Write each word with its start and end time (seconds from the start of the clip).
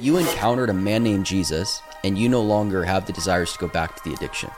you 0.00 0.16
encountered 0.16 0.70
a 0.70 0.74
man 0.74 1.02
named 1.02 1.26
Jesus 1.26 1.82
and 2.04 2.16
you 2.18 2.28
no 2.28 2.40
longer 2.42 2.84
have 2.84 3.06
the 3.06 3.12
desires 3.12 3.52
to 3.52 3.58
go 3.58 3.68
back 3.68 3.96
to 3.96 4.04
the 4.08 4.14
addiction, 4.14 4.50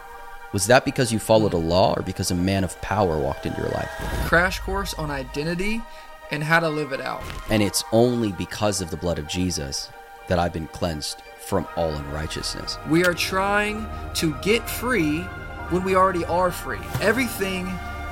was 0.53 0.67
that 0.67 0.85
because 0.85 1.13
you 1.13 1.19
followed 1.19 1.53
a 1.53 1.59
law 1.59 1.95
or 1.97 2.03
because 2.03 2.31
a 2.31 2.35
man 2.35 2.65
of 2.65 2.81
power 2.83 3.19
walked 3.19 3.46
into 3.46 3.61
your 3.61 3.71
life? 3.71 3.90
Crash 4.26 4.58
course 4.61 4.95
on 4.95 5.11
identity 5.11 5.80
and 6.30 6.45
how 6.45 6.61
to 6.61 6.68
live 6.68 6.92
it 6.92 7.00
out. 7.00 7.22
And 7.50 7.62
it's 7.62 7.82
only 7.92 8.32
because 8.32 8.80
of 8.80 8.90
the 8.90 8.96
blood 8.96 9.18
of 9.18 9.26
Jesus 9.29 9.88
that 10.29 10.38
I've 10.38 10.53
been 10.53 10.68
cleansed 10.68 11.23
from 11.39 11.66
all 11.77 11.91
unrighteousness. 11.91 12.79
We 12.88 13.04
are 13.04 13.14
trying 13.14 13.86
to 14.14 14.34
get 14.43 14.68
free 14.68 15.20
when 15.70 15.82
we 15.84 15.95
already 15.96 16.25
are 16.27 16.50
free. 16.52 16.79
Everything 17.00 17.66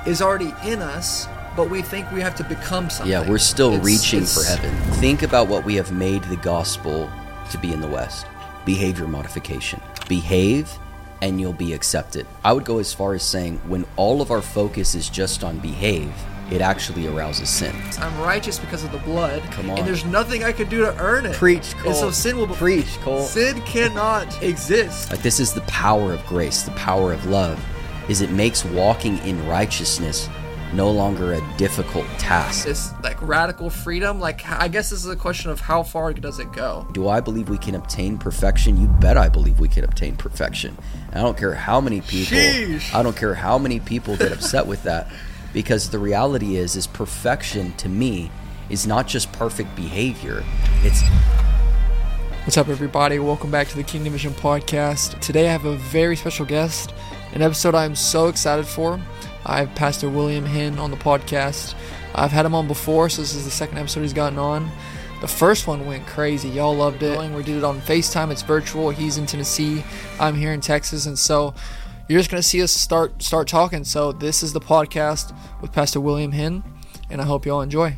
is 0.05 0.21
already 0.21 0.53
in 0.65 0.81
us, 0.81 1.27
but 1.55 1.69
we 1.69 1.81
think 1.81 2.11
we 2.11 2.21
have 2.21 2.35
to 2.35 2.43
become 2.43 2.89
something. 2.89 3.11
Yeah, 3.11 3.27
we're 3.27 3.37
still 3.37 3.69
It's- 3.73 3.85
reaching 3.85 4.23
it's- 4.23 4.33
for 4.35 4.43
heaven. 4.49 4.75
Think 4.93 5.23
about 5.23 5.47
what 5.47 5.65
we 5.65 5.75
have 5.75 5.91
made 5.91 6.23
the 6.25 6.37
gospel 6.37 7.09
to 7.49 7.57
be 7.57 7.73
in 7.73 7.81
the 7.81 7.87
West 7.87 8.25
behavior 8.65 9.07
modification. 9.07 9.81
Behave 10.07 10.77
and 11.21 11.39
you'll 11.39 11.53
be 11.53 11.73
accepted. 11.73 12.25
I 12.43 12.53
would 12.53 12.65
go 12.65 12.79
as 12.79 12.93
far 12.93 13.13
as 13.13 13.23
saying 13.23 13.57
when 13.67 13.85
all 13.95 14.21
of 14.21 14.31
our 14.31 14.41
focus 14.41 14.95
is 14.95 15.09
just 15.09 15.43
on 15.43 15.59
behave, 15.59 16.13
it 16.51 16.61
actually 16.61 17.07
arouses 17.07 17.49
sin. 17.49 17.75
I'm 17.99 18.19
righteous 18.21 18.57
because 18.57 18.83
of 18.83 18.91
the 18.91 18.97
blood. 18.99 19.41
Come 19.51 19.69
on. 19.69 19.79
And 19.79 19.87
there's 19.87 20.05
nothing 20.05 20.43
I 20.43 20.51
can 20.51 20.69
do 20.69 20.79
to 20.79 20.97
earn 20.97 21.25
it. 21.25 21.35
Preach, 21.35 21.73
And 21.85 21.95
so 21.95 22.09
sin 22.09 22.37
will 22.37 22.47
Preach, 22.47 22.99
Cole. 23.01 23.23
Sin 23.23 23.61
cannot 23.61 24.41
exist. 24.41 25.11
Like 25.11 25.21
this 25.21 25.39
is 25.39 25.53
the 25.53 25.61
power 25.61 26.13
of 26.13 26.25
grace, 26.25 26.63
the 26.63 26.71
power 26.71 27.13
of 27.13 27.25
love, 27.25 27.63
is 28.07 28.21
it 28.21 28.31
makes 28.31 28.65
walking 28.65 29.19
in 29.19 29.45
righteousness 29.47 30.27
no 30.73 30.91
longer 30.91 31.33
a 31.33 31.57
difficult 31.57 32.05
task. 32.17 32.65
This 32.65 32.93
like 33.03 33.21
radical 33.21 33.69
freedom. 33.69 34.19
Like 34.19 34.47
I 34.47 34.67
guess 34.67 34.89
this 34.89 34.99
is 34.99 35.09
a 35.09 35.15
question 35.15 35.51
of 35.51 35.59
how 35.59 35.83
far 35.83 36.13
does 36.13 36.39
it 36.39 36.51
go. 36.51 36.87
Do 36.91 37.07
I 37.07 37.19
believe 37.21 37.49
we 37.49 37.57
can 37.57 37.75
obtain 37.75 38.17
perfection? 38.17 38.79
You 38.79 38.87
bet 38.87 39.17
I 39.17 39.29
believe 39.29 39.59
we 39.59 39.67
can 39.67 39.83
obtain 39.83 40.15
perfection. 40.15 40.77
And 41.09 41.19
I 41.19 41.21
don't 41.21 41.37
care 41.37 41.55
how 41.55 41.81
many 41.81 42.01
people 42.01 42.37
Sheesh. 42.37 42.93
I 42.93 43.03
don't 43.03 43.15
care 43.15 43.33
how 43.33 43.57
many 43.57 43.79
people 43.79 44.15
get 44.15 44.31
upset 44.31 44.67
with 44.67 44.83
that 44.83 45.11
because 45.53 45.89
the 45.89 45.99
reality 45.99 46.55
is 46.57 46.75
is 46.75 46.87
perfection 46.87 47.73
to 47.73 47.89
me 47.89 48.31
is 48.69 48.85
not 48.85 49.07
just 49.07 49.31
perfect 49.31 49.75
behavior. 49.75 50.43
It's 50.83 51.01
What's 52.45 52.57
up, 52.57 52.69
everybody? 52.69 53.19
Welcome 53.19 53.51
back 53.51 53.67
to 53.67 53.75
the 53.75 53.83
Kingdom 53.83 54.13
Vision 54.13 54.33
podcast. 54.33 55.19
Today 55.19 55.49
I 55.49 55.51
have 55.51 55.65
a 55.65 55.75
very 55.75 56.15
special 56.15 56.45
guest, 56.47 56.93
an 57.33 57.43
episode 57.43 57.75
I'm 57.75 57.95
so 57.95 58.27
excited 58.27 58.65
for. 58.65 58.99
I 59.45 59.59
have 59.59 59.75
Pastor 59.75 60.09
William 60.09 60.45
Hinn 60.45 60.77
on 60.79 60.91
the 60.91 60.97
podcast. 60.97 61.75
I've 62.13 62.31
had 62.31 62.45
him 62.45 62.55
on 62.55 62.67
before, 62.67 63.09
so 63.09 63.21
this 63.21 63.33
is 63.33 63.45
the 63.45 63.51
second 63.51 63.77
episode 63.77 64.01
he's 64.01 64.13
gotten 64.13 64.37
on. 64.39 64.69
The 65.21 65.27
first 65.27 65.67
one 65.67 65.85
went 65.85 66.05
crazy. 66.07 66.49
Y'all 66.49 66.75
loved 66.75 67.03
it. 67.03 67.17
We 67.33 67.43
did 67.43 67.57
it 67.57 67.63
on 67.63 67.81
FaceTime. 67.81 68.31
It's 68.31 68.41
virtual. 68.41 68.89
He's 68.89 69.17
in 69.17 69.25
Tennessee. 69.25 69.83
I'm 70.19 70.35
here 70.35 70.53
in 70.53 70.61
Texas, 70.61 71.05
and 71.05 71.17
so 71.19 71.53
you're 72.07 72.19
just 72.19 72.31
gonna 72.31 72.41
see 72.41 72.61
us 72.63 72.71
start 72.71 73.21
start 73.21 73.47
talking. 73.47 73.83
So 73.83 74.11
this 74.11 74.43
is 74.43 74.53
the 74.53 74.61
podcast 74.61 75.35
with 75.61 75.71
Pastor 75.73 75.99
William 75.99 76.31
Hinn, 76.31 76.63
and 77.09 77.21
I 77.21 77.25
hope 77.25 77.45
y'all 77.45 77.61
enjoy 77.61 77.97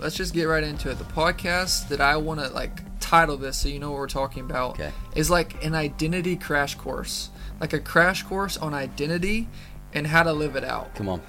let's 0.00 0.16
just 0.16 0.32
get 0.34 0.44
right 0.44 0.64
into 0.64 0.90
it. 0.90 0.98
The 0.98 1.04
podcast 1.04 1.88
that 1.88 2.00
I 2.00 2.16
want 2.16 2.40
to 2.40 2.48
like 2.48 2.80
title 3.00 3.36
this 3.36 3.58
so 3.58 3.68
you 3.68 3.78
know 3.78 3.90
what 3.90 3.98
we're 3.98 4.06
talking 4.08 4.42
about 4.44 4.72
Okay. 4.72 4.92
is 5.14 5.30
like 5.30 5.62
an 5.64 5.74
identity 5.74 6.36
crash 6.36 6.74
course, 6.74 7.30
like 7.60 7.72
a 7.72 7.78
crash 7.80 8.22
course 8.22 8.56
on 8.56 8.74
identity 8.74 9.48
and 9.94 10.06
how 10.06 10.22
to 10.22 10.32
live 10.32 10.56
it 10.56 10.64
out. 10.64 10.94
come 10.94 11.08
on. 11.08 11.22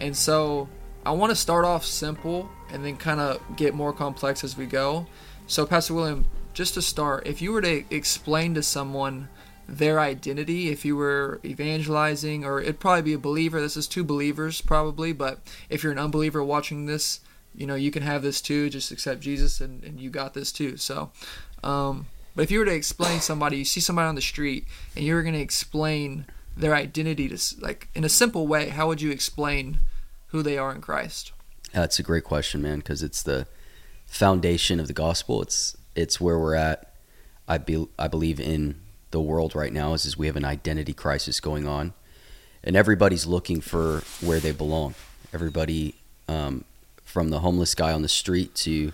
And 0.00 0.16
so 0.16 0.68
I 1.04 1.12
want 1.12 1.30
to 1.30 1.36
start 1.36 1.64
off 1.64 1.84
simple 1.84 2.48
and 2.72 2.84
then 2.84 2.96
kind 2.96 3.20
of 3.20 3.40
get 3.56 3.74
more 3.74 3.92
complex 3.92 4.44
as 4.44 4.56
we 4.56 4.66
go. 4.66 5.06
So 5.46 5.64
Pastor 5.64 5.94
William, 5.94 6.26
just 6.52 6.74
to 6.74 6.82
start, 6.82 7.26
if 7.26 7.40
you 7.40 7.52
were 7.52 7.60
to 7.62 7.84
explain 7.94 8.54
to 8.54 8.62
someone 8.62 9.28
their 9.68 9.98
identity, 9.98 10.68
if 10.70 10.84
you 10.84 10.96
were 10.96 11.40
evangelizing, 11.44 12.44
or 12.44 12.60
it'd 12.60 12.80
probably 12.80 13.02
be 13.02 13.12
a 13.12 13.18
believer. 13.18 13.60
This 13.60 13.76
is 13.76 13.86
two 13.86 14.04
believers 14.04 14.60
probably, 14.60 15.12
but 15.12 15.40
if 15.68 15.82
you're 15.82 15.92
an 15.92 15.98
unbeliever 15.98 16.42
watching 16.42 16.86
this, 16.86 17.20
you 17.54 17.66
know 17.66 17.74
you 17.74 17.90
can 17.90 18.02
have 18.02 18.22
this 18.22 18.40
too. 18.40 18.70
Just 18.70 18.92
accept 18.92 19.20
Jesus, 19.20 19.60
and, 19.60 19.82
and 19.82 20.00
you 20.00 20.10
got 20.10 20.34
this 20.34 20.52
too. 20.52 20.76
So, 20.76 21.10
um, 21.64 22.06
but 22.34 22.42
if 22.42 22.50
you 22.50 22.58
were 22.58 22.64
to 22.66 22.74
explain 22.74 23.20
somebody, 23.20 23.58
you 23.58 23.64
see 23.64 23.80
somebody 23.80 24.08
on 24.08 24.14
the 24.14 24.20
street, 24.20 24.66
and 24.94 25.04
you 25.04 25.14
were 25.14 25.22
going 25.22 25.34
to 25.34 25.40
explain 25.40 26.26
their 26.56 26.74
identity 26.74 27.28
to 27.28 27.38
like 27.60 27.88
in 27.94 28.04
a 28.04 28.08
simple 28.08 28.46
way, 28.46 28.70
how 28.70 28.88
would 28.88 29.00
you 29.00 29.10
explain 29.10 29.78
who 30.28 30.42
they 30.42 30.56
are 30.58 30.72
in 30.74 30.80
Christ? 30.80 31.32
That's 31.72 31.98
a 31.98 32.02
great 32.02 32.24
question, 32.24 32.62
man, 32.62 32.78
because 32.78 33.02
it's 33.02 33.22
the 33.22 33.46
foundation 34.06 34.80
of 34.80 34.86
the 34.86 34.92
gospel. 34.92 35.42
It's 35.42 35.76
it's 35.94 36.20
where 36.20 36.38
we're 36.38 36.54
at. 36.54 36.92
I 37.48 37.58
be, 37.58 37.86
I 37.98 38.08
believe 38.08 38.40
in 38.40 38.80
the 39.10 39.20
world 39.20 39.54
right 39.54 39.72
now 39.72 39.94
is, 39.94 40.04
is 40.04 40.18
we 40.18 40.26
have 40.26 40.36
an 40.36 40.44
identity 40.44 40.92
crisis 40.92 41.40
going 41.40 41.66
on, 41.66 41.94
and 42.64 42.76
everybody's 42.76 43.26
looking 43.26 43.60
for 43.60 44.02
where 44.20 44.40
they 44.40 44.52
belong. 44.52 44.94
Everybody, 45.32 45.94
um, 46.28 46.64
from 47.04 47.30
the 47.30 47.40
homeless 47.40 47.74
guy 47.74 47.92
on 47.92 48.02
the 48.02 48.08
street 48.08 48.54
to 48.56 48.92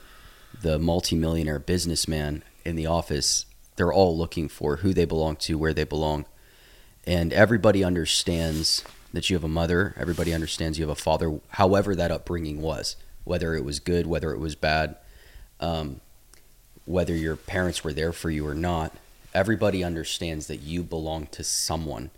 the 0.60 0.78
multimillionaire 0.78 1.58
businessman 1.58 2.42
in 2.64 2.76
the 2.76 2.86
office, 2.86 3.46
they're 3.76 3.92
all 3.92 4.16
looking 4.16 4.48
for 4.48 4.76
who 4.76 4.92
they 4.92 5.04
belong 5.04 5.36
to, 5.36 5.58
where 5.58 5.74
they 5.74 5.84
belong, 5.84 6.26
and 7.06 7.32
everybody 7.32 7.82
understands 7.82 8.84
that 9.12 9.28
you 9.28 9.36
have 9.36 9.44
a 9.44 9.48
mother. 9.48 9.94
Everybody 9.96 10.32
understands 10.32 10.78
you 10.78 10.86
have 10.86 10.98
a 10.98 11.00
father. 11.00 11.40
However, 11.50 11.94
that 11.94 12.10
upbringing 12.10 12.62
was, 12.62 12.96
whether 13.24 13.54
it 13.54 13.64
was 13.64 13.80
good, 13.80 14.06
whether 14.06 14.32
it 14.32 14.38
was 14.38 14.54
bad, 14.54 14.96
um, 15.60 16.00
whether 16.84 17.14
your 17.14 17.36
parents 17.36 17.84
were 17.84 17.92
there 17.92 18.12
for 18.12 18.30
you 18.30 18.46
or 18.46 18.54
not. 18.54 18.92
Everybody 19.34 19.82
understands 19.82 20.46
that 20.46 20.58
you 20.58 20.82
belong 20.82 21.26
to 21.28 21.44
someone, 21.44 22.10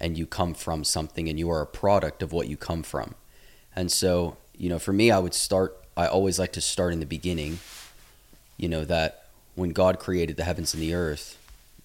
and 0.00 0.18
you 0.18 0.26
come 0.26 0.54
from 0.54 0.84
something, 0.84 1.28
and 1.28 1.38
you 1.38 1.50
are 1.50 1.62
a 1.62 1.66
product 1.66 2.22
of 2.22 2.32
what 2.32 2.48
you 2.48 2.56
come 2.56 2.82
from. 2.82 3.14
And 3.74 3.90
so, 3.92 4.36
you 4.56 4.68
know, 4.68 4.78
for 4.78 4.92
me, 4.92 5.10
I 5.10 5.18
would 5.18 5.34
start. 5.34 5.76
I 5.96 6.06
always 6.06 6.38
like 6.38 6.52
to 6.54 6.60
start 6.60 6.92
in 6.92 7.00
the 7.00 7.06
beginning. 7.06 7.58
You 8.56 8.68
know 8.68 8.84
that 8.84 9.28
when 9.54 9.70
God 9.70 9.98
created 9.98 10.36
the 10.36 10.44
heavens 10.44 10.74
and 10.74 10.82
the 10.82 10.94
earth, 10.94 11.38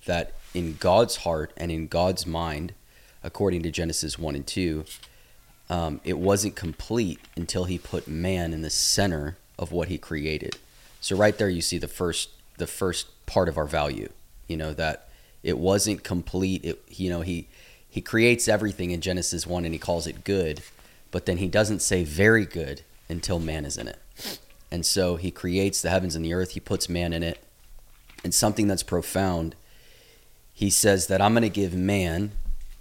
that 0.06 0.34
in 0.54 0.76
God's 0.80 1.18
heart 1.18 1.52
and 1.58 1.72
in 1.72 1.88
God's 1.88 2.26
mind, 2.26 2.74
according 3.24 3.64
to 3.64 3.72
Genesis 3.72 4.18
1 4.18 4.36
and 4.36 4.48
2, 4.48 4.86
um, 5.70 6.02
it 6.04 6.18
wasn't 6.18 6.56
complete 6.56 7.20
until 7.36 7.66
he 7.66 7.78
put 7.78 8.08
man 8.08 8.54
in 8.54 8.62
the 8.62 8.70
center 8.70 9.38
of 9.58 9.72
what 9.72 9.88
he 9.88 9.98
created. 9.98 10.58
So 11.00 11.16
right 11.16 11.38
there 11.38 11.50
you 11.50 11.62
see 11.62 11.78
the 11.78 11.88
first 11.88 12.30
the 12.58 12.68
first 12.68 13.08
part 13.26 13.50
of 13.50 13.58
our 13.58 13.66
value, 13.66 14.10
you 14.48 14.56
know, 14.56 14.74
that 14.74 15.10
it 15.42 15.58
wasn't 15.58 16.04
complete. 16.04 16.64
It, 16.64 16.84
you 16.90 17.10
know, 17.10 17.22
he 17.22 17.48
he 17.90 18.02
creates 18.02 18.48
everything 18.48 18.92
in 18.92 19.02
Genesis 19.02 19.48
1 19.48 19.66
and 19.66 19.74
he 19.74 19.80
calls 19.80 20.08
it 20.08 20.24
good, 20.24 20.62
but 21.10 21.26
then 21.26 21.38
he 21.38 21.48
doesn't 21.48 21.82
say 21.82 22.04
very 22.04 22.46
good 22.46 22.82
until 23.10 23.40
man 23.40 23.66
is 23.66 23.78
in 23.78 23.88
it. 23.88 24.00
And 24.72 24.86
so 24.86 25.18
he 25.18 25.32
creates 25.32 25.82
the 25.82 25.90
heavens 25.90 26.16
and 26.16 26.24
the 26.24 26.34
earth, 26.34 26.52
he 26.52 26.60
puts 26.60 26.88
man 26.88 27.12
in 27.12 27.24
it. 27.24 27.44
And 28.24 28.34
something 28.34 28.68
that's 28.68 28.84
profound, 28.84 29.56
he 30.62 30.70
says 30.70 31.08
that 31.08 31.20
I'm 31.20 31.34
going 31.34 31.42
to 31.42 31.50
give 31.50 31.74
man 31.74 32.34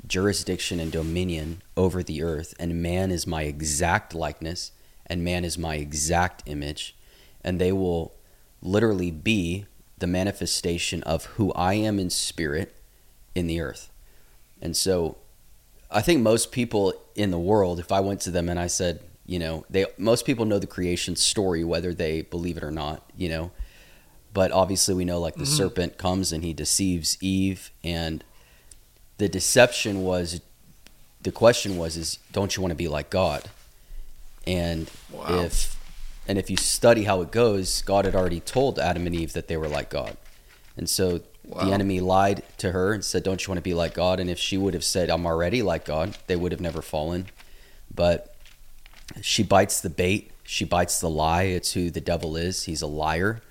jurisdiction 0.07 0.79
and 0.79 0.93
dominion 0.93 1.63
over 1.79 2.03
the 2.03 2.23
earth, 2.23 2.53
and 2.61 2.83
man 2.83 3.11
is 3.11 3.27
my 3.27 3.45
exact 3.45 4.15
likeness, 4.15 4.73
and 5.07 5.25
man 5.25 5.47
is 5.47 5.57
my 5.57 5.77
exact 5.77 6.43
image, 6.45 6.95
and 7.43 7.59
they 7.59 7.73
will 7.73 8.13
literally 8.61 9.11
be 9.11 9.65
the 9.97 10.07
manifestation 10.07 11.03
of 11.05 11.25
who 11.37 11.55
I 11.55 11.73
am 11.73 11.99
in 11.99 12.11
spirit 12.11 12.77
in 13.35 13.47
the 13.47 13.63
earth. 13.63 13.91
And 14.61 14.77
so 14.77 15.17
I 15.91 16.03
think 16.03 16.21
most 16.21 16.53
people 16.53 16.93
in 17.15 17.31
the 17.31 17.39
world, 17.39 17.81
if 17.81 17.91
I 17.91 18.01
went 18.01 18.21
to 18.23 18.31
them 18.31 18.51
and 18.51 18.61
I 18.61 18.67
said, 18.67 19.01
you 19.25 19.39
know, 19.39 19.65
they 19.71 19.87
most 19.97 20.27
people 20.27 20.45
know 20.45 20.59
the 20.59 20.67
creation 20.67 21.17
story, 21.17 21.65
whether 21.65 21.95
they 21.95 22.21
believe 22.21 22.59
it 22.59 22.63
or 22.63 22.71
not, 22.71 23.11
you 23.17 23.31
know. 23.31 23.53
But 24.33 24.53
obviously 24.53 24.95
we 24.95 25.05
know 25.05 25.19
like 25.19 25.35
the 25.35 25.45
mm-hmm. 25.45 25.53
serpent 25.53 25.99
comes 25.99 26.33
and 26.33 26.45
he 26.45 26.53
deceives 26.53 27.19
Eve 27.21 27.71
and 27.83 28.23
the 29.19 29.29
deception 29.29 30.03
was 30.03 30.41
the 31.23 31.33
question 31.33 31.77
was 31.77 31.97
is 31.97 32.19
don't 32.33 32.57
you 32.57 32.63
want 32.63 32.71
to 32.71 32.77
be 32.77 32.89
like 32.89 33.11
God? 33.11 33.51
And 34.47 34.91
Wow. 35.11 35.41
if 35.41 35.77
and 36.29 36.39
if 36.39 36.49
you 36.49 36.57
study 36.57 37.05
how 37.05 37.21
it 37.23 37.31
goes, 37.33 37.83
God 37.83 38.05
had 38.05 38.15
already 38.15 38.41
told 38.41 38.79
Adam 38.79 39.07
and 39.07 39.15
Eve 39.15 39.33
that 39.33 39.49
they 39.49 39.57
were 39.57 39.69
like 39.69 39.91
God. 39.91 40.17
And 40.77 40.89
so 40.89 41.21
Wow. 41.45 41.65
the 41.65 41.73
enemy 41.73 42.01
lied 42.01 42.43
to 42.59 42.73
her 42.73 42.93
and 42.93 43.05
said, 43.05 43.23
Don't 43.25 43.45
you 43.45 43.51
want 43.51 43.59
to 43.59 43.63
be 43.63 43.75
like 43.75 43.95
God? 43.95 44.21
And 44.21 44.31
if 44.31 44.39
she 44.39 44.57
would 44.57 44.75
have 44.75 44.85
said, 44.85 45.11
I'm 45.11 45.27
already 45.27 45.63
like 45.63 45.85
God, 45.85 46.17
they 46.27 46.37
would 46.37 46.53
have 46.53 46.61
never 46.61 46.83
fallen. 46.83 47.27
But 47.93 48.35
she 49.21 49.43
bites 49.43 49.81
the 49.81 49.91
bait, 49.91 50.31
she 50.45 50.65
bites 50.65 51.01
the 51.01 51.11
lie. 51.11 51.45
It's 51.45 51.73
who 51.73 51.91
the 51.91 52.01
devil 52.01 52.37
is. 52.37 52.65
He's 52.65 52.83
a 52.83 52.87
liar. 52.87 53.43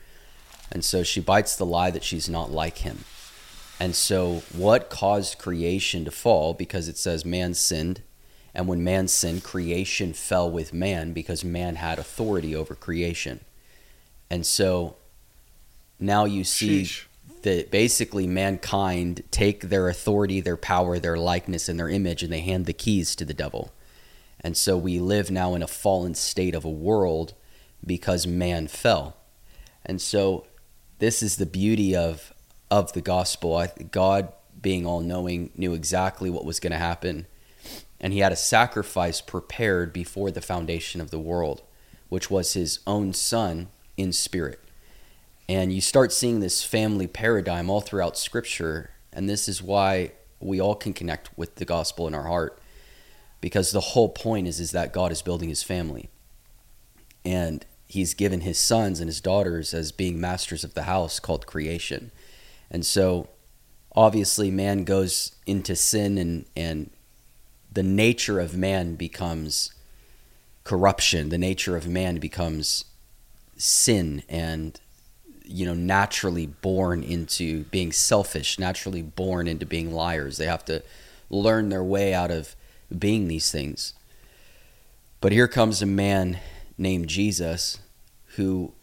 And 0.71 0.83
so 0.83 1.03
she 1.03 1.19
bites 1.19 1.55
the 1.55 1.65
lie 1.65 1.91
that 1.91 2.03
she's 2.03 2.29
not 2.29 2.51
like 2.51 2.79
him. 2.79 3.05
And 3.79 3.95
so, 3.95 4.43
what 4.53 4.89
caused 4.89 5.37
creation 5.37 6.03
to 6.05 6.11
fall? 6.11 6.53
Because 6.53 6.89
it 6.89 6.97
says 6.97 7.23
man 7.23 7.53
sinned. 7.53 8.01
And 8.53 8.67
when 8.67 8.83
man 8.83 9.07
sinned, 9.07 9.43
creation 9.43 10.11
fell 10.11 10.51
with 10.51 10.73
man 10.73 11.13
because 11.13 11.45
man 11.45 11.75
had 11.75 11.97
authority 11.97 12.55
over 12.55 12.75
creation. 12.75 13.39
And 14.29 14.45
so, 14.45 14.97
now 15.97 16.25
you 16.25 16.43
see 16.43 16.83
Sheesh. 16.83 17.05
that 17.43 17.71
basically 17.71 18.27
mankind 18.27 19.23
take 19.31 19.69
their 19.69 19.87
authority, 19.87 20.41
their 20.41 20.57
power, 20.57 20.99
their 20.99 21.17
likeness, 21.17 21.69
and 21.69 21.79
their 21.79 21.89
image, 21.89 22.21
and 22.21 22.33
they 22.33 22.41
hand 22.41 22.65
the 22.65 22.73
keys 22.73 23.15
to 23.15 23.23
the 23.23 23.33
devil. 23.33 23.71
And 24.41 24.57
so 24.57 24.77
we 24.77 24.99
live 24.99 25.31
now 25.31 25.55
in 25.55 25.63
a 25.63 25.67
fallen 25.67 26.15
state 26.15 26.55
of 26.55 26.65
a 26.65 26.69
world 26.69 27.33
because 27.85 28.27
man 28.27 28.67
fell. 28.67 29.15
And 29.85 30.01
so 30.01 30.45
this 30.99 31.23
is 31.23 31.37
the 31.37 31.45
beauty 31.45 31.95
of 31.95 32.33
of 32.69 32.93
the 32.93 33.01
gospel. 33.01 33.55
I, 33.55 33.67
God, 33.91 34.31
being 34.61 34.85
all 34.85 35.01
knowing, 35.01 35.49
knew 35.55 35.73
exactly 35.73 36.29
what 36.29 36.45
was 36.45 36.59
going 36.59 36.71
to 36.71 36.77
happen, 36.77 37.25
and 37.99 38.13
He 38.13 38.19
had 38.19 38.31
a 38.31 38.37
sacrifice 38.37 39.21
prepared 39.21 39.91
before 39.91 40.29
the 40.29 40.41
foundation 40.41 41.01
of 41.01 41.09
the 41.09 41.19
world, 41.19 41.63
which 42.09 42.29
was 42.29 42.53
His 42.53 42.79
own 42.85 43.13
Son 43.13 43.69
in 43.97 44.13
spirit. 44.13 44.59
And 45.47 45.73
you 45.73 45.81
start 45.81 46.13
seeing 46.13 46.41
this 46.41 46.63
family 46.63 47.07
paradigm 47.07 47.71
all 47.71 47.81
throughout 47.81 48.17
Scripture, 48.17 48.91
and 49.11 49.27
this 49.27 49.49
is 49.49 49.63
why 49.63 50.11
we 50.39 50.61
all 50.61 50.75
can 50.75 50.93
connect 50.93 51.35
with 51.35 51.55
the 51.55 51.65
gospel 51.65 52.07
in 52.07 52.13
our 52.13 52.27
heart, 52.27 52.61
because 53.41 53.71
the 53.71 53.79
whole 53.79 54.09
point 54.09 54.47
is 54.47 54.59
is 54.59 54.71
that 54.71 54.93
God 54.93 55.11
is 55.11 55.23
building 55.23 55.49
His 55.49 55.63
family, 55.63 56.09
and 57.25 57.65
He's 57.89 58.13
given 58.13 58.41
His 58.41 58.59
sons 58.59 58.99
and 58.99 59.09
His 59.09 59.19
daughters 59.19 59.73
as 59.73 59.91
being 59.91 60.21
masters 60.21 60.63
of 60.63 60.75
the 60.75 60.83
house 60.83 61.19
called 61.19 61.47
creation, 61.47 62.11
and 62.69 62.85
so 62.85 63.27
obviously 63.95 64.51
man 64.51 64.83
goes 64.83 65.35
into 65.45 65.75
sin 65.75 66.17
and 66.19 66.45
and 66.55 66.91
the 67.71 67.83
nature 67.83 68.39
of 68.39 68.55
man 68.55 68.95
becomes 68.95 69.73
corruption. 70.63 71.29
The 71.29 71.37
nature 71.39 71.75
of 71.75 71.87
man 71.87 72.17
becomes 72.17 72.85
sin 73.57 74.21
and 74.29 74.79
you 75.43 75.65
know 75.65 75.73
naturally 75.73 76.45
born 76.45 77.03
into 77.03 77.63
being 77.65 77.91
selfish 77.91 78.59
naturally 78.59 79.01
born 79.01 79.47
into 79.47 79.65
being 79.65 79.91
liars. 79.91 80.37
They 80.37 80.45
have 80.45 80.63
to 80.65 80.83
learn 81.31 81.69
their 81.69 81.83
way 81.83 82.13
out 82.13 82.29
of 82.29 82.55
being 82.95 83.27
these 83.27 83.51
things. 83.51 83.93
But 85.21 85.31
here 85.31 85.47
comes 85.47 85.81
a 85.81 85.87
man 85.87 86.39
named 86.79 87.07
Jesus 87.07 87.79
who 88.35 88.73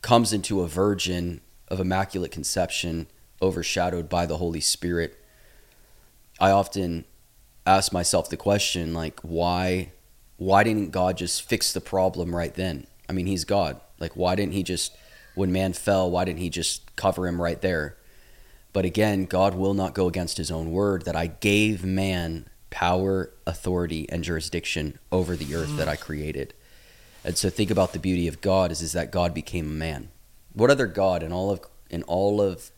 comes 0.00 0.32
into 0.32 0.62
a 0.62 0.68
virgin 0.68 1.40
of 1.68 1.80
immaculate 1.80 2.30
conception 2.30 3.06
overshadowed 3.42 4.08
by 4.08 4.24
the 4.24 4.38
Holy 4.38 4.60
Spirit. 4.60 5.18
I 6.40 6.50
often 6.50 7.04
ask 7.66 7.92
myself 7.92 8.30
the 8.30 8.36
question 8.36 8.94
like 8.94 9.20
why 9.20 9.92
why 10.38 10.62
didn't 10.62 10.90
God 10.90 11.16
just 11.16 11.42
fix 11.42 11.72
the 11.72 11.80
problem 11.80 12.36
right 12.36 12.54
then? 12.54 12.86
I 13.08 13.12
mean, 13.12 13.26
he's 13.26 13.44
God. 13.44 13.80
Like 13.98 14.12
why 14.12 14.34
didn't 14.34 14.52
he 14.52 14.62
just 14.62 14.96
when 15.34 15.52
man 15.52 15.72
fell, 15.74 16.10
why 16.10 16.24
didn't 16.24 16.40
he 16.40 16.50
just 16.50 16.96
cover 16.96 17.26
him 17.26 17.40
right 17.40 17.60
there? 17.60 17.96
But 18.72 18.84
again, 18.84 19.24
God 19.24 19.54
will 19.54 19.74
not 19.74 19.94
go 19.94 20.06
against 20.06 20.36
his 20.36 20.50
own 20.50 20.70
word 20.70 21.04
that 21.04 21.16
I 21.16 21.26
gave 21.26 21.84
man 21.84 22.46
power, 22.70 23.32
authority, 23.46 24.08
and 24.10 24.24
jurisdiction 24.24 24.98
over 25.12 25.36
the 25.36 25.54
earth 25.54 25.76
that 25.76 25.88
I 25.88 25.96
created. 25.96 26.54
And 27.24 27.36
so 27.36 27.50
think 27.50 27.70
about 27.70 27.92
the 27.92 27.98
beauty 27.98 28.28
of 28.28 28.40
God 28.40 28.70
is, 28.70 28.82
is 28.82 28.92
that 28.92 29.10
God 29.10 29.34
became 29.34 29.66
a 29.66 29.70
man. 29.74 30.10
What 30.52 30.70
other 30.70 30.86
God 30.86 31.22
in 31.22 31.32
all 31.32 31.50
of 31.50 31.60
in 31.90 32.02
all 32.04 32.40
of 32.40 32.70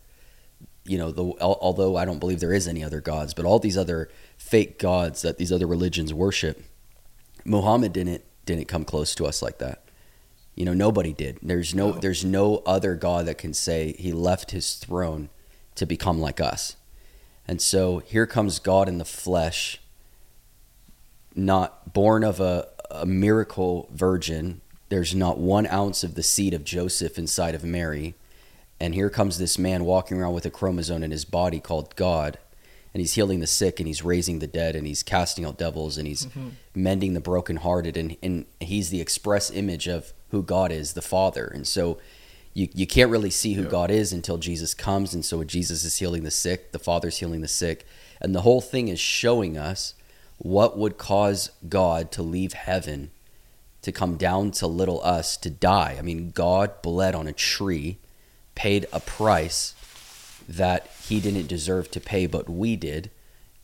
you 0.85 0.97
know, 0.97 1.11
the 1.11 1.23
although 1.41 1.97
I 1.97 2.07
don't 2.07 2.19
believe 2.19 2.41
there 2.41 2.55
is 2.55 2.67
any 2.67 2.83
other 2.83 3.01
gods, 3.01 3.35
but 3.35 3.45
all 3.45 3.59
these 3.59 3.77
other 3.77 4.09
fake 4.39 4.79
gods 4.79 5.21
that 5.23 5.37
these 5.37 5.53
other 5.53 5.67
religions 5.67 6.15
worship, 6.15 6.63
Muhammad 7.45 7.93
didn't 7.93 8.25
didn't 8.47 8.69
come 8.69 8.85
close 8.85 9.15
to 9.17 9.27
us 9.27 9.43
like 9.43 9.59
that. 9.59 9.83
You 10.55 10.65
know, 10.65 10.75
nobody 10.75 11.13
did. 11.13 11.39
There's 11.43 11.75
no, 11.75 11.91
No. 11.93 11.99
there's 12.01 12.25
no 12.25 12.57
other 12.67 12.95
god 12.97 13.27
that 13.27 13.39
can 13.39 13.53
say 13.55 13.95
he 13.99 14.13
left 14.13 14.51
his 14.51 14.75
throne 14.75 15.29
to 15.77 15.87
become 15.87 16.19
like 16.19 16.41
us. 16.41 16.77
And 17.49 17.63
so 17.63 18.01
here 18.01 18.27
comes 18.27 18.59
God 18.59 18.89
in 18.89 18.99
the 18.99 19.07
flesh, 19.07 19.81
not 21.35 21.95
born 21.95 22.23
of 22.23 22.41
a, 22.41 22.69
a 22.91 23.07
miracle 23.07 23.89
virgin. 23.91 24.61
There's 24.91 25.15
not 25.15 25.39
one 25.39 25.67
ounce 25.67 26.05
of 26.05 26.15
the 26.15 26.23
seed 26.23 26.53
of 26.53 26.63
Joseph 26.63 27.19
inside 27.19 27.55
of 27.55 27.65
Mary. 27.65 28.15
And 28.79 28.95
here 28.95 29.09
comes 29.09 29.39
this 29.39 29.59
man 29.59 29.85
walking 29.85 30.19
around 30.19 30.35
with 30.35 30.45
a 30.45 30.51
chromosome 30.51 31.03
in 31.03 31.11
his 31.11 31.25
body 31.25 31.59
called 31.59 31.97
God. 31.97 32.39
And 32.93 33.01
he's 33.01 33.15
healing 33.15 33.41
the 33.41 33.47
sick 33.47 33.81
and 33.81 33.87
he's 33.87 34.05
raising 34.05 34.39
the 34.39 34.47
dead 34.47 34.77
and 34.77 34.87
he's 34.87 35.03
casting 35.03 35.45
out 35.45 35.59
devils 35.59 35.99
and 35.99 36.07
he's 36.07 36.27
mm-hmm. 36.27 36.49
mending 36.75 37.15
the 37.15 37.21
brokenhearted. 37.21 37.97
And, 37.97 38.17
and 38.23 38.45
he's 38.61 38.91
the 38.91 39.01
express 39.01 39.51
image 39.51 39.89
of 39.89 40.13
who 40.31 40.43
God 40.43 40.71
is, 40.71 40.93
the 40.93 41.03
Father. 41.03 41.47
And 41.47 41.67
so 41.67 41.99
you, 42.59 42.69
you 42.75 42.87
can't 42.87 43.11
really 43.11 43.31
see 43.31 43.55
who 43.55 43.63
Yeah. 43.63 43.71
God 43.71 43.91
is 43.91 44.13
until 44.13 44.37
Jesus 44.37 44.75
comes. 44.75 45.15
And 45.15 45.25
so 45.25 45.39
when 45.39 45.47
Jesus 45.47 45.85
is 45.85 45.99
healing 45.99 46.25
the 46.25 46.31
sick, 46.31 46.73
the 46.73 46.79
Father's 46.79 47.19
healing 47.19 47.41
the 47.41 47.49
sick. 47.49 47.87
And 48.21 48.35
the 48.35 48.41
whole 48.41 48.61
thing 48.61 48.89
is 48.89 48.99
showing 48.99 49.57
us 49.57 49.95
what 50.39 50.77
would 50.77 50.99
cause 50.99 51.51
God 51.69 52.11
to 52.13 52.23
leave 52.23 52.55
heaven 52.55 53.11
to 53.83 53.93
come 53.93 54.17
down 54.17 54.51
to 54.51 54.67
little 54.67 55.01
us 55.05 55.37
to 55.37 55.51
die. 55.51 55.97
I 55.99 56.03
mean, 56.03 56.33
God 56.33 56.83
bled 56.83 57.15
on 57.15 57.29
a 57.29 57.33
tree, 57.33 57.99
paid 58.57 58.87
a 58.93 58.99
price 58.99 59.75
that 60.49 60.89
he 61.07 61.21
didn't 61.21 61.47
deserve 61.47 61.91
to 61.93 62.01
pay, 62.01 62.27
but 62.27 62.49
we 62.49 62.75
did. 62.75 63.11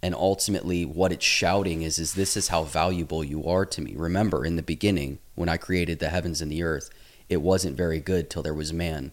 And 0.03 0.15
ultimately, 0.15 0.85
what 0.85 1.11
it's 1.11 1.25
shouting 1.25 1.83
is, 1.83 1.99
is 1.99 2.15
this 2.15 2.37
is 2.37 2.49
how 2.49 2.63
valuable 2.63 3.25
you 3.25 3.45
are 3.45 3.67
to 3.67 3.81
me. 3.81 3.95
Remember, 3.97 4.45
in 4.45 4.55
the 4.55 4.63
beginning, 4.63 5.19
when 5.35 5.49
I 5.49 5.57
created 5.57 5.99
the 5.99 6.11
heavens 6.11 6.41
and 6.41 6.53
the 6.53 6.63
earth, 6.63 6.91
it 7.29 7.43
wasn't 7.43 7.77
very 7.77 8.01
good 8.01 8.29
till 8.29 8.43
there 8.43 8.55
was 8.55 8.73
man. 8.73 9.13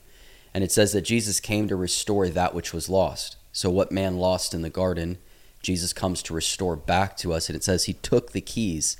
And 0.53 0.63
it 0.63 0.71
says 0.71 0.91
that 0.93 1.01
Jesus 1.01 1.39
came 1.39 1.67
to 1.67 1.75
restore 1.75 2.27
that 2.29 2.53
which 2.53 2.73
was 2.73 2.89
lost. 2.89 3.37
So, 3.53 3.69
what 3.69 3.91
man 3.91 4.17
lost 4.17 4.53
in 4.53 4.61
the 4.61 4.69
garden, 4.69 5.17
Jesus 5.61 5.93
comes 5.93 6.21
to 6.23 6.33
restore 6.33 6.75
back 6.75 7.15
to 7.17 7.33
us. 7.33 7.49
And 7.49 7.55
it 7.55 7.63
says 7.63 7.85
he 7.85 7.93
took 7.93 8.31
the 8.31 8.41
keys 8.41 8.97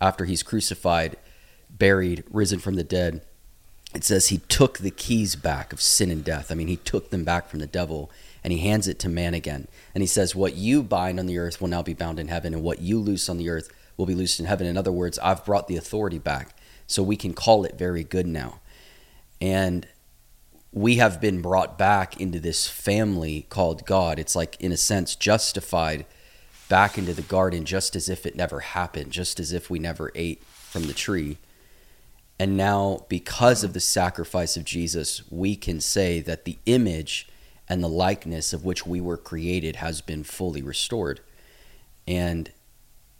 after 0.00 0.24
he's 0.24 0.42
crucified, 0.42 1.16
buried, 1.70 2.24
risen 2.30 2.58
from 2.58 2.74
the 2.74 2.84
dead. 2.84 3.22
It 3.94 4.04
says 4.04 4.28
he 4.28 4.38
took 4.38 4.78
the 4.78 4.90
keys 4.90 5.36
back 5.36 5.72
of 5.72 5.80
sin 5.80 6.10
and 6.10 6.24
death. 6.24 6.52
I 6.52 6.54
mean, 6.54 6.68
he 6.68 6.76
took 6.76 7.10
them 7.10 7.24
back 7.24 7.48
from 7.48 7.58
the 7.58 7.66
devil 7.66 8.10
and 8.42 8.52
he 8.52 8.60
hands 8.60 8.88
it 8.88 8.98
to 9.00 9.08
man 9.08 9.34
again. 9.34 9.68
And 9.94 10.02
he 10.02 10.06
says, 10.06 10.34
What 10.34 10.54
you 10.54 10.82
bind 10.82 11.18
on 11.18 11.26
the 11.26 11.38
earth 11.38 11.60
will 11.60 11.68
now 11.68 11.82
be 11.82 11.94
bound 11.94 12.18
in 12.18 12.28
heaven, 12.28 12.54
and 12.54 12.62
what 12.62 12.80
you 12.80 12.98
loose 12.98 13.28
on 13.28 13.36
the 13.36 13.50
earth 13.50 13.70
will 13.96 14.06
be 14.06 14.14
loosed 14.14 14.40
in 14.40 14.46
heaven. 14.46 14.66
In 14.66 14.76
other 14.76 14.92
words, 14.92 15.18
I've 15.18 15.44
brought 15.44 15.68
the 15.68 15.76
authority 15.76 16.18
back. 16.18 16.54
So 16.90 17.04
we 17.04 17.16
can 17.16 17.34
call 17.34 17.64
it 17.64 17.78
very 17.78 18.02
good 18.02 18.26
now. 18.26 18.58
And 19.40 19.86
we 20.72 20.96
have 20.96 21.20
been 21.20 21.40
brought 21.40 21.78
back 21.78 22.20
into 22.20 22.40
this 22.40 22.66
family 22.66 23.46
called 23.48 23.86
God. 23.86 24.18
It's 24.18 24.34
like, 24.34 24.60
in 24.60 24.72
a 24.72 24.76
sense, 24.76 25.14
justified 25.14 26.04
back 26.68 26.98
into 26.98 27.12
the 27.12 27.22
garden 27.22 27.64
just 27.64 27.94
as 27.94 28.08
if 28.08 28.26
it 28.26 28.34
never 28.34 28.58
happened, 28.58 29.12
just 29.12 29.38
as 29.38 29.52
if 29.52 29.70
we 29.70 29.78
never 29.78 30.10
ate 30.16 30.42
from 30.44 30.88
the 30.88 30.92
tree. 30.92 31.38
And 32.40 32.56
now, 32.56 33.04
because 33.08 33.62
of 33.62 33.72
the 33.72 33.80
sacrifice 33.80 34.56
of 34.56 34.64
Jesus, 34.64 35.22
we 35.30 35.54
can 35.54 35.80
say 35.80 36.18
that 36.20 36.44
the 36.44 36.58
image 36.66 37.28
and 37.68 37.84
the 37.84 37.88
likeness 37.88 38.52
of 38.52 38.64
which 38.64 38.84
we 38.84 39.00
were 39.00 39.16
created 39.16 39.76
has 39.76 40.00
been 40.00 40.24
fully 40.24 40.60
restored. 40.60 41.20
And 42.08 42.50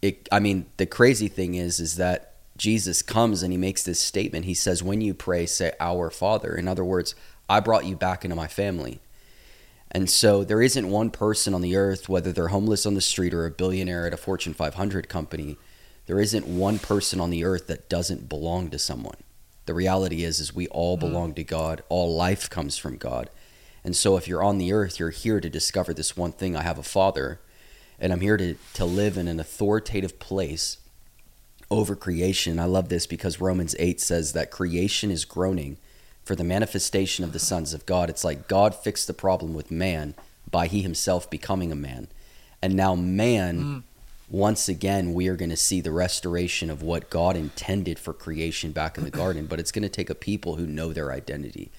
it, 0.02 0.28
I 0.32 0.40
mean, 0.40 0.66
the 0.76 0.86
crazy 0.86 1.28
thing 1.28 1.54
is, 1.54 1.78
is 1.78 1.96
that 1.96 2.29
Jesus 2.60 3.00
comes 3.00 3.42
and 3.42 3.54
he 3.54 3.56
makes 3.56 3.82
this 3.82 3.98
statement. 3.98 4.44
He 4.44 4.52
says, 4.52 4.82
When 4.82 5.00
you 5.00 5.14
pray, 5.14 5.46
say, 5.46 5.72
Our 5.80 6.10
Father. 6.10 6.54
In 6.54 6.68
other 6.68 6.84
words, 6.84 7.14
I 7.48 7.58
brought 7.58 7.86
you 7.86 7.96
back 7.96 8.22
into 8.22 8.36
my 8.36 8.48
family. 8.48 9.00
And 9.90 10.10
so 10.10 10.44
there 10.44 10.60
isn't 10.60 10.90
one 10.90 11.08
person 11.10 11.54
on 11.54 11.62
the 11.62 11.74
earth, 11.74 12.10
whether 12.10 12.32
they're 12.32 12.48
homeless 12.48 12.84
on 12.84 12.92
the 12.92 13.00
street 13.00 13.32
or 13.32 13.46
a 13.46 13.50
billionaire 13.50 14.06
at 14.06 14.12
a 14.12 14.18
Fortune 14.18 14.52
500 14.52 15.08
company, 15.08 15.56
there 16.04 16.20
isn't 16.20 16.46
one 16.46 16.78
person 16.78 17.18
on 17.18 17.30
the 17.30 17.44
earth 17.44 17.66
that 17.68 17.88
doesn't 17.88 18.28
belong 18.28 18.68
to 18.68 18.78
someone. 18.78 19.16
The 19.64 19.72
reality 19.72 20.22
is 20.22 20.38
is 20.38 20.54
we 20.54 20.68
all 20.68 20.98
hmm. 20.98 21.00
belong 21.00 21.34
to 21.36 21.44
God. 21.44 21.82
All 21.88 22.14
life 22.14 22.50
comes 22.50 22.76
from 22.76 22.98
God. 22.98 23.30
And 23.82 23.96
so 23.96 24.18
if 24.18 24.28
you're 24.28 24.44
on 24.44 24.58
the 24.58 24.74
earth, 24.74 25.00
you're 25.00 25.08
here 25.08 25.40
to 25.40 25.48
discover 25.48 25.94
this 25.94 26.14
one 26.14 26.32
thing. 26.32 26.56
I 26.56 26.62
have 26.62 26.78
a 26.78 26.82
father 26.82 27.40
and 27.98 28.12
I'm 28.12 28.20
here 28.20 28.36
to, 28.36 28.56
to 28.74 28.84
live 28.84 29.16
in 29.16 29.28
an 29.28 29.40
authoritative 29.40 30.18
place 30.18 30.76
over 31.70 31.94
creation. 31.94 32.58
I 32.58 32.64
love 32.64 32.88
this 32.88 33.06
because 33.06 33.40
Romans 33.40 33.76
8 33.78 34.00
says 34.00 34.32
that 34.32 34.50
creation 34.50 35.10
is 35.10 35.24
groaning 35.24 35.76
for 36.24 36.34
the 36.34 36.44
manifestation 36.44 37.24
of 37.24 37.32
the 37.32 37.38
sons 37.38 37.72
of 37.72 37.86
God. 37.86 38.10
It's 38.10 38.24
like 38.24 38.48
God 38.48 38.74
fixed 38.74 39.06
the 39.06 39.14
problem 39.14 39.54
with 39.54 39.70
man 39.70 40.14
by 40.50 40.66
he 40.66 40.82
himself 40.82 41.30
becoming 41.30 41.70
a 41.70 41.76
man. 41.76 42.08
And 42.60 42.74
now 42.74 42.94
man 42.94 43.58
mm. 43.58 43.82
once 44.28 44.68
again 44.68 45.14
we 45.14 45.28
are 45.28 45.36
going 45.36 45.50
to 45.50 45.56
see 45.56 45.80
the 45.80 45.92
restoration 45.92 46.70
of 46.70 46.82
what 46.82 47.10
God 47.10 47.36
intended 47.36 47.98
for 47.98 48.12
creation 48.12 48.72
back 48.72 48.98
in 48.98 49.04
the 49.04 49.10
garden, 49.22 49.46
but 49.46 49.60
it's 49.60 49.72
going 49.72 49.82
to 49.82 49.88
take 49.88 50.10
a 50.10 50.14
people 50.14 50.56
who 50.56 50.66
know 50.66 50.92
their 50.92 51.12
identity, 51.12 51.70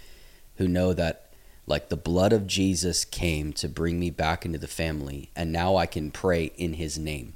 who 0.55 0.67
know 0.67 0.93
that 0.93 1.27
like 1.67 1.89
the 1.89 1.98
blood 1.98 2.33
of 2.33 2.48
Jesus 2.48 3.05
came 3.05 3.53
to 3.53 3.69
bring 3.69 4.00
me 4.00 4.10
back 4.10 4.45
into 4.45 4.57
the 4.57 4.67
family 4.67 5.29
and 5.36 5.51
now 5.51 5.75
I 5.75 5.86
can 5.86 6.12
pray 6.12 6.51
in 6.57 6.74
his 6.74 6.98
name. 6.98 7.33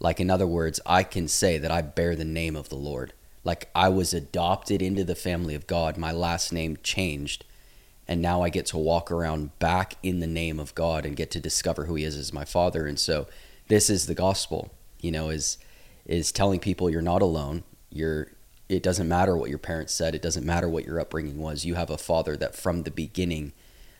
Like 0.00 0.20
in 0.20 0.30
other 0.30 0.46
words, 0.46 0.80
I 0.86 1.02
can 1.02 1.28
say 1.28 1.58
that 1.58 1.70
I 1.70 1.82
bear 1.82 2.14
the 2.14 2.24
name 2.24 2.56
of 2.56 2.68
the 2.68 2.76
Lord. 2.76 3.12
Like 3.44 3.68
I 3.74 3.88
was 3.88 4.12
adopted 4.14 4.82
into 4.82 5.04
the 5.04 5.14
family 5.14 5.54
of 5.54 5.66
God. 5.66 5.96
My 5.96 6.12
last 6.12 6.52
name 6.52 6.78
changed 6.82 7.44
and 8.08 8.22
now 8.22 8.42
I 8.42 8.48
get 8.48 8.64
to 8.66 8.78
walk 8.78 9.10
around 9.10 9.56
back 9.58 9.96
in 10.02 10.20
the 10.20 10.26
name 10.26 10.58
of 10.58 10.74
God 10.74 11.04
and 11.04 11.14
get 11.14 11.30
to 11.32 11.40
discover 11.40 11.84
who 11.84 11.94
He 11.94 12.04
is 12.04 12.16
as 12.16 12.32
my 12.32 12.46
Father. 12.46 12.86
And 12.86 12.98
so, 12.98 13.26
this 13.68 13.90
is 13.90 14.06
the 14.06 14.14
gospel. 14.14 14.72
You 15.00 15.12
know, 15.12 15.28
is 15.28 15.58
is 16.06 16.32
telling 16.32 16.58
people 16.58 16.88
you're 16.88 17.02
not 17.02 17.22
alone. 17.22 17.64
You're. 17.90 18.28
It 18.68 18.82
doesn't 18.82 19.08
matter 19.08 19.36
what 19.36 19.50
your 19.50 19.58
parents 19.58 19.94
said. 19.94 20.14
It 20.14 20.22
doesn't 20.22 20.44
matter 20.44 20.68
what 20.68 20.84
your 20.84 21.00
upbringing 21.00 21.38
was. 21.38 21.64
You 21.64 21.74
have 21.74 21.90
a 21.90 21.98
Father 21.98 22.36
that 22.36 22.54
from 22.54 22.82
the 22.82 22.90
beginning 22.90 23.52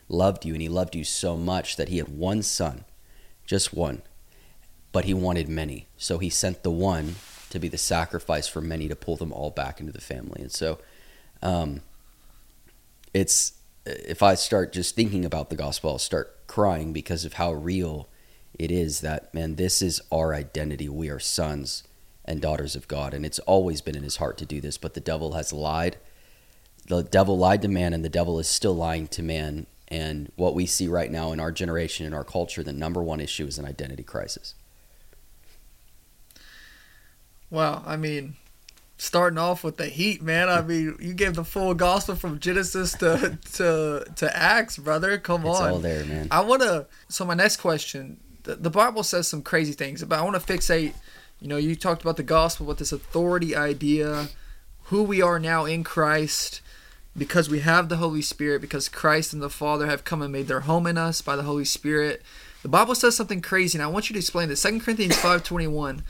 loved 0.07 0.43
you, 0.43 0.53
and 0.53 0.61
He 0.61 0.69
loved 0.69 0.95
you 0.95 1.03
so 1.03 1.37
much 1.37 1.75
that 1.75 1.89
He 1.89 1.97
had 1.97 2.09
one 2.09 2.41
Son, 2.41 2.85
just 3.45 3.73
one, 3.73 4.01
but 4.91 5.05
He 5.05 5.13
wanted 5.13 5.47
many. 5.47 5.87
So 5.97 6.17
He 6.17 6.29
sent 6.29 6.63
the 6.63 6.71
one 6.71 7.15
to 7.49 7.59
be 7.59 7.67
the 7.67 7.77
sacrifice 7.77 8.47
for 8.47 8.61
many 8.61 8.87
to 8.87 8.95
pull 8.95 9.15
them 9.15 9.33
all 9.33 9.49
back 9.49 9.79
into 9.79 9.91
the 9.91 10.01
family. 10.01 10.41
And 10.41 10.51
so, 10.51 10.79
um, 11.41 11.81
it's 13.13 13.53
if 13.85 14.21
I 14.21 14.35
start 14.35 14.73
just 14.73 14.95
thinking 14.95 15.25
about 15.25 15.49
the 15.49 15.55
gospel, 15.55 15.91
I'll 15.91 15.99
start 15.99 16.47
crying 16.47 16.93
because 16.93 17.25
of 17.25 17.33
how 17.33 17.53
real 17.53 18.07
it 18.57 18.71
is 18.71 19.01
that, 19.01 19.33
man, 19.33 19.55
this 19.55 19.81
is 19.81 20.01
our 20.11 20.33
identity. 20.33 20.89
We 20.89 21.09
are 21.09 21.19
sons 21.19 21.83
and 22.25 22.41
daughters 22.41 22.75
of 22.75 22.87
God. 22.87 23.13
And 23.13 23.25
it's 23.25 23.39
always 23.39 23.81
been 23.81 23.95
in 23.95 24.03
his 24.03 24.17
heart 24.17 24.37
to 24.37 24.45
do 24.45 24.61
this, 24.61 24.77
but 24.77 24.93
the 24.93 24.99
devil 24.99 25.33
has 25.33 25.53
lied. 25.53 25.97
The 26.87 27.03
devil 27.03 27.37
lied 27.37 27.61
to 27.63 27.67
man, 27.67 27.93
and 27.93 28.03
the 28.03 28.09
devil 28.09 28.39
is 28.39 28.47
still 28.47 28.75
lying 28.75 29.07
to 29.09 29.23
man. 29.23 29.65
And 29.87 30.31
what 30.35 30.53
we 30.53 30.65
see 30.65 30.87
right 30.87 31.11
now 31.11 31.31
in 31.31 31.39
our 31.39 31.51
generation, 31.51 32.05
in 32.05 32.13
our 32.13 32.23
culture, 32.23 32.61
the 32.61 32.73
number 32.73 33.01
one 33.01 33.19
issue 33.19 33.45
is 33.45 33.57
an 33.57 33.65
identity 33.65 34.03
crisis. 34.03 34.53
Wow. 37.49 37.83
I 37.85 37.95
mean, 37.97 38.35
starting 38.97 39.39
off 39.39 39.63
with 39.63 39.77
the 39.77 39.87
heat, 39.87 40.21
man. 40.21 40.49
I 40.49 40.61
mean, 40.61 40.95
you 40.99 41.13
gave 41.13 41.35
the 41.35 41.43
full 41.43 41.73
gospel 41.73 42.15
from 42.15 42.39
Genesis 42.39 42.93
to 42.93 43.37
to 43.53 44.05
to 44.15 44.37
Acts, 44.37 44.77
brother. 44.77 45.17
Come 45.17 45.45
It's 45.45 45.59
on. 45.59 45.71
all 45.71 45.79
there, 45.79 46.05
man. 46.05 46.27
I 46.31 46.41
want 46.41 46.61
to. 46.61 46.85
So 47.07 47.25
my 47.25 47.33
next 47.33 47.57
question, 47.57 48.19
the, 48.43 48.55
the 48.55 48.69
Bible 48.69 49.03
says 49.03 49.27
some 49.27 49.41
crazy 49.41 49.73
things, 49.73 50.03
but 50.03 50.19
I 50.19 50.21
want 50.23 50.35
to 50.41 50.53
fixate. 50.53 50.93
You 51.39 51.47
know, 51.47 51.57
you 51.57 51.75
talked 51.75 52.01
about 52.01 52.17
the 52.17 52.23
gospel 52.23 52.65
with 52.65 52.79
this 52.79 52.91
authority 52.91 53.55
idea, 53.55 54.27
who 54.83 55.03
we 55.03 55.21
are 55.21 55.39
now 55.39 55.63
in 55.63 55.85
Christ, 55.85 56.59
because 57.17 57.49
we 57.49 57.59
have 57.61 57.87
the 57.87 57.95
Holy 57.95 58.21
Spirit, 58.21 58.59
because 58.59 58.89
Christ 58.89 59.31
and 59.31 59.41
the 59.41 59.49
Father 59.49 59.85
have 59.85 60.03
come 60.03 60.21
and 60.21 60.33
made 60.33 60.47
their 60.49 60.59
home 60.61 60.85
in 60.85 60.97
us 60.97 61.21
by 61.21 61.37
the 61.37 61.43
Holy 61.43 61.63
Spirit. 61.63 62.21
The 62.61 62.67
Bible 62.67 62.93
says 62.93 63.15
something 63.15 63.41
crazy, 63.41 63.77
and 63.77 63.83
I 63.83 63.87
want 63.87 64.09
you 64.09 64.13
to 64.15 64.19
explain 64.19 64.49
this. 64.49 64.59
Second 64.59 64.81
Corinthians 64.81 65.17
five 65.17 65.45
twenty 65.45 65.67
one. 65.67 66.03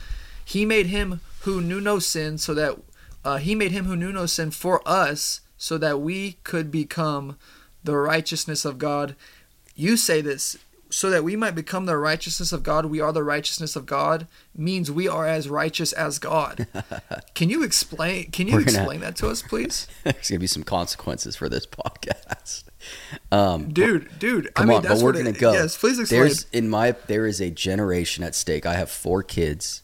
He 0.44 0.64
made 0.64 0.86
him 0.86 1.20
who 1.40 1.60
knew 1.60 1.80
no 1.80 1.98
sin, 1.98 2.38
so 2.38 2.54
that 2.54 2.76
uh, 3.24 3.36
he 3.38 3.54
made 3.54 3.72
him 3.72 3.84
who 3.84 3.96
knew 3.96 4.12
no 4.12 4.26
sin 4.26 4.50
for 4.50 4.80
us, 4.86 5.40
so 5.56 5.78
that 5.78 6.00
we 6.00 6.32
could 6.44 6.70
become 6.70 7.36
the 7.84 7.96
righteousness 7.96 8.64
of 8.64 8.78
God. 8.78 9.14
You 9.74 9.96
say 9.96 10.20
this 10.20 10.56
so 10.90 11.08
that 11.08 11.24
we 11.24 11.36
might 11.36 11.54
become 11.54 11.86
the 11.86 11.96
righteousness 11.96 12.52
of 12.52 12.62
God. 12.62 12.86
We 12.86 13.00
are 13.00 13.12
the 13.12 13.22
righteousness 13.22 13.76
of 13.76 13.86
God 13.86 14.26
means 14.56 14.90
we 14.90 15.06
are 15.08 15.26
as 15.26 15.48
righteous 15.48 15.92
as 15.92 16.18
God. 16.18 16.66
can 17.34 17.48
you 17.48 17.62
explain? 17.62 18.30
Can 18.30 18.46
you 18.48 18.54
gonna- 18.54 18.64
explain 18.64 19.00
that 19.00 19.16
to 19.16 19.28
us, 19.28 19.40
please, 19.42 19.86
There's 20.04 20.28
gonna 20.28 20.40
be 20.40 20.46
some 20.46 20.64
consequences 20.64 21.36
for 21.36 21.48
this 21.48 21.66
podcast. 21.66 22.64
Um, 23.30 23.72
dude? 23.72 24.18
Dude, 24.18 24.52
Come 24.54 24.64
I 24.64 24.68
mean, 24.68 24.76
on, 24.78 24.82
that's 24.82 25.00
but 25.00 25.04
we're 25.04 25.12
gonna 25.12 25.30
it, 25.30 25.38
go. 25.38 25.52
Yes, 25.52 25.76
please 25.76 25.98
explain. 25.98 26.22
There's 26.22 26.46
in 26.52 26.68
my 26.68 26.92
there 27.06 27.26
is 27.26 27.40
a 27.40 27.50
generation 27.50 28.24
at 28.24 28.34
stake. 28.34 28.66
I 28.66 28.74
have 28.74 28.90
four 28.90 29.22
kids, 29.22 29.82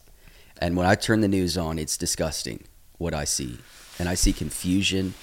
and 0.61 0.75
when 0.75 0.85
I 0.85 0.95
turn 0.95 1.21
the 1.21 1.27
news 1.27 1.57
on, 1.57 1.79
it's 1.79 1.97
disgusting 1.97 2.63
what 2.97 3.13
I 3.13 3.25
see, 3.25 3.57
and 3.99 4.09
I 4.09 4.15
see 4.15 4.33
confusion. 4.33 5.13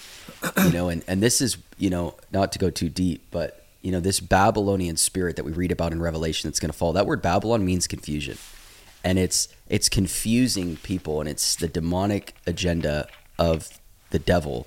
You 0.56 0.72
know, 0.72 0.88
and 0.88 1.04
and 1.06 1.22
this 1.22 1.40
is 1.40 1.58
you 1.78 1.90
know 1.90 2.14
not 2.32 2.52
to 2.52 2.58
go 2.58 2.70
too 2.70 2.88
deep, 2.88 3.26
but 3.30 3.66
you 3.82 3.92
know 3.92 4.00
this 4.00 4.20
Babylonian 4.20 4.96
spirit 4.96 5.36
that 5.36 5.44
we 5.44 5.52
read 5.52 5.72
about 5.72 5.92
in 5.92 6.00
Revelation 6.00 6.48
that's 6.48 6.60
going 6.60 6.70
to 6.70 6.76
fall. 6.76 6.92
That 6.92 7.06
word 7.06 7.20
Babylon 7.20 7.64
means 7.64 7.86
confusion, 7.86 8.38
and 9.02 9.18
it's 9.18 9.48
it's 9.68 9.88
confusing 9.88 10.76
people, 10.76 11.20
and 11.20 11.28
it's 11.28 11.56
the 11.56 11.68
demonic 11.68 12.34
agenda 12.46 13.06
of 13.38 13.80
the 14.10 14.18
devil 14.18 14.66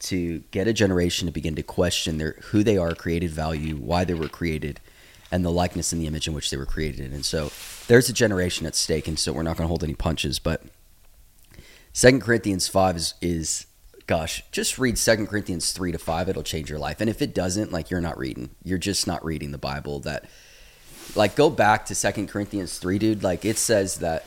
to 0.00 0.40
get 0.50 0.68
a 0.68 0.72
generation 0.72 1.26
to 1.26 1.32
begin 1.32 1.54
to 1.56 1.62
question 1.62 2.18
their 2.18 2.36
who 2.46 2.62
they 2.62 2.76
are, 2.76 2.94
created 2.94 3.30
value, 3.30 3.76
why 3.76 4.04
they 4.04 4.14
were 4.14 4.28
created, 4.28 4.80
and 5.30 5.44
the 5.44 5.50
likeness 5.50 5.92
and 5.92 6.00
the 6.00 6.06
image 6.06 6.26
in 6.26 6.34
which 6.34 6.50
they 6.50 6.56
were 6.56 6.66
created. 6.66 7.12
And 7.12 7.24
so 7.24 7.50
there's 7.86 8.08
a 8.08 8.12
generation 8.12 8.66
at 8.66 8.74
stake, 8.74 9.08
and 9.08 9.18
so 9.18 9.32
we're 9.32 9.42
not 9.42 9.56
going 9.56 9.64
to 9.64 9.68
hold 9.68 9.84
any 9.84 9.94
punches. 9.94 10.38
But 10.38 10.62
Second 11.92 12.22
Corinthians 12.22 12.68
five 12.68 12.96
is, 12.96 13.14
is 13.20 13.66
gosh, 14.06 14.42
just 14.52 14.78
read 14.78 14.96
Second 14.96 15.26
Corinthians 15.26 15.72
three 15.72 15.92
to 15.92 15.98
five. 15.98 16.28
It'll 16.28 16.42
change 16.42 16.70
your 16.70 16.78
life. 16.78 17.00
And 17.00 17.10
if 17.10 17.20
it 17.20 17.34
doesn't, 17.34 17.72
like 17.72 17.90
you're 17.90 18.00
not 18.00 18.18
reading. 18.18 18.50
You're 18.64 18.78
just 18.78 19.06
not 19.06 19.24
reading 19.24 19.52
the 19.52 19.58
Bible. 19.58 20.00
That 20.00 20.24
like 21.14 21.36
go 21.36 21.50
back 21.50 21.86
to 21.86 21.94
Second 21.94 22.28
Corinthians 22.28 22.78
three, 22.78 22.98
dude. 22.98 23.22
Like 23.22 23.44
it 23.44 23.58
says 23.58 23.96
that 23.96 24.24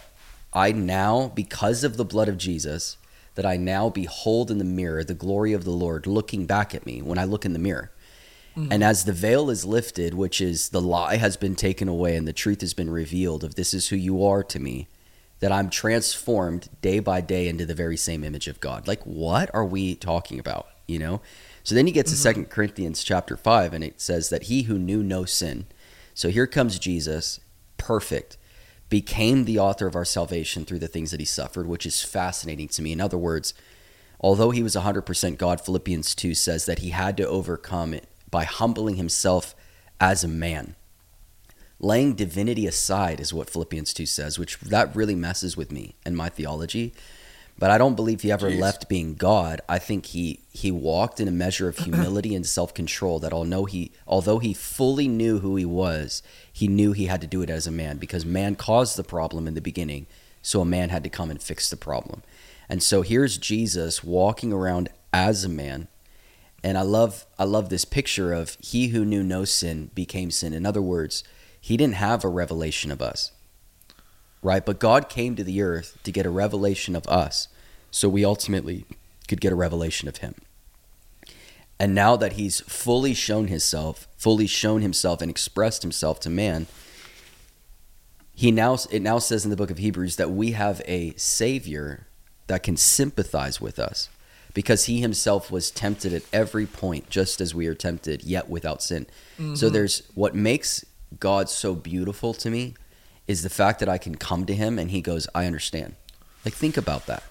I 0.54 0.72
now, 0.72 1.32
because 1.34 1.84
of 1.84 1.98
the 1.98 2.06
blood 2.06 2.28
of 2.28 2.38
Jesus, 2.38 2.98
that 3.36 3.46
I 3.46 3.56
now 3.56 3.90
behold 3.90 4.52
in 4.52 4.58
the 4.58 4.66
mirror 4.66 5.04
the 5.04 5.14
glory 5.14 5.54
of 5.54 5.64
the 5.64 5.72
Lord 5.72 6.06
looking 6.06 6.46
back 6.46 6.76
at 6.76 6.86
me 6.86 7.02
when 7.02 7.18
I 7.18 7.24
look 7.24 7.46
in 7.46 7.54
the 7.54 7.60
mirror. 7.60 7.92
Mm-hmm. 8.56 8.72
And 8.72 8.84
as 8.84 9.06
the 9.06 9.14
veil 9.14 9.50
is 9.50 9.66
lifted, 9.66 10.14
which 10.14 10.42
is 10.42 10.70
the 10.70 10.82
lie 10.82 11.16
has 11.16 11.38
been 11.38 11.56
taken 11.56 11.88
away 11.88 12.16
and 12.16 12.28
the 12.28 12.34
truth 12.34 12.62
has 12.62 12.74
been 12.74 12.90
revealed 12.90 13.44
of 13.44 13.56
this 13.56 13.74
is 13.74 13.88
who 13.88 13.96
you 13.96 14.26
are 14.26 14.44
to 14.44 14.60
me, 14.60 14.88
that 15.40 15.52
I'm 15.52 15.70
transformed 15.70 16.70
day 16.82 17.00
by 17.00 17.22
day 17.22 17.48
into 17.48 17.66
the 17.66 17.74
very 17.74 17.98
same 17.98 18.24
image 18.24 18.48
of 18.48 18.60
God. 18.60 18.88
Like 18.88 19.04
what 19.04 19.50
are 19.54 19.66
we 19.66 19.96
talking 19.96 20.40
about, 20.40 20.68
you 20.86 21.00
know? 21.00 21.22
So 21.64 21.76
then 21.76 21.88
he 21.88 21.94
gets 21.94 22.12
to 22.12 22.16
mm-hmm. 22.16 22.24
Second 22.24 22.50
Corinthians 22.50 23.04
chapter 23.04 23.38
5 23.38 23.74
and 23.74 23.84
it 23.84 24.02
says 24.02 24.30
that 24.30 24.44
he 24.44 24.64
who 24.64 24.78
knew 24.78 25.02
no 25.02 25.24
sin. 25.26 25.66
So 26.14 26.30
here 26.30 26.48
comes 26.48 26.78
Jesus, 26.78 27.40
perfect, 27.78 28.38
became 28.90 29.46
the 29.46 29.60
author 29.60 29.88
of 29.88 29.96
our 29.96 30.04
salvation 30.04 30.66
through 30.66 30.80
the 30.80 30.88
things 30.90 31.12
that 31.12 31.22
he 31.22 31.26
suffered, 31.26 31.68
which 31.68 31.86
is 31.86 32.04
fascinating 32.04 32.68
to 32.68 32.82
me. 32.82 32.92
In 32.92 33.00
other 33.00 33.18
words, 33.18 33.54
although 34.20 34.52
he 34.52 34.62
was 34.62 34.76
100% 34.76 35.38
God, 35.38 35.62
Philippians 35.62 36.14
2 36.14 36.34
says 36.34 36.66
that 36.66 36.80
he 36.80 36.90
had 36.90 37.16
to 37.16 37.28
overcome 37.28 37.94
it 37.94 38.08
by 38.32 38.46
humbling 38.46 38.96
himself 38.96 39.54
as 40.00 40.24
a 40.24 40.28
man. 40.28 40.76
Laying 41.80 42.14
divinity 42.14 42.68
aside 42.68 43.20
is 43.20 43.34
what 43.34 43.50
Philippians 43.50 43.94
2 43.94 44.06
says, 44.06 44.40
which 44.40 44.60
that 44.60 44.96
really 44.96 45.16
messes 45.16 45.58
with 45.58 45.72
me 45.72 45.96
and 46.06 46.16
my 46.16 46.30
theology. 46.30 46.94
But 47.58 47.70
I 47.70 47.78
don't 47.78 47.96
believe 47.96 48.22
he 48.22 48.32
ever 48.32 48.50
Jeez. 48.50 48.60
left 48.60 48.90
being 48.90 49.16
God. 49.16 49.62
I 49.70 49.78
think 49.78 50.08
he 50.08 50.40
he 50.52 50.72
walked 50.72 51.20
in 51.20 51.28
a 51.28 51.32
measure 51.32 51.68
of 51.68 51.78
humility 51.86 52.34
and 52.34 52.46
self-control 52.46 53.20
that 53.20 53.34
although 53.34 53.66
he 53.66 53.92
although 54.08 54.40
he 54.40 54.54
fully 54.54 55.08
knew 55.08 55.40
who 55.40 55.56
he 55.56 55.66
was, 55.66 56.24
he 56.52 56.68
knew 56.68 56.92
he 56.92 57.06
had 57.06 57.22
to 57.22 57.28
do 57.28 57.42
it 57.42 57.50
as 57.50 57.68
a 57.68 57.72
man 57.72 57.98
because 57.98 58.26
man 58.26 58.56
caused 58.56 58.98
the 58.98 59.04
problem 59.04 59.48
in 59.48 59.54
the 59.54 59.62
beginning, 59.62 60.08
so 60.42 60.62
a 60.62 60.66
man 60.66 60.90
had 60.90 61.04
to 61.04 61.10
come 61.10 61.30
and 61.30 61.42
fix 61.42 61.70
the 61.70 61.78
problem. 61.78 62.24
And 62.70 62.82
so 62.82 63.02
here's 63.02 63.38
Jesus 63.38 64.04
walking 64.04 64.54
around 64.54 64.90
as 65.14 65.44
a 65.44 65.50
man. 65.50 65.88
And 66.64 66.78
I 66.78 66.82
love 66.82 67.26
I 67.40 67.44
love 67.44 67.70
this 67.70 67.86
picture 67.86 68.34
of 68.34 68.58
he 68.60 68.90
who 68.90 69.04
knew 69.04 69.24
no 69.24 69.46
sin 69.46 69.90
became 69.96 70.32
sin. 70.32 70.54
In 70.54 70.66
other 70.66 70.82
words, 70.82 71.24
he 71.60 71.78
didn't 71.78 71.96
have 71.96 72.24
a 72.24 72.30
revelation 72.30 72.92
of 72.92 73.02
us. 73.02 73.32
Right? 74.44 74.66
But 74.66 74.80
God 74.80 75.10
came 75.10 75.36
to 75.36 75.44
the 75.44 75.62
earth 75.62 75.98
to 76.04 76.12
get 76.12 76.26
a 76.26 76.32
revelation 76.32 76.96
of 76.96 77.08
us 77.08 77.48
so 77.92 78.10
we 78.10 78.26
ultimately 78.26 78.86
could 79.28 79.42
get 79.42 79.52
a 79.52 79.56
revelation 79.56 80.08
of 80.08 80.18
him. 80.18 80.36
And 81.80 81.96
now 81.96 82.16
that 82.16 82.34
he's 82.34 82.62
fully 82.62 83.14
shown 83.14 83.48
himself, 83.48 84.08
fully 84.18 84.48
shown 84.48 84.82
himself 84.82 85.22
and 85.22 85.32
expressed 85.32 85.82
himself 85.82 86.20
to 86.22 86.30
man, 86.30 86.68
he 88.34 88.52
now 88.52 88.78
it 88.92 89.02
now 89.02 89.20
says 89.20 89.44
in 89.44 89.50
the 89.52 89.58
book 89.58 89.72
of 89.72 89.78
Hebrews 89.78 90.16
that 90.16 90.32
we 90.32 90.52
have 90.52 90.82
a 90.86 91.14
savior 91.16 92.08
that 92.48 92.64
can 92.64 92.78
sympathize 92.78 93.62
with 93.62 93.80
us 93.80 94.10
because 94.54 94.86
he 94.86 95.02
himself 95.02 95.52
was 95.52 95.72
tempted 95.72 96.14
at 96.14 96.24
every 96.34 96.66
point 96.66 97.10
just 97.10 97.42
as 97.42 97.56
we 97.56 97.68
are 97.68 97.76
tempted 97.76 98.24
yet 98.24 98.50
without 98.50 98.84
sin. 98.84 99.08
So 99.38 99.44
mm-hmm. 99.44 99.74
there's 99.74 100.04
what 100.14 100.36
makes 100.36 100.86
God 101.20 101.50
so 101.50 101.76
beautiful 101.76 102.34
to 102.36 102.50
me 102.50 102.76
is 103.28 103.44
the 103.44 103.50
fact 103.50 103.80
that 103.80 103.90
I 103.90 103.98
can 103.98 104.16
come 104.16 104.46
to 104.46 104.54
him 104.54 104.78
and 104.78 104.92
he 104.92 105.02
goes, 105.02 105.28
"I 105.34 105.46
understand." 105.46 105.96
Like 106.44 106.54
think 106.54 106.78
about 106.78 107.06
that. 107.06 107.24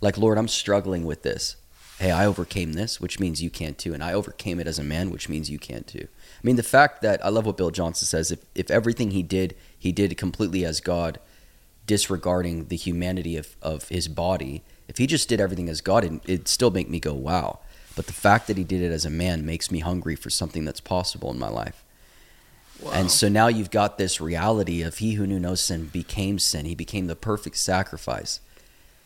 Like, 0.00 0.18
Lord, 0.18 0.36
I'm 0.36 0.48
struggling 0.48 1.04
with 1.04 1.22
this. 1.22 1.56
Hey, 1.98 2.10
I 2.10 2.26
overcame 2.26 2.72
this, 2.72 3.00
which 3.00 3.20
means 3.20 3.42
you 3.42 3.48
can 3.48 3.74
too. 3.74 3.94
And 3.94 4.02
I 4.02 4.12
overcame 4.12 4.60
it 4.60 4.66
as 4.66 4.78
a 4.78 4.84
man, 4.84 5.10
which 5.10 5.30
means 5.30 5.48
you 5.48 5.58
can 5.58 5.84
too. 5.84 6.08
I 6.08 6.40
mean, 6.42 6.56
the 6.56 6.62
fact 6.62 7.00
that 7.00 7.24
I 7.24 7.28
love 7.28 7.46
what 7.46 7.56
Bill 7.56 7.70
Johnson 7.70 8.06
says 8.06 8.30
if, 8.30 8.40
if 8.54 8.70
everything 8.70 9.12
he 9.12 9.22
did, 9.22 9.56
he 9.78 9.92
did 9.92 10.16
completely 10.18 10.64
as 10.64 10.80
God, 10.80 11.20
disregarding 11.86 12.66
the 12.66 12.76
humanity 12.76 13.36
of, 13.36 13.56
of 13.62 13.88
his 13.88 14.08
body, 14.08 14.62
if 14.88 14.98
he 14.98 15.06
just 15.06 15.28
did 15.28 15.40
everything 15.40 15.68
as 15.68 15.80
God, 15.80 16.04
it, 16.04 16.12
it'd 16.24 16.48
still 16.48 16.70
make 16.70 16.88
me 16.88 17.00
go, 17.00 17.14
wow. 17.14 17.60
But 17.96 18.06
the 18.06 18.12
fact 18.12 18.46
that 18.48 18.56
he 18.56 18.64
did 18.64 18.82
it 18.82 18.92
as 18.92 19.04
a 19.04 19.10
man 19.10 19.46
makes 19.46 19.70
me 19.70 19.78
hungry 19.80 20.16
for 20.16 20.30
something 20.30 20.64
that's 20.64 20.80
possible 20.80 21.30
in 21.30 21.38
my 21.38 21.48
life. 21.48 21.84
Wow. 22.80 22.90
And 22.92 23.10
so 23.10 23.28
now 23.28 23.46
you've 23.46 23.70
got 23.70 23.98
this 23.98 24.20
reality 24.20 24.82
of 24.82 24.98
he 24.98 25.14
who 25.14 25.26
knew 25.26 25.38
no 25.38 25.54
sin 25.54 25.86
became 25.86 26.38
sin. 26.38 26.66
He 26.66 26.74
became 26.74 27.06
the 27.06 27.16
perfect 27.16 27.56
sacrifice 27.56 28.40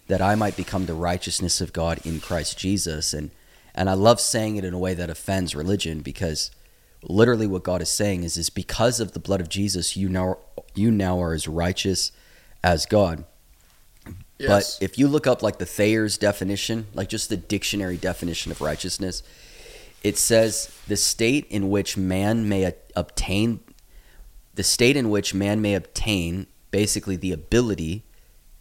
that 0.07 0.23
I 0.23 0.35
might 0.35 0.57
become 0.57 0.87
the 0.87 0.95
righteousness 0.95 1.61
of 1.61 1.75
God 1.75 2.01
in 2.05 2.19
Christ 2.21 2.59
Jesus. 2.59 3.13
And 3.13 3.31
And 3.75 3.91
I 3.91 3.93
love 3.93 4.21
saying 4.21 4.57
it 4.57 4.65
in 4.65 4.75
a 4.75 4.79
way 4.79 4.95
that 4.95 5.11
offends 5.11 5.55
religion 5.55 6.01
because 6.01 6.51
literally 7.03 7.47
what 7.47 7.63
God 7.63 7.83
is 7.83 7.91
saying 7.91 8.25
is 8.25 8.37
is 8.37 8.51
because 8.51 9.01
of 9.01 9.13
the 9.13 9.21
blood 9.21 9.41
of 9.41 9.49
Jesus 9.49 9.97
you 9.97 10.09
now 10.09 10.39
you 10.75 10.91
now 10.91 11.21
are 11.21 11.35
as 11.35 11.47
righteous 11.47 12.11
as 12.65 12.87
God. 12.87 13.25
Yes. 14.39 14.79
But 14.79 14.85
if 14.85 14.99
you 14.99 15.09
look 15.09 15.27
up 15.27 15.43
like 15.43 15.59
the 15.59 15.67
Thayer's 15.67 16.17
definition, 16.17 16.87
like 16.95 17.09
just 17.09 17.29
the 17.29 17.37
dictionary 17.37 17.97
definition 17.97 18.53
of 18.53 18.61
righteousness, 18.61 19.23
it 20.03 20.17
says 20.17 20.71
the 20.87 20.97
state 20.97 21.47
in 21.51 21.71
which 21.71 21.97
man 21.97 22.49
may 22.49 22.73
obtain 22.95 23.61
the 24.55 24.63
state 24.65 24.97
in 24.97 25.09
which 25.09 25.35
man 25.35 25.61
may 25.61 25.75
obtain 25.75 26.47
basically 26.73 27.15
the 27.15 27.31
ability 27.31 28.05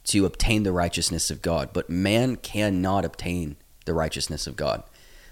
to 0.04 0.26
obtain 0.26 0.62
the 0.64 0.72
righteousness 0.72 1.32
of 1.32 1.42
God, 1.42 1.72
but 1.74 1.90
man 1.90 2.36
cannot 2.36 3.04
obtain 3.04 3.58
the 3.86 3.94
righteousness 3.94 4.46
of 4.46 4.56
God. 4.56 4.84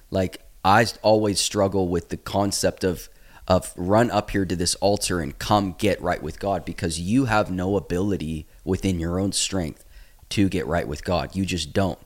Like 0.10 0.42
I 0.64 0.86
always 1.02 1.40
struggle 1.40 1.88
with 1.88 2.10
the 2.10 2.18
concept 2.18 2.84
of 2.84 3.10
of 3.48 3.74
run 3.76 4.10
up 4.10 4.32
here 4.32 4.44
to 4.44 4.56
this 4.56 4.74
altar 4.76 5.22
and 5.22 5.38
come 5.38 5.76
get 5.78 6.02
right 6.02 6.24
with 6.24 6.40
God 6.40 6.66
because 6.66 7.00
you 7.00 7.26
have 7.26 7.52
no 7.52 7.78
ability 7.78 8.48
within 8.64 9.00
your 9.00 9.20
own 9.20 9.32
strength 9.32 9.85
to 10.30 10.50
get 10.50 10.68
right 10.68 10.88
with 10.88 11.04
God. 11.04 11.36
You 11.36 11.46
just 11.46 11.74
don't. 11.74 12.00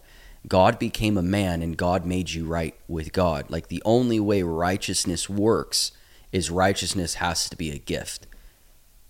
God 0.47 0.79
became 0.79 1.17
a 1.17 1.21
man 1.21 1.61
and 1.61 1.75
God 1.77 2.05
made 2.05 2.31
you 2.31 2.45
right 2.45 2.75
with 2.87 3.11
God. 3.11 3.49
Like 3.49 3.67
the 3.67 3.81
only 3.85 4.19
way 4.19 4.41
righteousness 4.41 5.29
works 5.29 5.91
is 6.31 6.49
righteousness 6.49 7.15
has 7.15 7.49
to 7.49 7.57
be 7.57 7.71
a 7.71 7.77
gift. 7.77 8.27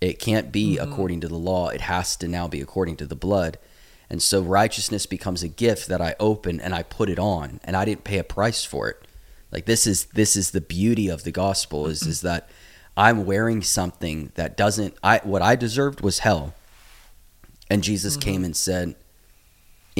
It 0.00 0.18
can't 0.18 0.50
be 0.50 0.76
Mhm. 0.76 0.82
according 0.82 1.20
to 1.20 1.28
the 1.28 1.36
law. 1.36 1.68
It 1.68 1.82
has 1.82 2.16
to 2.16 2.28
now 2.28 2.48
be 2.48 2.60
according 2.60 2.96
to 2.96 3.06
the 3.06 3.14
blood. 3.14 3.58
And 4.08 4.20
so 4.22 4.40
righteousness 4.40 5.06
becomes 5.06 5.42
a 5.42 5.48
gift 5.48 5.86
that 5.88 6.00
I 6.00 6.16
open 6.18 6.60
and 6.60 6.74
I 6.74 6.82
put 6.82 7.08
it 7.08 7.18
on 7.18 7.60
and 7.62 7.76
I 7.76 7.84
didn't 7.84 8.04
pay 8.04 8.18
a 8.18 8.24
price 8.24 8.64
for 8.64 8.88
it. 8.88 8.96
Like 9.52 9.66
this 9.66 9.86
is 9.86 10.06
this 10.06 10.36
is 10.36 10.50
the 10.50 10.60
beauty 10.60 11.08
of 11.08 11.22
the 11.24 11.30
gospel 11.32 11.86
is 11.86 12.02
is 12.02 12.22
that 12.22 12.48
I'm 12.96 13.24
wearing 13.24 13.62
something 13.62 14.32
that 14.34 14.56
doesn't 14.56 14.94
I 15.02 15.18
what 15.22 15.42
I 15.42 15.54
deserved 15.54 16.00
was 16.00 16.20
hell. 16.20 16.54
And 17.70 17.84
Jesus 17.84 18.16
came 18.16 18.44
and 18.44 18.56
said, 18.56 18.96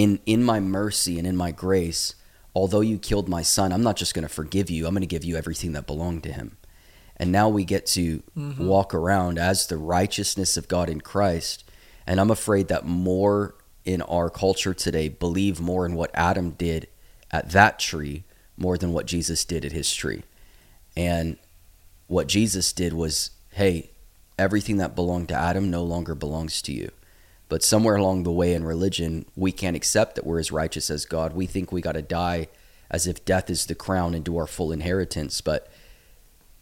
"In 0.00 0.21
in 0.25 0.42
my 0.42 0.61
mercy 0.61 1.19
and 1.19 1.26
in 1.26 1.37
my 1.37 1.50
grace, 1.50 2.14
although 2.54 2.80
you 2.90 2.99
killed 2.99 3.28
my 3.28 3.42
son, 3.42 3.73
I'm 3.73 3.83
not 3.83 3.97
just 3.97 4.14
going 4.14 4.28
to 4.28 4.35
forgive 4.40 4.71
you. 4.71 4.87
I'm 4.87 4.95
going 4.95 5.02
to 5.02 5.16
give 5.16 5.25
you 5.25 5.37
everything 5.37 5.73
that 5.73 5.87
belonged 5.87 6.23
to 6.25 6.33
him." 6.33 6.57
And 7.16 7.30
now 7.30 7.49
we 7.50 7.64
get 7.64 7.85
to 7.99 8.23
Mhm. 8.37 8.59
walk 8.59 8.95
around 8.95 9.38
as 9.38 9.66
the 9.66 9.76
righteousness 9.76 10.57
of 10.57 10.69
God 10.69 10.88
in 10.88 11.02
Christ. 11.02 11.64
And 12.07 12.19
I'm 12.19 12.30
afraid 12.30 12.69
that 12.69 12.87
more 12.87 13.54
in 13.85 14.00
our 14.02 14.30
culture 14.30 14.73
today 14.75 15.09
believe 15.09 15.61
more 15.61 15.85
in 15.85 15.95
what 15.95 16.11
Adam 16.14 16.50
did 16.52 16.88
at 17.30 17.50
that 17.50 17.78
tree 17.78 18.25
more 18.57 18.78
than 18.78 18.92
what 18.92 19.07
Jesus 19.07 19.45
did 19.45 19.64
at 19.64 19.73
his 19.73 19.92
tree. 19.92 20.23
And 20.97 21.37
what 22.07 22.26
Jesus 22.26 22.73
did 22.73 22.92
was, 22.92 23.30
hey, 23.50 23.90
everything 24.38 24.78
that 24.78 24.95
belonged 24.95 25.28
to 25.28 25.35
Adam 25.35 25.71
no 25.71 25.83
longer 25.83 26.14
belongs 26.14 26.62
to 26.62 26.73
you. 26.73 26.90
But 27.50 27.64
somewhere 27.64 27.97
along 27.97 28.23
the 28.23 28.33
way 28.33 28.54
in 28.54 28.64
religion, 28.64 29.26
we 29.37 29.52
can't 29.52 29.76
accept 29.76 30.14
that 30.14 30.25
we're 30.25 30.38
as 30.38 30.52
righteous 30.52 30.88
as 30.88 31.04
God. 31.04 31.35
We 31.35 31.47
think 31.47 31.71
we 31.71 31.83
got 31.83 31.92
to 31.92 32.02
die 32.02 32.47
as 32.90 33.07
if 33.09 33.25
death 33.25 33.50
is 33.50 33.66
the 33.66 33.75
crown 33.75 34.14
and 34.14 34.25
do 34.25 34.38
our 34.38 34.47
full 34.47 34.71
inheritance. 34.71 35.40
But 35.40 35.69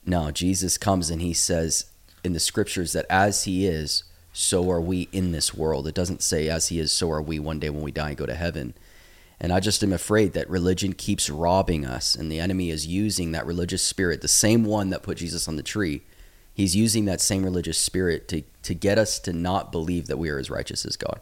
no, 0.06 0.30
Jesus 0.30 0.78
comes 0.78 1.10
and 1.10 1.20
he 1.20 1.34
says 1.34 1.92
in 2.24 2.32
the 2.32 2.40
scriptures 2.40 2.92
that 2.94 3.04
as 3.10 3.44
he 3.44 3.66
is, 3.66 4.04
so 4.32 4.70
are 4.70 4.80
we 4.80 5.08
in 5.12 5.32
this 5.32 5.52
world. 5.52 5.86
It 5.86 5.94
doesn't 5.94 6.22
say 6.22 6.48
as 6.48 6.68
he 6.68 6.80
is, 6.80 6.90
so 6.90 7.10
are 7.10 7.22
we 7.22 7.38
one 7.38 7.58
day 7.58 7.68
when 7.68 7.82
we 7.82 7.92
die 7.92 8.08
and 8.08 8.16
go 8.16 8.24
to 8.24 8.34
heaven. 8.34 8.72
And 9.38 9.52
I 9.52 9.60
just 9.60 9.82
am 9.82 9.92
afraid 9.92 10.32
that 10.32 10.48
religion 10.48 10.94
keeps 10.94 11.28
robbing 11.28 11.84
us, 11.84 12.14
and 12.14 12.32
the 12.32 12.40
enemy 12.40 12.70
is 12.70 12.86
using 12.86 13.32
that 13.32 13.46
religious 13.46 13.82
spirit, 13.82 14.20
the 14.20 14.28
same 14.28 14.64
one 14.64 14.90
that 14.90 15.02
put 15.02 15.18
Jesus 15.18 15.48
on 15.48 15.56
the 15.56 15.62
tree. 15.62 16.02
He's 16.58 16.74
using 16.74 17.04
that 17.04 17.20
same 17.20 17.44
religious 17.44 17.78
spirit 17.78 18.26
to, 18.30 18.42
to 18.64 18.74
get 18.74 18.98
us 18.98 19.20
to 19.20 19.32
not 19.32 19.70
believe 19.70 20.08
that 20.08 20.16
we 20.16 20.28
are 20.28 20.40
as 20.40 20.50
righteous 20.50 20.84
as 20.84 20.96
God. 20.96 21.20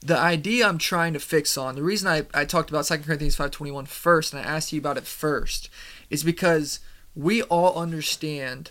the 0.00 0.16
idea 0.16 0.66
I'm 0.66 0.78
trying 0.78 1.12
to 1.12 1.18
fix 1.20 1.58
on, 1.58 1.74
the 1.74 1.82
reason 1.82 2.08
I, 2.08 2.24
I 2.32 2.46
talked 2.46 2.70
about 2.70 2.86
2 2.86 2.96
Corinthians 3.00 3.36
5.21 3.36 3.86
first, 3.86 4.32
and 4.32 4.40
I 4.40 4.46
asked 4.46 4.72
you 4.72 4.80
about 4.80 4.96
it 4.96 5.04
first, 5.04 5.68
is 6.08 6.24
because 6.24 6.80
we 7.14 7.42
all 7.42 7.78
understand 7.78 8.70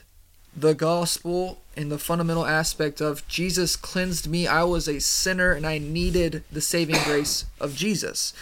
the 0.55 0.73
gospel 0.73 1.61
and 1.75 1.91
the 1.91 1.99
fundamental 1.99 2.47
aspect 2.47 2.99
of 2.99 3.27
Jesus 3.27 3.75
cleansed 3.75 4.27
me. 4.27 4.47
I 4.47 4.63
was 4.63 4.87
a 4.87 4.99
sinner 4.99 5.51
and 5.51 5.67
I 5.67 5.77
needed 5.77 6.43
the 6.51 6.61
saving 6.61 6.99
grace 7.03 7.45
of 7.61 7.75
Jesus. 7.75 8.33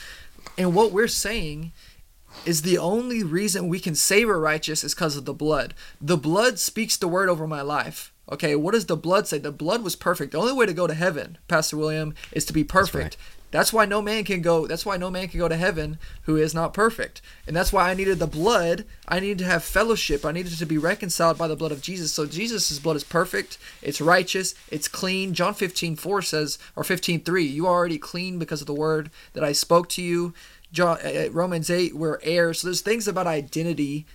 And 0.58 0.74
what 0.74 0.94
we're 0.94 1.10
saying 1.10 1.74
is 2.45 2.62
the 2.62 2.78
only 2.78 3.24
reason 3.24 3.67
we 3.67 3.80
can 3.80 3.95
say 3.95 4.26
we're 4.26 4.39
righteous 4.39 4.84
is 4.84 4.93
because 4.93 5.15
of 5.15 5.26
the 5.26 5.34
blood. 5.34 5.74
The 6.02 6.17
blood 6.17 6.60
speaks 6.60 6.98
the 6.98 7.08
word 7.08 7.30
over 7.30 7.48
my 7.48 7.62
life. 7.62 8.12
Okay, 8.32 8.56
what 8.56 8.74
does 8.74 8.88
the 8.88 8.98
blood 8.98 9.28
say? 9.28 9.38
The 9.38 9.52
blood 9.52 9.84
was 9.84 9.95
perfect. 9.95 10.32
The 10.32 10.39
only 10.39 10.54
way 10.54 10.65
to 10.65 10.74
go 10.74 10.88
to 10.88 10.95
heaven, 10.95 11.38
Pastor 11.48 11.78
William, 11.78 12.15
is 12.32 12.45
to 12.45 12.54
be 12.54 12.63
perfect. 12.63 13.17
That's 13.56 13.71
why 13.71 13.86
no 13.86 14.02
man 14.02 14.26
can 14.26 14.41
go. 14.41 14.67
That's 14.67 14.86
why 14.86 14.98
no 14.98 15.10
man 15.10 15.30
can 15.30 15.39
go 15.39 15.48
to 15.48 15.56
heaven 15.56 15.98
who 16.24 16.36
is 16.36 16.54
not 16.54 16.74
perfect, 16.74 17.21
and 17.48 17.56
that's 17.56 17.71
why 17.71 17.89
I 17.89 17.93
needed 17.93 18.19
the 18.19 18.28
blood. 18.28 18.84
I 19.08 19.21
needed 19.21 19.38
to 19.38 19.45
have 19.45 19.63
fellowship. 19.63 20.26
I 20.26 20.34
needed 20.34 20.58
to 20.58 20.65
be 20.65 20.78
reconciled 20.78 21.38
by 21.38 21.48
the 21.48 21.56
blood 21.56 21.71
of 21.71 21.82
Jesus. 21.82 22.12
So 22.12 22.26
Jesus' 22.26 22.80
blood 22.80 22.98
is 22.98 23.06
perfect. 23.06 23.58
It's 23.82 24.02
righteous. 24.02 24.56
It's 24.71 24.89
clean. 24.89 25.34
John 25.34 25.54
15 25.54 25.95
4 25.95 26.21
says, 26.21 26.58
or 26.76 26.84
15 26.84 27.21
3, 27.21 27.45
you 27.45 27.65
are 27.65 27.74
already 27.74 27.98
clean 27.98 28.39
because 28.39 28.60
of 28.60 28.67
the 28.67 28.74
word 28.74 29.10
that 29.32 29.43
I 29.43 29.54
spoke 29.54 29.88
to 29.89 30.02
you. 30.02 30.34
John, 30.76 30.98
uh, 31.04 31.30
Romans 31.32 31.70
8, 31.70 31.96
we're 31.96 32.20
heirs. 32.22 32.60
So 32.60 32.68
there's 32.68 32.82
things 32.82 33.08
about 33.08 33.28
identity. 33.28 34.06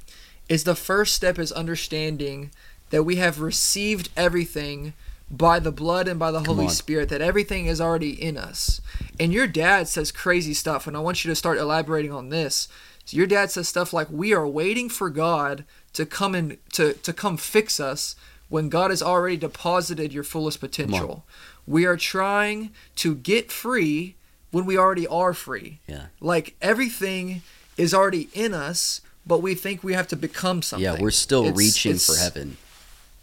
Is 0.48 0.64
the 0.64 0.74
first 0.74 1.14
step 1.14 1.38
is 1.38 1.52
understanding 1.52 2.50
that 2.90 3.04
we 3.04 3.16
have 3.16 3.40
received 3.40 4.10
everything 4.16 4.92
by 5.30 5.58
the 5.58 5.72
blood 5.72 6.06
and 6.06 6.18
by 6.18 6.30
the 6.30 6.42
Holy. 6.42 6.68
Spirit, 6.68 7.08
that 7.08 7.22
everything 7.22 7.66
is 7.66 7.80
already 7.80 8.10
in 8.10 8.36
us. 8.36 8.80
And 9.18 9.32
your 9.32 9.46
dad 9.46 9.88
says 9.88 10.12
crazy 10.12 10.52
stuff, 10.52 10.86
and 10.86 10.96
I 10.96 11.00
want 11.00 11.24
you 11.24 11.30
to 11.30 11.36
start 11.36 11.58
elaborating 11.58 12.12
on 12.12 12.28
this. 12.28 12.68
So 13.04 13.16
your 13.16 13.26
dad 13.26 13.50
says 13.50 13.68
stuff 13.68 13.92
like, 13.92 14.08
"We 14.10 14.34
are 14.34 14.46
waiting 14.46 14.88
for 14.88 15.08
God 15.08 15.64
to 15.92 16.04
come 16.04 16.34
and 16.34 16.58
to 16.72 16.94
to 16.94 17.12
come 17.12 17.36
fix 17.36 17.80
us 17.80 18.16
when 18.48 18.68
God 18.68 18.90
has 18.90 19.02
already 19.02 19.36
deposited 19.36 20.12
your 20.12 20.24
fullest 20.24 20.60
potential. 20.60 21.24
We 21.66 21.86
are 21.86 21.96
trying 21.96 22.72
to 22.96 23.14
get 23.14 23.50
free 23.52 24.16
when 24.50 24.64
we 24.66 24.76
already 24.76 25.06
are 25.06 25.32
free. 25.34 25.80
Yeah. 25.86 26.06
Like 26.20 26.54
everything 26.60 27.42
is 27.76 27.94
already 27.94 28.28
in 28.34 28.52
us, 28.54 29.00
but 29.26 29.40
we 29.42 29.54
think 29.54 29.82
we 29.84 29.92
have 29.94 30.08
to 30.08 30.16
become 30.16 30.62
something. 30.62 30.84
Yeah, 30.84 31.00
we're 31.00 31.10
still 31.10 31.42
It's- 31.42 31.56
reaching 31.58 31.98
for 31.98 32.16
heaven 32.16 32.56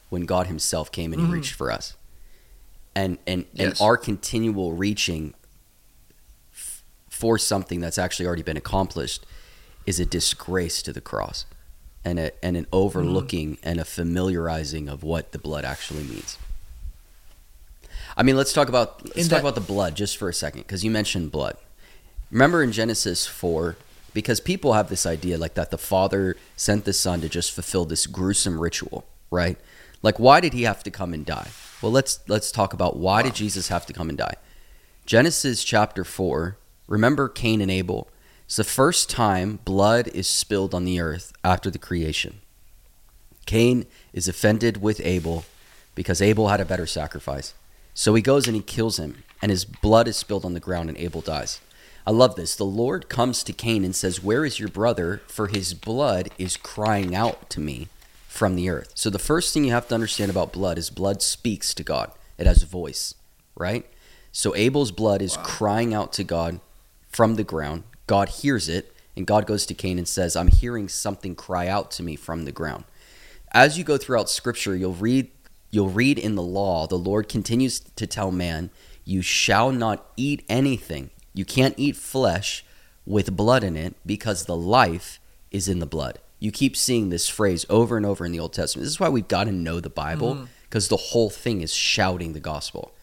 when 0.10 0.26
God 0.26 0.48
Himself 0.48 0.92
came 0.92 1.12
and 1.14 1.22
He 1.22 1.28
Mhm. 1.28 1.34
reached 1.34 1.54
for 1.54 1.72
us. 1.72 1.94
And 2.96 3.18
and 3.28 3.46
Yes. 3.54 3.80
and 3.80 3.82
our 3.82 3.98
continual 3.98 4.74
reaching 4.74 5.34
f- 6.54 6.84
for 7.10 7.38
something 7.38 7.80
that's 7.80 7.98
actually 7.98 8.26
already 8.26 8.42
been 8.44 8.58
accomplished 8.58 9.26
is 9.86 10.00
a 10.00 10.06
disgrace 10.06 10.82
to 10.82 10.92
the 10.92 11.02
cross, 11.02 11.46
and 12.04 12.20
a, 12.20 12.32
and 12.44 12.58
an 12.58 12.66
overlooking 12.72 13.58
and 13.64 13.80
a 13.80 13.86
familiarizing 13.86 14.90
of 14.90 15.04
what 15.04 15.32
the 15.32 15.38
blood 15.40 15.64
actually 15.66 16.04
means. 16.04 16.38
I 18.18 18.24
mean, 18.24 18.36
let's 18.36 18.52
talk 18.52 18.68
about 18.68 19.06
let's 19.06 19.18
In 19.18 19.24
talk 19.26 19.30
that- 19.30 19.40
about 19.42 19.56
the 19.56 19.62
blood 19.62 19.96
just 19.96 20.18
for 20.18 20.28
a 20.28 20.34
second 20.34 20.62
because 20.62 20.84
you 20.84 20.90
mentioned 20.92 21.32
blood. 21.32 21.56
Remember 22.32 22.62
in 22.64 22.72
Genesis 22.72 23.26
4, 23.28 23.78
because 24.14 24.40
people 24.40 24.74
have 24.74 24.90
this 24.90 25.06
idea 25.06 25.38
like 25.38 25.54
that 25.54 25.70
the 25.72 25.78
Father 25.78 26.36
sent 26.56 26.84
the 26.84 26.92
Son 26.94 27.22
to 27.22 27.30
just 27.30 27.52
fulfill 27.52 27.86
this 27.86 28.08
gruesome 28.08 28.60
ritual, 28.60 29.06
right? 29.32 29.58
Like 30.02 30.20
why 30.20 30.40
did 30.42 30.54
he 30.54 30.64
have 30.64 30.84
to 30.84 30.92
come 30.92 31.14
and 31.14 31.26
die? 31.26 31.50
Well, 31.82 31.92
let's 31.92 32.20
let's 32.28 32.52
talk 32.52 32.74
about 32.74 32.98
why 32.98 33.22
did 33.22 33.36
Jesus 33.36 33.68
have 33.68 33.86
to 33.86 33.94
come 33.94 34.10
and 34.10 34.18
die? 34.18 34.34
Genesis 35.06 35.64
chapter 35.64 36.04
4, 36.04 36.58
remember 36.88 37.30
Cain 37.30 37.62
and 37.62 37.72
Abel. 37.72 38.10
It's 38.46 38.56
the 38.56 38.64
first 38.64 39.10
time 39.10 39.60
blood 39.64 40.08
is 40.10 40.28
spilled 40.28 40.74
on 40.74 40.86
the 40.86 41.00
earth 41.00 41.34
after 41.44 41.70
the 41.70 41.78
creation. 41.78 42.40
Cain 43.46 43.86
is 44.12 44.28
offended 44.28 44.82
with 44.82 45.00
Abel 45.06 45.46
because 45.96 46.22
Abel 46.22 46.48
had 46.48 46.60
a 46.60 46.66
better 46.66 46.86
sacrifice. 46.88 47.54
So 47.98 48.14
he 48.14 48.22
goes 48.22 48.46
and 48.46 48.56
he 48.56 48.62
kills 48.62 49.00
him, 49.00 49.24
and 49.42 49.50
his 49.50 49.66
blood 49.66 50.08
is 50.08 50.16
spilled 50.16 50.46
on 50.46 50.54
the 50.54 50.60
ground, 50.60 50.88
and 50.88 51.00
Abel 51.00 51.22
dies. 51.22 51.60
I 52.06 52.12
love 52.12 52.36
this. 52.36 52.56
The 52.56 52.64
Lord 52.64 53.10
comes 53.10 53.42
to 53.42 53.52
Cain 53.52 53.84
and 53.84 53.96
says, 53.96 54.24
Where 54.24 54.46
is 54.46 54.60
your 54.60 54.70
brother? 54.70 55.24
For 55.26 55.48
his 55.48 55.74
blood 55.74 56.30
is 56.38 56.58
crying 56.58 57.16
out 57.16 57.50
to 57.50 57.60
me 57.60 57.88
from 58.28 58.56
the 58.56 58.70
earth. 58.70 58.92
So 58.94 59.10
the 59.10 59.18
first 59.18 59.52
thing 59.52 59.64
you 59.64 59.72
have 59.72 59.88
to 59.88 59.96
understand 59.96 60.30
about 60.30 60.54
blood 60.54 60.78
is 60.78 60.92
blood 60.92 61.24
speaks 61.24 61.74
to 61.74 61.82
God, 61.82 62.12
it 62.38 62.46
has 62.46 62.62
a 62.62 62.68
voice, 62.68 63.16
right? 63.56 63.84
So 64.32 64.56
Abel's 64.56 64.92
blood 64.92 65.24
is 65.24 65.38
crying 65.38 65.96
out 65.96 66.14
to 66.14 66.24
God 66.24 66.60
from 67.10 67.34
the 67.34 67.44
ground. 67.44 67.82
God 68.06 68.30
hears 68.30 68.70
it, 68.70 68.94
and 69.16 69.26
God 69.26 69.48
goes 69.48 69.66
to 69.66 69.74
Cain 69.74 69.98
and 69.98 70.08
says, 70.08 70.36
I'm 70.36 70.50
hearing 70.50 70.88
something 70.88 71.34
cry 71.34 71.68
out 71.68 71.90
to 71.92 72.04
me 72.04 72.16
from 72.16 72.46
the 72.46 72.52
ground. 72.52 72.84
As 73.54 73.76
you 73.76 73.84
go 73.84 73.98
throughout 73.98 74.30
scripture, 74.30 74.76
you'll 74.76 74.94
read 74.94 75.32
you'll 75.70 75.90
read 75.90 76.18
in 76.18 76.36
the 76.36 76.42
law, 76.42 76.88
the 76.88 76.98
Lord 76.98 77.30
continues 77.30 77.80
to 77.80 78.08
tell 78.08 78.32
man, 78.32 78.70
you 79.04 79.22
shall 79.22 79.72
not 79.72 80.06
eat 80.18 80.44
anything. 80.50 81.10
You 81.34 81.46
can't 81.46 81.76
eat 81.78 81.96
flesh 81.96 82.66
with 83.06 83.36
blood 83.38 83.64
in 83.64 83.78
it 83.78 83.96
because 84.06 84.46
the 84.46 84.56
life 84.56 85.20
is 85.52 85.68
in 85.68 85.80
the 85.80 85.86
blood. 85.86 86.20
You 86.40 86.52
keep 86.52 86.76
seeing 86.76 87.10
this 87.10 87.28
phrase 87.28 87.66
over 87.70 87.98
and 87.98 88.06
over 88.06 88.26
in 88.26 88.32
the 88.32 88.40
Old 88.40 88.54
Testament. 88.54 88.84
This 88.84 88.92
is 88.92 89.00
why 89.00 89.10
we've 89.10 89.28
got 89.28 89.46
to 89.46 89.52
know 89.52 89.80
the 89.80 89.90
Bible 89.90 90.36
mm. 90.36 90.48
because 90.64 90.88
the 90.88 90.98
whole 90.98 91.30
thing 91.30 91.62
is 91.62 91.74
shouting 91.74 92.34
the 92.34 92.40
gospel. 92.40 92.94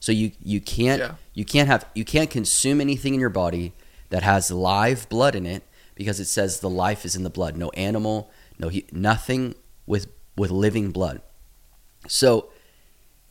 So 0.00 0.12
you 0.12 0.32
you 0.42 0.60
can't 0.60 1.00
Yeah. 1.00 1.14
you 1.32 1.44
can't 1.44 1.66
have 1.66 1.86
you 1.94 2.04
can't 2.04 2.30
consume 2.30 2.80
anything 2.80 3.14
in 3.14 3.20
your 3.20 3.30
body 3.30 3.72
that 4.10 4.22
has 4.22 4.50
live 4.50 5.08
blood 5.08 5.34
in 5.34 5.46
it 5.46 5.62
because 5.94 6.20
it 6.20 6.26
says 6.26 6.60
the 6.60 6.70
life 6.70 7.04
is 7.04 7.16
in 7.16 7.22
the 7.22 7.30
blood. 7.30 7.56
No 7.56 7.70
animal, 7.70 8.30
no 8.58 8.70
nothing 8.92 9.54
with 9.86 10.08
with 10.36 10.50
living 10.50 10.90
blood. 10.90 11.22
So 12.06 12.50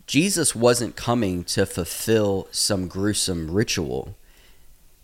Jesus 0.08 0.56
wasn't 0.56 0.96
coming 0.96 1.44
to 1.46 1.66
fulfill 1.66 2.48
some 2.52 2.88
gruesome 2.88 3.52
ritual. 3.52 4.16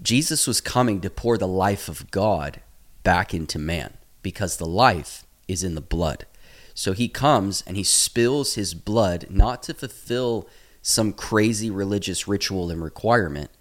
Jesus 0.02 0.48
was 0.48 0.62
coming 0.62 1.02
to 1.02 1.10
pour 1.10 1.38
the 1.38 1.48
life 1.48 1.88
of 1.88 2.10
God 2.12 2.62
back 3.04 3.34
into 3.34 3.60
man 3.60 3.94
because 4.22 4.58
the 4.58 4.66
life 4.66 5.26
is 5.48 5.64
in 5.64 5.76
the 5.76 5.82
blood. 5.82 6.26
So 6.74 6.94
he 6.94 7.10
comes 7.10 7.64
and 7.68 7.76
he 7.76 7.84
spills 7.84 8.56
his 8.56 8.74
blood 8.74 9.28
not 9.30 9.64
to 9.64 9.74
fulfill 9.74 10.48
some 10.82 11.12
crazy 11.12 11.70
religious 11.70 12.28
ritual 12.28 12.72
and 12.72 12.82
requirement, 12.82 13.52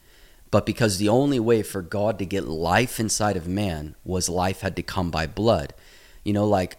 but 0.50 0.64
because 0.64 0.98
the 0.98 1.08
only 1.08 1.40
way 1.40 1.62
for 1.62 1.82
God 1.82 2.18
to 2.18 2.26
get 2.26 2.46
life 2.46 3.00
inside 3.00 3.36
of 3.36 3.48
man 3.48 3.94
was 4.04 4.28
life 4.28 4.60
had 4.60 4.76
to 4.76 4.82
come 4.82 5.10
by 5.10 5.26
blood. 5.26 5.74
You 6.24 6.32
know, 6.32 6.46
like 6.46 6.78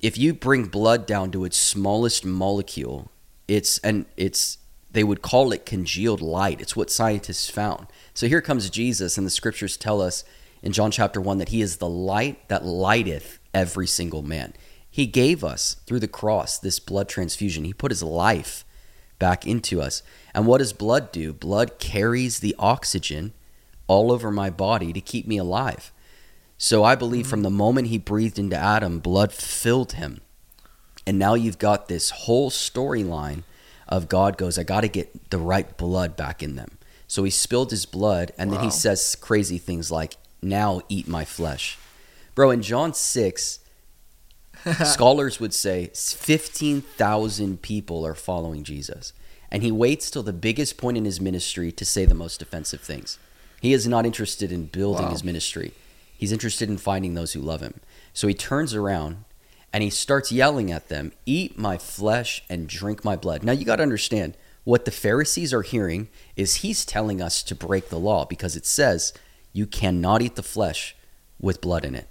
if 0.00 0.16
you 0.16 0.34
bring 0.34 0.66
blood 0.66 1.06
down 1.06 1.30
to 1.32 1.44
its 1.44 1.56
smallest 1.56 2.24
molecule, 2.24 3.10
it's 3.46 3.78
and 3.78 4.06
it's 4.16 4.58
they 4.90 5.04
would 5.04 5.22
call 5.22 5.52
it 5.52 5.66
congealed 5.66 6.20
light. 6.20 6.60
It's 6.60 6.76
what 6.76 6.90
scientists 6.90 7.50
found. 7.50 7.88
So 8.14 8.26
here 8.26 8.40
comes 8.40 8.70
Jesus, 8.70 9.18
and 9.18 9.26
the 9.26 9.30
scriptures 9.30 9.76
tell 9.76 10.00
us 10.00 10.24
in 10.62 10.72
John 10.72 10.90
chapter 10.90 11.20
1 11.20 11.38
that 11.38 11.50
he 11.50 11.60
is 11.60 11.76
the 11.76 11.88
light 11.88 12.48
that 12.48 12.64
lighteth 12.64 13.38
every 13.52 13.86
single 13.86 14.22
man. 14.22 14.54
He 14.90 15.06
gave 15.06 15.44
us 15.44 15.74
through 15.86 16.00
the 16.00 16.08
cross 16.08 16.58
this 16.58 16.78
blood 16.78 17.08
transfusion. 17.08 17.64
He 17.64 17.72
put 17.72 17.90
his 17.90 18.02
life 18.02 18.64
back 19.18 19.46
into 19.46 19.80
us. 19.80 20.02
And 20.34 20.46
what 20.46 20.58
does 20.58 20.72
blood 20.72 21.12
do? 21.12 21.32
Blood 21.32 21.78
carries 21.78 22.40
the 22.40 22.56
oxygen 22.58 23.32
all 23.86 24.10
over 24.10 24.30
my 24.30 24.50
body 24.50 24.92
to 24.92 25.00
keep 25.00 25.26
me 25.26 25.38
alive. 25.38 25.92
So 26.58 26.82
I 26.82 26.96
believe 26.96 27.26
from 27.26 27.38
mm-hmm. 27.38 27.44
the 27.44 27.50
moment 27.50 27.88
he 27.88 27.98
breathed 27.98 28.38
into 28.38 28.56
Adam, 28.56 28.98
blood 28.98 29.32
filled 29.32 29.92
him. 29.92 30.20
And 31.06 31.18
now 31.18 31.34
you've 31.34 31.58
got 31.58 31.88
this 31.88 32.10
whole 32.10 32.50
storyline 32.50 33.44
of 33.88 34.08
God 34.08 34.36
goes, 34.36 34.58
I 34.58 34.64
got 34.64 34.82
to 34.82 34.88
get 34.88 35.30
the 35.30 35.38
right 35.38 35.76
blood 35.78 36.16
back 36.16 36.42
in 36.42 36.56
them. 36.56 36.76
So 37.06 37.24
he 37.24 37.30
spilled 37.30 37.70
his 37.70 37.86
blood, 37.86 38.32
and 38.36 38.52
then 38.52 38.60
he 38.60 38.70
says 38.70 39.16
crazy 39.16 39.56
things 39.56 39.90
like, 39.90 40.16
Now 40.42 40.82
eat 40.90 41.08
my 41.08 41.24
flesh. 41.24 41.78
Bro, 42.34 42.50
in 42.50 42.60
John 42.60 42.92
6, 42.92 43.60
scholars 44.84 45.40
would 45.40 45.54
say 45.54 45.90
15,000 45.94 47.62
people 47.62 48.06
are 48.06 48.14
following 48.14 48.62
Jesus. 48.62 49.14
And 49.50 49.62
he 49.62 49.72
waits 49.72 50.10
till 50.10 50.22
the 50.22 50.34
biggest 50.34 50.76
point 50.76 50.98
in 50.98 51.06
his 51.06 51.20
ministry 51.20 51.72
to 51.72 51.84
say 51.86 52.04
the 52.04 52.14
most 52.14 52.42
offensive 52.42 52.82
things. 52.82 53.18
He 53.62 53.72
is 53.72 53.88
not 53.88 54.04
interested 54.04 54.52
in 54.52 54.66
building 54.66 55.06
Wow. 55.06 55.12
his 55.12 55.24
ministry, 55.24 55.72
he's 56.18 56.32
interested 56.32 56.68
in 56.68 56.76
finding 56.76 57.14
those 57.14 57.32
who 57.32 57.40
love 57.40 57.62
him. 57.62 57.80
So 58.12 58.28
he 58.28 58.34
turns 58.34 58.74
around 58.74 59.24
and 59.72 59.82
he 59.82 59.88
starts 59.88 60.30
yelling 60.30 60.70
at 60.70 60.88
them, 60.88 61.12
Eat 61.24 61.56
my 61.56 61.78
flesh 61.78 62.44
and 62.50 62.68
drink 62.68 63.04
my 63.04 63.16
blood. 63.16 63.42
Now 63.42 63.52
you 63.52 63.64
got 63.64 63.76
to 63.76 63.82
understand 63.82 64.36
what 64.64 64.84
the 64.84 64.90
Pharisees 64.90 65.54
are 65.54 65.62
hearing 65.62 66.08
is 66.36 66.56
he's 66.56 66.84
telling 66.84 67.22
us 67.22 67.42
to 67.44 67.54
break 67.54 67.88
the 67.88 67.98
law 67.98 68.26
because 68.26 68.54
it 68.54 68.66
says 68.66 69.14
you 69.54 69.66
cannot 69.66 70.20
eat 70.20 70.36
the 70.36 70.42
flesh 70.42 70.94
with 71.40 71.62
blood 71.62 71.86
in 71.86 71.94
it. 71.94 72.08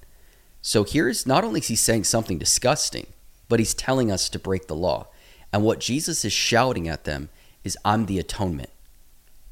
So 0.61 0.83
here's 0.83 1.27
not 1.27 1.43
only 1.43 1.59
is 1.59 1.67
he 1.67 1.75
saying 1.75 2.05
something 2.05 2.39
disgusting, 2.39 3.07
but 3.47 3.59
he's 3.59 3.73
telling 3.73 4.11
us 4.11 4.27
to 4.29 4.39
break 4.39 4.67
the 4.67 4.75
law. 4.75 5.07
And 5.53 5.63
what 5.63 5.79
Jesus 5.79 6.25
is 6.25 6.33
shouting 6.33 6.87
at 6.87 7.03
them 7.03 7.29
is, 7.63 7.77
I'm 7.85 8.05
the 8.05 8.19
atonement. 8.19 8.69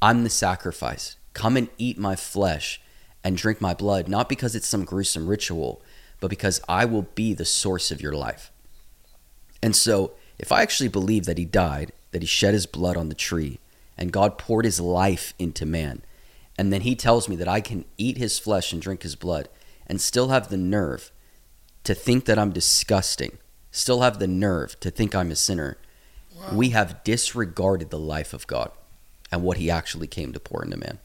I'm 0.02 0.24
the 0.24 0.30
sacrifice. 0.30 1.16
Come 1.32 1.56
and 1.56 1.68
eat 1.78 1.98
my 1.98 2.16
flesh 2.16 2.80
and 3.26 3.36
drink 3.36 3.60
my 3.60 3.74
blood, 3.74 4.06
not 4.06 4.28
because 4.28 4.54
it's 4.54 4.68
some 4.68 4.84
gruesome 4.84 5.26
ritual, 5.26 5.82
but 6.20 6.30
because 6.30 6.60
I 6.68 6.84
will 6.84 7.08
be 7.16 7.34
the 7.34 7.44
source 7.44 7.90
of 7.90 8.00
your 8.00 8.12
life. 8.12 8.52
And 9.60 9.74
so, 9.74 10.12
if 10.38 10.52
I 10.52 10.62
actually 10.62 10.90
believe 10.90 11.24
that 11.24 11.36
he 11.36 11.44
died, 11.44 11.90
that 12.12 12.22
he 12.22 12.26
shed 12.28 12.54
his 12.54 12.66
blood 12.66 12.96
on 12.96 13.08
the 13.08 13.16
tree, 13.16 13.58
and 13.98 14.12
God 14.12 14.38
poured 14.38 14.64
his 14.64 14.78
life 14.78 15.34
into 15.40 15.66
man, 15.66 16.02
and 16.56 16.72
then 16.72 16.82
he 16.82 16.94
tells 16.94 17.28
me 17.28 17.34
that 17.34 17.48
I 17.48 17.60
can 17.60 17.84
eat 17.98 18.16
his 18.16 18.38
flesh 18.38 18.72
and 18.72 18.80
drink 18.80 19.02
his 19.02 19.16
blood 19.16 19.48
and 19.88 20.00
still 20.00 20.28
have 20.28 20.48
the 20.48 20.56
nerve 20.56 21.10
to 21.82 21.96
think 21.96 22.26
that 22.26 22.38
I'm 22.38 22.52
disgusting, 22.52 23.38
still 23.72 24.02
have 24.02 24.20
the 24.20 24.28
nerve 24.28 24.78
to 24.78 24.90
think 24.92 25.16
I'm 25.16 25.32
a 25.32 25.36
sinner, 25.36 25.78
we 26.52 26.68
have 26.68 27.02
disregarded 27.02 27.90
the 27.90 27.98
life 27.98 28.32
of 28.32 28.46
God 28.46 28.70
and 29.32 29.42
what 29.42 29.56
he 29.56 29.68
actually 29.68 30.06
came 30.06 30.32
to 30.32 30.38
pour 30.38 30.62
into 30.62 30.76
man. 30.76 31.00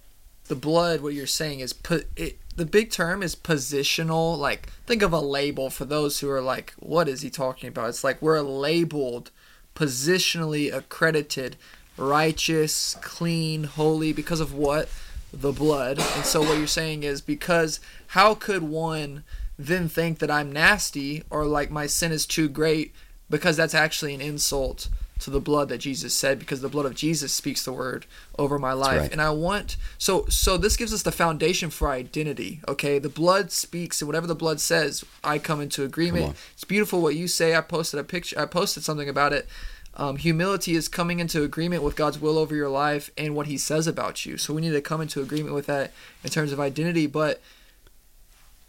The 0.52 0.56
blood 0.58 1.00
what 1.00 1.14
you're 1.14 1.26
saying 1.26 1.62
is 1.62 1.72
put 1.72 2.10
it 2.18 2.38
the 2.58 2.66
big 2.66 2.92
term 2.92 3.24
is 3.24 3.38
positional 3.38 4.38
like 4.38 4.68
think 4.86 5.02
of 5.02 5.14
a 5.14 5.20
label 5.22 5.70
for 5.70 5.86
those 5.86 6.20
who 6.20 6.30
are 6.30 6.42
like 6.42 6.74
what 6.78 7.08
is 7.08 7.22
he 7.22 7.30
talking 7.30 7.70
about? 7.70 7.88
It's 7.88 8.04
like 8.04 8.22
we're 8.22 8.42
labeled 8.42 9.32
positionally 9.76 10.74
accredited 10.74 11.56
righteous 11.96 12.98
clean 13.02 13.64
holy 13.64 14.12
because 14.12 14.42
of 14.42 14.54
what? 14.54 14.90
The 15.32 15.54
blood. 15.54 16.00
And 16.00 16.26
so 16.26 16.42
what 16.42 16.58
you're 16.58 16.68
saying 16.68 17.04
is 17.04 17.22
because 17.22 17.80
how 18.08 18.36
could 18.36 18.64
one 18.64 19.24
then 19.58 19.88
think 19.88 20.20
that 20.20 20.32
i'm 20.32 20.52
nasty 20.52 21.24
or 21.30 21.46
like 21.46 21.72
my 21.72 21.88
sin 21.88 22.12
is 22.12 22.26
too 22.26 22.50
great 22.50 22.94
because 23.30 23.56
that's 23.56 23.76
actually 23.76 24.14
an 24.14 24.20
insult 24.20 24.90
to 25.22 25.30
the 25.30 25.40
blood 25.40 25.70
that 25.70 25.80
Jesus 25.80 26.14
said 26.14 26.40
because 26.40 26.62
the 26.62 26.70
blood 26.70 26.86
of 26.86 26.96
Jesus 26.96 27.34
speaks 27.34 27.64
the 27.64 27.74
word 27.74 28.06
over 28.38 28.60
my 28.60 28.74
life. 28.74 29.02
right. 29.02 29.12
and 29.12 29.22
I 29.22 29.30
want 29.32 29.78
so 29.98 30.26
so 30.28 30.58
this 30.58 30.78
gives 30.78 30.94
us 30.94 31.04
the 31.04 31.12
foundation 31.12 31.70
for 31.70 31.90
identity 31.90 32.62
okay? 32.68 33.00
The 33.00 33.10
blood 33.10 33.52
speaks 33.52 34.02
and 34.02 34.08
whatever 34.08 34.28
the 34.28 34.36
blood 34.36 34.60
says 34.60 35.06
I 35.24 35.40
come 35.40 35.62
into 35.62 35.84
agreement. 35.84 36.26
On. 36.26 36.36
it's 36.54 36.64
beautiful 36.64 37.02
what 37.02 37.16
you 37.16 37.28
say. 37.28 37.56
I 37.56 37.62
posted 37.62 38.00
a 38.00 38.04
picture 38.04 38.40
I 38.40 38.46
posted 38.46 38.84
something 38.84 39.10
about 39.10 39.34
it. 39.34 39.48
Um, 39.96 40.16
humility 40.16 40.76
is 40.76 40.88
coming 40.88 41.20
into 41.20 41.44
agreement 41.44 41.84
with 41.84 41.96
God's 41.96 42.20
will 42.20 42.38
over 42.38 42.56
your 42.56 42.70
life 42.70 43.12
and 43.18 43.36
what 43.36 43.48
he 43.48 43.58
says 43.58 43.88
about 43.88 44.26
you. 44.26 44.38
So 44.38 44.54
we 44.54 44.62
need 44.62 44.72
to 44.72 44.82
come 44.82 45.02
into 45.02 45.22
agreement 45.22 45.54
with 45.54 45.66
that 45.66 45.92
in 46.24 46.30
terms 46.30 46.54
of 46.54 46.60
identity. 46.60 47.08
But 47.08 47.42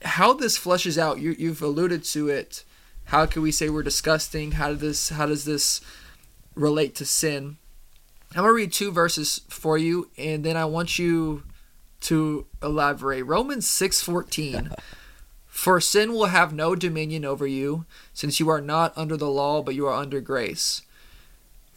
how 0.05 0.33
this 0.33 0.59
fleshes 0.59 0.99
out 0.99 1.21
you, 1.21 1.37
you've 1.39 1.63
alluded 1.63 2.05
to 2.05 2.29
it. 2.29 2.65
How 3.07 3.27
can 3.27 3.43
we 3.43 3.53
say 3.53 3.69
we're 3.69 3.83
disgusting? 3.83 4.53
How 4.53 4.71
does 4.71 4.81
this 4.81 5.09
how 5.11 5.27
does 5.27 5.45
this 5.45 5.81
relate 6.55 6.95
to 6.97 7.05
sin. 7.05 7.57
I'm 8.35 8.43
going 8.43 8.49
to 8.49 8.55
read 8.55 8.73
two 8.73 8.93
verses 8.93 9.43
for 9.49 9.77
you 9.77 10.09
and 10.17 10.45
then 10.45 10.57
i 10.57 10.65
want 10.65 10.99
you 10.99 11.43
to 12.03 12.47
elaborate. 12.63 13.23
Romans 13.23 13.67
6:14 13.67 14.77
for 15.47 15.81
sin 15.81 16.13
will 16.13 16.27
have 16.27 16.53
no 16.53 16.75
dominion 16.75 17.25
over 17.25 17.47
you 17.47 17.85
since 18.15 18.41
you 18.41 18.49
are 18.49 18.61
not 18.61 18.97
under 18.97 19.17
the 19.17 19.31
law 19.31 19.63
but 19.63 19.75
you 19.75 19.87
are 19.87 19.95
under 19.95 20.21
grace. 20.21 20.83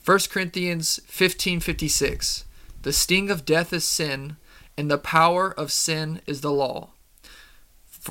1 0.03 0.19
corinthians 0.29 0.99
15:56 1.09 2.43
the 2.81 2.93
sting 2.93 3.29
of 3.29 3.45
death 3.45 3.73
is 3.73 3.85
sin 3.85 4.37
and 4.77 4.89
the 4.89 4.97
power 4.97 5.51
of 5.51 5.71
sin 5.71 6.21
is 6.25 6.41
the 6.41 6.51
law 6.51 6.89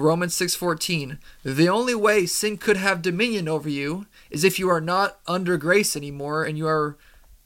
Romans 0.02 0.35
6:14 0.35 1.18
The 1.44 1.68
only 1.68 1.94
way 1.94 2.26
sin 2.26 2.57
could 2.57 2.76
have 2.76 3.02
dominion 3.02 3.48
over 3.48 3.68
you 3.68 4.07
is 4.30 4.44
if 4.44 4.59
you 4.59 4.68
are 4.68 4.80
not 4.80 5.18
under 5.26 5.57
grace 5.57 5.96
anymore 5.96 6.44
and 6.44 6.59
you 6.59 6.66
are 6.66 6.96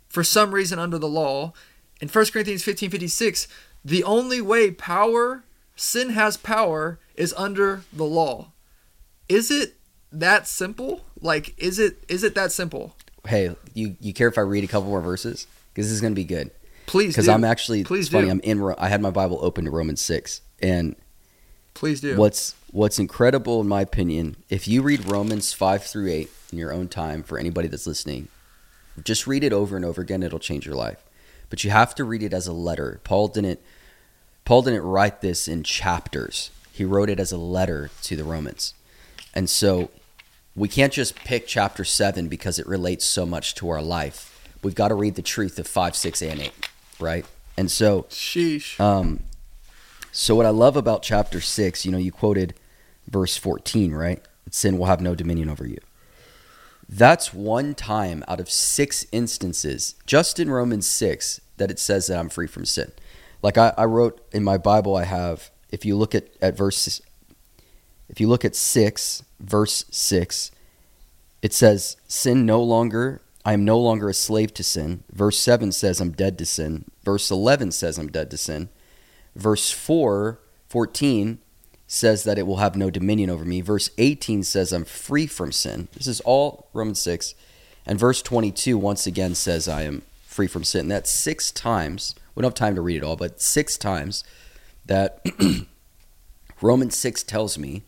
for 0.09 0.25
some 0.25 0.53
reason 0.53 0.79
under 0.79 0.99
the 0.99 1.09
law. 1.09 1.53
In 2.01 2.09
1 2.09 2.27
Corinthians 2.33 2.63
15:56 2.63 3.47
the 3.85 4.03
only 4.05 4.41
way 4.41 4.71
power 4.71 5.45
sin 5.77 6.11
has 6.11 6.37
power 6.37 6.99
is 7.15 7.35
under 7.37 7.83
the 7.93 8.05
law. 8.05 8.53
Is 9.29 9.51
it 9.51 9.77
that 10.11 10.47
simple? 10.47 11.05
Like 11.21 11.55
is 11.59 11.79
it 11.79 12.05
is 12.09 12.25
it 12.25 12.35
that 12.35 12.53
simple? 12.53 12.97
Hey, 13.27 13.55
you, 13.75 13.97
you 14.01 14.15
care 14.15 14.29
if 14.29 14.39
I 14.39 14.43
read 14.43 14.65
a 14.65 14.67
couple 14.67 14.89
more 14.89 15.03
verses? 15.03 15.47
Because 15.73 15.87
this 15.87 15.93
is 15.93 16.01
going 16.01 16.13
to 16.13 16.17
be 16.17 16.25
good. 16.25 16.51
Please 16.87 17.09
Because. 17.09 17.29
I'm 17.29 17.45
actually, 17.45 17.85
Please 17.85 18.09
funny, 18.09 18.27
do. 18.27 18.31
I'm 18.31 18.41
in, 18.41 18.75
I 18.79 18.89
had 18.89 19.03
my 19.03 19.11
Bible 19.11 19.39
open 19.43 19.67
to 19.67 19.71
Romans 19.71 20.01
6. 20.01 20.41
And 20.61 20.97
Please 21.79 22.01
do. 22.01 22.17
What's 22.17 22.57
what's 22.73 22.99
incredible 22.99 23.61
in 23.61 23.69
my 23.69 23.83
opinion, 23.83 24.35
if 24.51 24.67
you 24.67 24.83
read 24.83 25.09
Romans 25.09 25.53
5 25.53 25.85
through 25.85 26.11
8 26.11 26.31
in 26.51 26.59
your 26.59 26.73
own 26.73 26.89
time 26.89 27.23
for 27.23 27.39
anybody 27.39 27.69
that's 27.69 27.87
listening, 27.87 28.27
just 29.05 29.29
read 29.29 29.45
it 29.45 29.53
over 29.53 29.77
and 29.77 29.85
over 29.85 30.03
again, 30.03 30.25
it'll 30.25 30.41
change 30.41 30.67
your 30.67 30.75
life. 30.75 30.99
But 31.51 31.63
you 31.63 31.71
have 31.71 31.95
to 31.95 32.03
read 32.05 32.25
it 32.25 32.35
as 32.35 32.49
a 32.49 32.53
letter. 32.53 33.01
Paul 33.05 33.29
didn't 33.29 33.61
Paul 34.45 34.63
didn't 34.63 34.83
write 34.83 35.21
this 35.21 35.47
in 35.47 35.63
chapters. 35.63 36.51
He 36.73 36.85
wrote 36.85 37.09
it 37.09 37.21
as 37.21 37.31
a 37.31 37.39
letter 37.39 37.91
to 38.03 38.17
the 38.17 38.25
Romans. 38.25 38.75
And 39.33 39.49
so 39.49 39.91
we 40.57 40.67
can't 40.67 40.93
just 40.93 41.15
pick 41.15 41.47
chapter 41.47 41.85
7 41.85 42.27
because 42.27 42.59
it 42.59 42.67
relates 42.67 43.05
so 43.05 43.25
much 43.25 43.55
to 43.55 43.69
our 43.69 43.83
life. 43.83 44.51
We've 44.65 44.75
got 44.75 44.89
to 44.89 44.95
read 44.97 45.15
the 45.15 45.23
truth 45.23 45.61
of 45.61 45.69
5, 45.69 45.95
6 45.95 46.23
and 46.23 46.41
8, 46.41 46.53
right? 46.99 47.25
And 47.57 47.71
so 47.71 48.07
Sheesh. 48.11 48.81
um, 48.81 49.21
so 50.13 50.35
what 50.35 50.47
I 50.47 50.51
love 50.51 50.77
about 50.77 51.03
chapter 51.03 51.41
six, 51.41 51.85
you 51.85 51.93
know, 51.93 51.99
you 51.99 52.13
quoted 52.13 52.55
verse 53.09 53.37
14, 53.37 53.93
right? 53.93 54.23
Sin 54.51 54.79
will 54.79 54.87
have 54.87 55.01
no 55.01 55.15
dominion 55.15 55.49
over 55.49 55.67
you. 55.67 55.79
That's 56.89 57.35
one 57.35 57.75
time 57.75 58.25
out 58.27 58.41
of 58.41 58.51
six 58.51 59.07
instances, 59.13 59.95
just 60.07 60.41
in 60.41 60.51
Romans 60.51 60.87
6, 60.87 61.41
that 61.59 61.71
it 61.71 61.79
says 61.79 62.07
that 62.07 62.19
I'm 62.19 62.31
free 62.31 62.47
from 62.47 62.65
sin. 62.65 62.93
Like 63.43 63.59
I, 63.59 63.75
I 63.77 63.85
wrote 63.85 64.27
in 64.33 64.43
my 64.43 64.57
Bible, 64.57 64.97
I 64.97 65.05
have, 65.05 65.51
if 65.71 65.85
you 65.85 65.97
look 65.97 66.15
at, 66.15 66.29
at 66.41 66.57
verse, 66.57 67.01
if 68.09 68.21
you 68.21 68.29
look 68.29 68.45
at 68.45 68.57
6, 68.57 69.23
verse 69.39 69.85
6, 69.91 70.51
it 71.43 71.53
says, 71.53 71.97
Sin 72.09 72.47
no 72.47 72.63
longer, 72.63 73.21
I 73.45 73.53
am 73.53 73.65
no 73.65 73.79
longer 73.79 74.09
a 74.09 74.15
slave 74.15 74.55
to 74.55 74.65
sin. 74.65 75.05
Verse 75.13 75.39
7 75.39 75.73
says, 75.73 76.01
I'm 76.01 76.13
dead 76.13 76.39
to 76.39 76.47
sin. 76.47 76.87
Verse 77.05 77.31
11 77.31 77.73
says, 77.73 77.99
I'm 77.99 78.09
dead 78.09 78.31
to 78.31 78.39
sin. 78.39 78.71
Verse 79.35 79.71
4, 79.71 80.39
14 80.69 81.39
says 81.87 82.25
that 82.25 82.39
it 82.39 82.47
will 82.47 82.59
have 82.59 82.77
no 82.77 82.91
dominion 82.91 83.31
over 83.31 83.45
me. 83.45 83.61
Verse 83.61 83.91
18 83.99 84.43
says 84.43 84.73
I'm 84.73 84.85
free 84.85 85.27
from 85.27 85.53
sin. 85.53 85.89
This 85.95 86.07
is 86.07 86.21
all 86.21 86.69
Romans 86.73 87.01
6. 87.01 87.35
And 87.87 87.99
verse 87.99 88.21
22 88.21 88.77
once 88.77 89.07
again 89.07 89.35
says 89.35 89.67
I 89.67 89.83
am 89.83 90.03
free 90.27 90.47
from 90.47 90.65
sin. 90.65 90.89
That's 90.89 91.11
six 91.11 91.51
times. 91.51 92.15
We 92.35 92.43
don't 92.43 92.51
have 92.51 92.55
time 92.55 92.75
to 92.75 92.83
read 92.83 92.99
it 92.99 93.05
all, 93.05 93.17
but 93.17 93.41
six 93.41 93.79
times 93.79 94.23
that 94.85 95.25
Romans 96.61 96.97
6 96.97 97.23
tells 97.23 97.59
me 97.59 97.83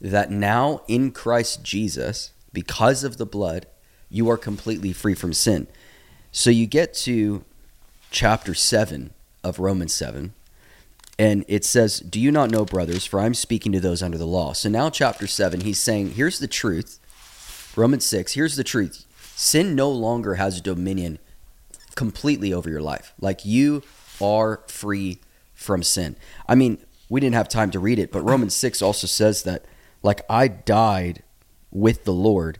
that 0.00 0.30
now 0.30 0.82
in 0.86 1.10
Christ 1.10 1.62
Jesus, 1.64 2.30
because 2.52 3.02
of 3.02 3.16
the 3.16 3.26
blood, 3.26 3.66
you 4.08 4.30
are 4.30 4.36
completely 4.36 4.92
free 4.92 5.14
from 5.14 5.32
sin. 5.32 5.66
So 6.30 6.50
you 6.50 6.66
get 6.66 6.94
to 6.94 7.44
chapter 8.10 8.54
7 8.54 9.12
of 9.42 9.58
Romans 9.58 9.92
7 9.94 10.32
and 11.22 11.44
it 11.46 11.64
says, 11.64 12.00
Do 12.00 12.20
you 12.20 12.32
not 12.32 12.50
know, 12.50 12.64
brothers, 12.64 13.06
for 13.06 13.20
I'm 13.20 13.34
speaking 13.34 13.70
to 13.70 13.78
those 13.78 14.02
under 14.02 14.18
the 14.18 14.26
law. 14.26 14.54
So 14.54 14.68
now, 14.68 14.90
chapter 14.90 15.28
7, 15.28 15.60
he's 15.60 15.78
saying, 15.78 16.14
Here's 16.14 16.40
the 16.40 16.48
truth. 16.48 16.98
Romans 17.76 18.04
6, 18.06 18.32
here's 18.32 18.56
the 18.56 18.64
truth. 18.64 19.04
Sin 19.36 19.76
no 19.76 19.88
longer 19.88 20.34
has 20.34 20.60
dominion 20.60 21.20
completely 21.94 22.52
over 22.52 22.68
your 22.68 22.82
life. 22.82 23.14
Like 23.20 23.44
you 23.44 23.84
are 24.20 24.62
free 24.66 25.20
from 25.54 25.84
sin. 25.84 26.16
I 26.48 26.56
mean, 26.56 26.78
we 27.08 27.20
didn't 27.20 27.36
have 27.36 27.48
time 27.48 27.70
to 27.70 27.78
read 27.78 28.00
it, 28.00 28.10
but 28.10 28.22
Romans 28.22 28.54
6 28.54 28.82
also 28.82 29.06
says 29.06 29.44
that, 29.44 29.64
like, 30.02 30.22
I 30.28 30.48
died 30.48 31.22
with 31.70 32.02
the 32.02 32.12
Lord. 32.12 32.58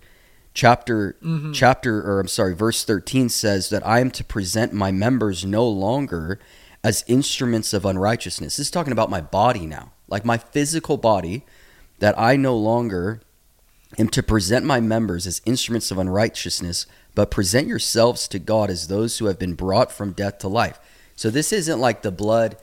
Chapter, 0.55 1.17
mm-hmm. 1.21 1.51
chapter, 1.51 2.01
or 2.01 2.21
I'm 2.21 2.29
sorry, 2.29 2.55
verse 2.55 2.85
13 2.85 3.29
says 3.29 3.71
that 3.71 3.85
I 3.85 3.99
am 3.99 4.13
to 4.13 4.23
present 4.23 4.73
my 4.73 4.93
members 4.93 5.45
no 5.45 5.67
longer 5.67 6.39
as 6.85 7.05
instruments 7.07 7.73
of 7.73 7.85
unrighteousness. 7.85 8.57
This 8.57 8.67
is 8.67 8.71
talking 8.71 8.93
about 8.93 9.11
my 9.11 9.21
body 9.21 9.67
now, 9.67 9.93
like 10.09 10.25
my 10.25 10.39
physical 10.39 10.97
body, 10.97 11.45
that 12.01 12.19
I 12.19 12.37
no 12.37 12.57
longer 12.57 13.21
am 13.99 14.09
to 14.09 14.23
present 14.23 14.65
my 14.65 14.81
members 14.81 15.27
as 15.27 15.43
instruments 15.45 15.91
of 15.91 15.99
unrighteousness, 15.99 16.87
but 17.15 17.31
present 17.31 17.69
yourselves 17.69 18.27
to 18.29 18.39
God 18.39 18.71
as 18.71 18.89
those 18.89 19.19
who 19.19 19.27
have 19.27 19.39
been 19.39 19.55
brought 19.55 19.93
from 19.93 20.13
death 20.13 20.39
to 20.39 20.49
life. 20.49 20.81
So 21.15 21.31
this 21.31 21.53
isn't 21.53 21.79
like 21.79 22.03
the 22.03 22.11
blood 22.11 22.57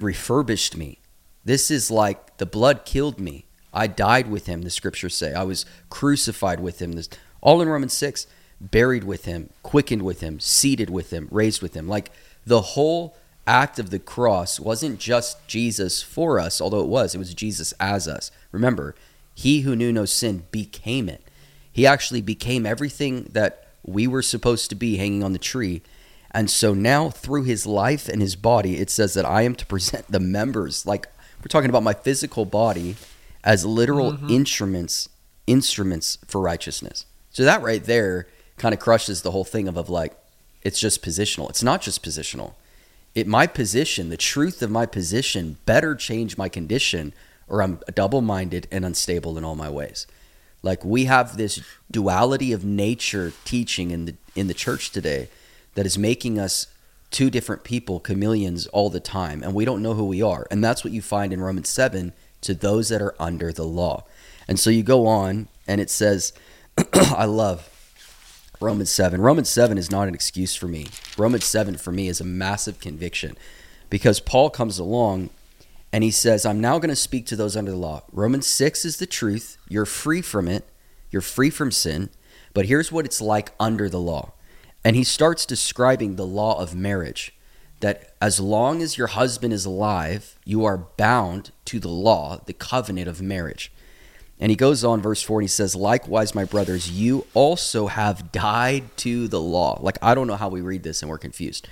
refurbished 0.00 0.76
me. 0.76 0.98
This 1.44 1.70
is 1.70 1.90
like 1.90 2.38
the 2.38 2.46
blood 2.46 2.84
killed 2.84 3.20
me. 3.20 3.44
I 3.72 3.86
died 3.86 4.28
with 4.30 4.46
him, 4.46 4.62
the 4.62 4.70
scriptures 4.70 5.14
say. 5.14 5.34
I 5.34 5.42
was 5.42 5.66
crucified 5.90 6.60
with 6.60 6.80
him. 6.80 6.92
This 6.92 7.08
all 7.40 7.60
in 7.60 7.68
Romans 7.68 7.92
6, 7.92 8.26
buried 8.60 9.04
with 9.04 9.26
him, 9.26 9.50
quickened 9.62 10.02
with 10.02 10.20
him, 10.20 10.40
seated 10.40 10.88
with 10.88 11.12
him, 11.12 11.28
raised 11.30 11.60
with 11.60 11.74
him. 11.74 11.86
Like 11.86 12.10
the 12.46 12.60
whole 12.60 13.16
act 13.46 13.78
of 13.78 13.90
the 13.90 13.98
cross 13.98 14.58
wasn't 14.58 14.98
just 14.98 15.46
Jesus 15.46 16.02
for 16.02 16.40
us, 16.40 16.60
although 16.60 16.80
it 16.80 16.88
was, 16.88 17.14
it 17.14 17.18
was 17.18 17.34
Jesus 17.34 17.72
as 17.78 18.08
us. 18.08 18.30
Remember, 18.52 18.94
he 19.34 19.60
who 19.62 19.76
knew 19.76 19.92
no 19.92 20.04
sin 20.04 20.44
became 20.50 21.08
it. 21.08 21.22
He 21.70 21.86
actually 21.86 22.22
became 22.22 22.64
everything 22.64 23.24
that 23.32 23.68
we 23.82 24.06
were 24.06 24.22
supposed 24.22 24.70
to 24.70 24.76
be 24.76 24.96
hanging 24.96 25.22
on 25.22 25.32
the 25.32 25.38
tree. 25.38 25.82
And 26.30 26.50
so 26.50 26.72
now, 26.72 27.10
through 27.10 27.44
his 27.44 27.66
life 27.66 28.08
and 28.08 28.22
his 28.22 28.36
body, 28.36 28.78
it 28.78 28.90
says 28.90 29.14
that 29.14 29.26
I 29.26 29.42
am 29.42 29.54
to 29.56 29.66
present 29.66 30.10
the 30.10 30.20
members, 30.20 30.86
like 30.86 31.06
we're 31.40 31.48
talking 31.48 31.70
about 31.70 31.82
my 31.82 31.92
physical 31.92 32.44
body, 32.44 32.96
as 33.42 33.66
literal 33.66 34.12
mm-hmm. 34.12 34.30
instruments, 34.30 35.08
instruments 35.46 36.18
for 36.26 36.40
righteousness. 36.40 37.06
So 37.30 37.44
that 37.44 37.62
right 37.62 37.84
there 37.84 38.26
kind 38.56 38.72
of 38.72 38.80
crushes 38.80 39.22
the 39.22 39.32
whole 39.32 39.44
thing 39.44 39.68
of, 39.68 39.76
of 39.76 39.90
like, 39.90 40.16
it's 40.64 40.80
just 40.80 41.02
positional. 41.02 41.48
It's 41.50 41.62
not 41.62 41.82
just 41.82 42.02
positional. 42.02 42.54
It 43.14 43.28
my 43.28 43.46
position, 43.46 44.08
the 44.08 44.16
truth 44.16 44.62
of 44.62 44.70
my 44.70 44.86
position 44.86 45.58
better 45.66 45.94
change 45.94 46.36
my 46.36 46.48
condition 46.48 47.14
or 47.46 47.62
I'm 47.62 47.80
double-minded 47.94 48.66
and 48.72 48.84
unstable 48.84 49.38
in 49.38 49.44
all 49.44 49.54
my 49.54 49.68
ways. 49.68 50.06
Like 50.62 50.84
we 50.84 51.04
have 51.04 51.36
this 51.36 51.60
duality 51.90 52.52
of 52.52 52.64
nature 52.64 53.32
teaching 53.44 53.90
in 53.90 54.06
the 54.06 54.14
in 54.34 54.48
the 54.48 54.54
church 54.54 54.90
today 54.90 55.28
that 55.74 55.86
is 55.86 55.98
making 55.98 56.38
us 56.38 56.66
two 57.10 57.30
different 57.30 57.62
people, 57.62 58.00
chameleons 58.00 58.66
all 58.68 58.90
the 58.90 58.98
time, 58.98 59.42
and 59.42 59.54
we 59.54 59.64
don't 59.64 59.82
know 59.82 59.94
who 59.94 60.06
we 60.06 60.22
are. 60.22 60.46
And 60.50 60.64
that's 60.64 60.82
what 60.82 60.92
you 60.92 61.02
find 61.02 61.32
in 61.32 61.40
Romans 61.40 61.68
7 61.68 62.12
to 62.40 62.54
those 62.54 62.88
that 62.88 63.02
are 63.02 63.14
under 63.20 63.52
the 63.52 63.64
law. 63.64 64.04
And 64.48 64.58
so 64.58 64.70
you 64.70 64.82
go 64.82 65.06
on 65.06 65.48
and 65.68 65.80
it 65.80 65.90
says 65.90 66.32
I 66.94 67.26
love 67.26 67.68
Romans 68.60 68.90
7. 68.90 69.20
Romans 69.20 69.48
7 69.48 69.76
is 69.78 69.90
not 69.90 70.08
an 70.08 70.14
excuse 70.14 70.54
for 70.54 70.66
me. 70.66 70.86
Romans 71.18 71.44
7 71.44 71.76
for 71.76 71.92
me 71.92 72.08
is 72.08 72.20
a 72.20 72.24
massive 72.24 72.80
conviction 72.80 73.36
because 73.90 74.20
Paul 74.20 74.50
comes 74.50 74.78
along 74.78 75.30
and 75.92 76.02
he 76.02 76.10
says, 76.10 76.46
I'm 76.46 76.60
now 76.60 76.78
going 76.78 76.90
to 76.90 76.96
speak 76.96 77.26
to 77.26 77.36
those 77.36 77.56
under 77.56 77.70
the 77.70 77.76
law. 77.76 78.02
Romans 78.12 78.46
6 78.46 78.84
is 78.84 78.96
the 78.96 79.06
truth. 79.06 79.58
You're 79.68 79.86
free 79.86 80.22
from 80.22 80.48
it, 80.48 80.68
you're 81.10 81.22
free 81.22 81.50
from 81.50 81.70
sin. 81.70 82.10
But 82.52 82.66
here's 82.66 82.92
what 82.92 83.04
it's 83.04 83.20
like 83.20 83.52
under 83.58 83.88
the 83.88 84.00
law. 84.00 84.32
And 84.84 84.96
he 84.96 85.04
starts 85.04 85.44
describing 85.44 86.16
the 86.16 86.26
law 86.26 86.60
of 86.60 86.74
marriage 86.74 87.34
that 87.80 88.14
as 88.20 88.38
long 88.38 88.80
as 88.80 88.96
your 88.96 89.08
husband 89.08 89.52
is 89.52 89.64
alive, 89.64 90.38
you 90.44 90.64
are 90.64 90.86
bound 90.96 91.50
to 91.66 91.80
the 91.80 91.88
law, 91.88 92.40
the 92.46 92.52
covenant 92.52 93.08
of 93.08 93.20
marriage. 93.20 93.72
And 94.40 94.50
he 94.50 94.56
goes 94.56 94.84
on, 94.84 95.00
verse 95.00 95.22
4, 95.22 95.40
and 95.40 95.44
he 95.44 95.48
says, 95.48 95.76
Likewise, 95.76 96.34
my 96.34 96.44
brothers, 96.44 96.90
you 96.90 97.26
also 97.34 97.86
have 97.86 98.32
died 98.32 98.96
to 98.98 99.28
the 99.28 99.40
law. 99.40 99.78
Like, 99.80 99.98
I 100.02 100.14
don't 100.14 100.26
know 100.26 100.36
how 100.36 100.48
we 100.48 100.60
read 100.60 100.82
this 100.82 101.02
and 101.02 101.10
we're 101.10 101.18
confused. 101.18 101.68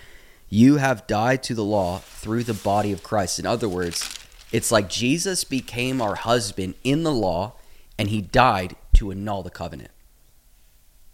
You 0.49 0.77
have 0.77 1.07
died 1.07 1.43
to 1.45 1.55
the 1.55 1.65
law 1.65 1.99
through 1.99 2.45
the 2.45 2.55
body 2.55 2.93
of 2.93 3.03
Christ. 3.03 3.39
In 3.39 3.47
other 3.47 3.69
words, 3.69 4.15
it's 4.53 4.71
like 4.71 4.89
Jesus 4.89 5.45
became 5.45 6.01
our 6.01 6.15
husband 6.15 6.75
in 6.85 7.03
the 7.03 7.13
law 7.13 7.55
and 7.99 8.11
he 8.11 8.21
died 8.21 8.77
to 8.95 9.11
annul 9.11 9.43
the 9.43 9.51
covenant. 9.51 9.91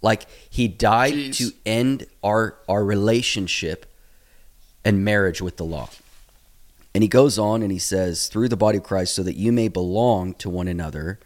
Like, 0.03 0.27
he 0.51 0.69
died 0.69 1.15
Jeez. 1.15 1.37
to 1.39 1.53
end 1.65 2.07
our, 2.23 2.57
our 2.69 2.85
relationship 2.85 3.87
and 4.85 5.05
marriage 5.05 5.41
with 5.41 5.57
the 5.57 5.65
law. 5.65 5.89
And 6.95 7.03
he 7.03 7.09
goes 7.09 7.39
on 7.39 7.63
and 7.63 7.73
he 7.73 7.79
says, 7.79 8.29
Through 8.29 8.49
the 8.49 8.57
body 8.57 8.79
of 8.79 8.85
Christ, 8.85 9.15
so 9.15 9.23
that 9.23 9.37
you 9.37 9.53
may 9.53 9.69
belong 9.69 10.35
to 10.35 10.51
one 10.51 10.69
another 10.69 11.19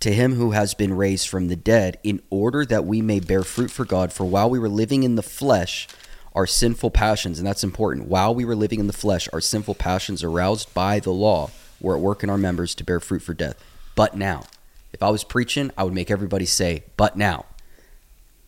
to 0.00 0.12
him 0.12 0.34
who 0.34 0.50
has 0.50 0.74
been 0.74 0.94
raised 0.94 1.28
from 1.28 1.48
the 1.48 1.56
dead, 1.56 1.98
in 2.02 2.22
order 2.30 2.64
that 2.66 2.84
we 2.84 3.00
may 3.00 3.20
bear 3.20 3.42
fruit 3.42 3.70
for 3.70 3.84
God. 3.84 4.12
For 4.12 4.24
while 4.24 4.50
we 4.50 4.58
were 4.58 4.68
living 4.68 5.02
in 5.02 5.16
the 5.16 5.22
flesh, 5.22 5.88
our 6.34 6.46
sinful 6.46 6.90
passions, 6.90 7.38
and 7.38 7.46
that's 7.46 7.64
important, 7.64 8.08
while 8.08 8.34
we 8.34 8.44
were 8.44 8.56
living 8.56 8.80
in 8.80 8.86
the 8.86 8.92
flesh, 8.92 9.28
our 9.32 9.40
sinful 9.40 9.76
passions 9.76 10.22
aroused 10.22 10.72
by 10.74 11.00
the 11.00 11.12
law 11.12 11.50
were 11.80 11.96
at 11.96 12.02
work 12.02 12.22
in 12.22 12.30
our 12.30 12.38
members 12.38 12.74
to 12.74 12.84
bear 12.84 13.00
fruit 13.00 13.22
for 13.22 13.34
death. 13.34 13.62
But 13.94 14.16
now, 14.16 14.44
if 14.92 15.02
I 15.02 15.10
was 15.10 15.24
preaching, 15.24 15.70
I 15.76 15.84
would 15.84 15.94
make 15.94 16.10
everybody 16.10 16.46
say, 16.46 16.84
But 16.96 17.16
now. 17.16 17.46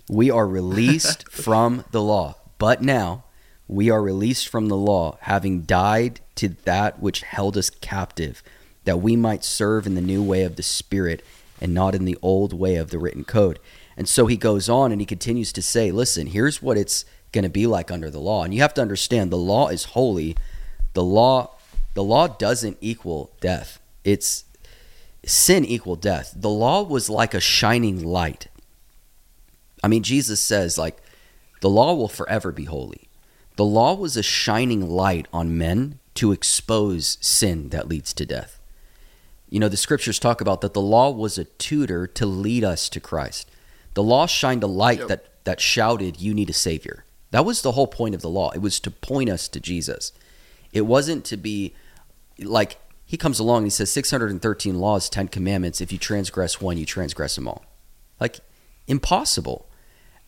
We 0.08 0.30
are 0.30 0.46
released 0.46 1.28
from 1.30 1.84
the 1.90 2.02
law. 2.02 2.36
But 2.58 2.82
now, 2.82 3.24
we 3.68 3.90
are 3.90 4.02
released 4.02 4.48
from 4.48 4.68
the 4.68 4.76
law, 4.76 5.18
having 5.22 5.62
died 5.62 6.20
to 6.36 6.50
that 6.64 7.00
which 7.00 7.22
held 7.22 7.56
us 7.56 7.70
captive, 7.70 8.42
that 8.86 9.02
we 9.02 9.14
might 9.16 9.44
serve 9.44 9.86
in 9.86 9.94
the 9.94 10.00
new 10.00 10.22
way 10.22 10.42
of 10.42 10.56
the 10.56 10.62
Spirit 10.62 11.22
and 11.60 11.74
not 11.74 11.94
in 11.94 12.06
the 12.06 12.16
old 12.22 12.52
way 12.52 12.76
of 12.76 12.90
the 12.90 12.98
written 12.98 13.24
code. 13.24 13.58
And 13.96 14.08
so 14.08 14.26
he 14.26 14.36
goes 14.36 14.68
on 14.68 14.92
and 14.92 15.00
he 15.00 15.06
continues 15.06 15.52
to 15.52 15.62
say, 15.62 15.90
listen, 15.90 16.28
here's 16.28 16.62
what 16.62 16.78
it's 16.78 17.04
going 17.32 17.44
to 17.44 17.50
be 17.50 17.66
like 17.66 17.90
under 17.90 18.10
the 18.10 18.20
law. 18.20 18.44
And 18.44 18.54
you 18.54 18.60
have 18.60 18.74
to 18.74 18.82
understand 18.82 19.30
the 19.30 19.36
law 19.36 19.68
is 19.68 19.84
holy. 19.84 20.36
The 20.94 21.04
law 21.04 21.50
the 21.94 22.04
law 22.04 22.26
doesn't 22.26 22.76
equal 22.82 23.30
death. 23.40 23.80
It's 24.04 24.44
sin 25.24 25.64
equal 25.64 25.96
death. 25.96 26.34
The 26.36 26.50
law 26.50 26.82
was 26.82 27.08
like 27.08 27.32
a 27.32 27.40
shining 27.40 28.04
light. 28.04 28.48
I 29.82 29.88
mean 29.88 30.02
Jesus 30.02 30.40
says 30.40 30.78
like 30.78 30.98
the 31.62 31.70
law 31.70 31.94
will 31.94 32.08
forever 32.08 32.52
be 32.52 32.64
holy. 32.64 33.08
The 33.56 33.64
law 33.64 33.94
was 33.94 34.16
a 34.16 34.22
shining 34.22 34.88
light 34.88 35.26
on 35.32 35.56
men 35.56 35.98
to 36.16 36.32
expose 36.32 37.16
sin 37.20 37.70
that 37.70 37.88
leads 37.88 38.12
to 38.14 38.26
death. 38.26 38.60
You 39.48 39.60
know, 39.60 39.68
the 39.68 39.76
scriptures 39.76 40.18
talk 40.18 40.40
about 40.40 40.60
that 40.60 40.74
the 40.74 40.80
law 40.80 41.10
was 41.10 41.38
a 41.38 41.44
tutor 41.44 42.06
to 42.08 42.26
lead 42.26 42.64
us 42.64 42.88
to 42.88 43.00
Christ. 43.00 43.50
The 43.94 44.02
law 44.02 44.26
shined 44.26 44.62
a 44.62 44.66
light 44.66 44.98
yep. 45.00 45.08
that, 45.08 45.44
that 45.44 45.60
shouted, 45.60 46.20
You 46.20 46.34
need 46.34 46.50
a 46.50 46.54
Savior. 46.54 47.04
That 47.30 47.44
was 47.44 47.62
the 47.62 47.72
whole 47.72 47.86
point 47.86 48.14
of 48.14 48.22
the 48.22 48.28
law. 48.28 48.50
It 48.50 48.60
was 48.60 48.80
to 48.80 48.90
point 48.90 49.30
us 49.30 49.48
to 49.48 49.60
Jesus. 49.60 50.12
It 50.72 50.82
wasn't 50.82 51.24
to 51.26 51.36
be 51.36 51.74
like 52.38 52.78
he 53.04 53.16
comes 53.16 53.38
along 53.38 53.58
and 53.58 53.66
he 53.66 53.70
says 53.70 53.90
613 53.92 54.78
laws, 54.78 55.08
10 55.08 55.28
commandments. 55.28 55.80
If 55.80 55.92
you 55.92 55.98
transgress 55.98 56.60
one, 56.60 56.76
you 56.76 56.84
transgress 56.84 57.36
them 57.36 57.46
all. 57.46 57.64
Like, 58.20 58.40
impossible. 58.88 59.68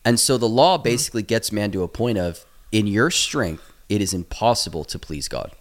And 0.05 0.19
so 0.19 0.37
the 0.37 0.47
law 0.47 0.77
mm-hmm. 0.77 0.83
basically 0.83 1.23
gets 1.23 1.51
man 1.51 1.71
to 1.71 1.83
a 1.83 1.87
point 1.87 2.17
of, 2.17 2.45
in 2.71 2.87
your 2.87 3.11
strength, 3.11 3.73
it 3.89 4.01
is 4.01 4.13
impossible 4.13 4.85
to 4.85 4.99
please 4.99 5.27
God. 5.27 5.51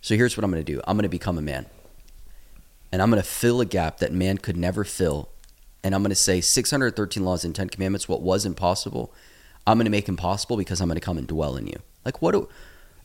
So 0.00 0.16
here's 0.16 0.36
what 0.36 0.42
I'm 0.42 0.50
going 0.50 0.64
to 0.64 0.72
do 0.72 0.80
I'm 0.86 0.96
going 0.96 1.04
to 1.04 1.08
become 1.08 1.38
a 1.38 1.42
man. 1.42 1.66
And 2.92 3.00
I'm 3.00 3.10
going 3.10 3.22
to 3.22 3.28
fill 3.28 3.60
a 3.60 3.66
gap 3.66 3.98
that 3.98 4.12
man 4.12 4.38
could 4.38 4.56
never 4.56 4.84
fill. 4.84 5.30
And 5.82 5.94
I'm 5.94 6.02
going 6.02 6.10
to 6.10 6.14
say 6.14 6.40
613 6.40 7.24
laws 7.24 7.44
and 7.44 7.54
10 7.54 7.70
commandments, 7.70 8.08
what 8.08 8.22
was 8.22 8.44
impossible, 8.46 9.12
I'm 9.66 9.78
going 9.78 9.86
to 9.86 9.90
make 9.90 10.08
impossible 10.08 10.56
because 10.56 10.80
I'm 10.80 10.88
going 10.88 11.00
to 11.00 11.04
come 11.04 11.18
and 11.18 11.26
dwell 11.26 11.56
in 11.56 11.66
you. 11.66 11.80
Like, 12.04 12.20
what 12.20 12.32
do, 12.32 12.48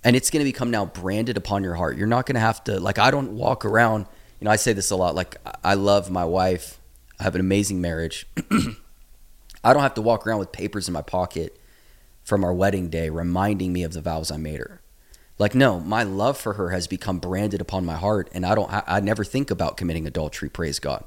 and 0.03 0.15
it's 0.15 0.29
going 0.29 0.43
to 0.43 0.51
become 0.51 0.71
now 0.71 0.85
branded 0.85 1.37
upon 1.37 1.63
your 1.63 1.75
heart. 1.75 1.97
You're 1.97 2.07
not 2.07 2.25
going 2.25 2.35
to 2.35 2.41
have 2.41 2.63
to, 2.65 2.79
like, 2.79 2.99
I 2.99 3.11
don't 3.11 3.31
walk 3.31 3.65
around, 3.65 4.07
you 4.39 4.45
know, 4.45 4.51
I 4.51 4.55
say 4.55 4.73
this 4.73 4.91
a 4.91 4.95
lot, 4.95 5.15
like, 5.15 5.37
I 5.63 5.75
love 5.75 6.09
my 6.09 6.25
wife, 6.25 6.79
I 7.19 7.23
have 7.23 7.35
an 7.35 7.41
amazing 7.41 7.81
marriage. 7.81 8.27
I 9.63 9.73
don't 9.73 9.81
have 9.81 9.95
to 9.95 10.01
walk 10.01 10.25
around 10.25 10.39
with 10.39 10.51
papers 10.51 10.87
in 10.87 10.93
my 10.93 11.01
pocket 11.01 11.59
from 12.23 12.43
our 12.43 12.53
wedding 12.53 12.89
day 12.89 13.09
reminding 13.09 13.73
me 13.73 13.83
of 13.83 13.93
the 13.93 14.01
vows 14.01 14.31
I 14.31 14.37
made 14.37 14.59
her. 14.59 14.81
Like, 15.39 15.53
no, 15.53 15.79
my 15.79 16.03
love 16.03 16.37
for 16.37 16.53
her 16.53 16.71
has 16.71 16.87
become 16.87 17.19
branded 17.19 17.61
upon 17.61 17.85
my 17.85 17.95
heart, 17.95 18.29
and 18.33 18.45
I 18.45 18.55
don't, 18.55 18.69
I 18.71 18.99
never 18.99 19.23
think 19.23 19.51
about 19.51 19.77
committing 19.77 20.07
adultery, 20.07 20.49
praise 20.49 20.79
God, 20.79 21.03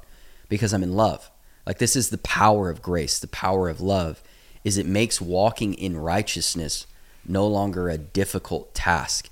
because 0.47 0.73
I'm 0.73 0.83
in 0.83 0.93
love. 0.93 1.29
Like, 1.65 1.79
this 1.79 1.95
is 1.95 2.09
the 2.09 2.17
power 2.17 2.69
of 2.69 2.81
grace, 2.81 3.19
the 3.19 3.27
power 3.27 3.67
of 3.67 3.81
love, 3.81 4.23
is 4.63 4.77
it 4.77 4.85
makes 4.85 5.19
walking 5.19 5.73
in 5.73 5.97
righteousness 5.97 6.87
no 7.27 7.45
longer 7.45 7.89
a 7.89 7.97
difficult 7.97 8.73
task, 8.73 9.29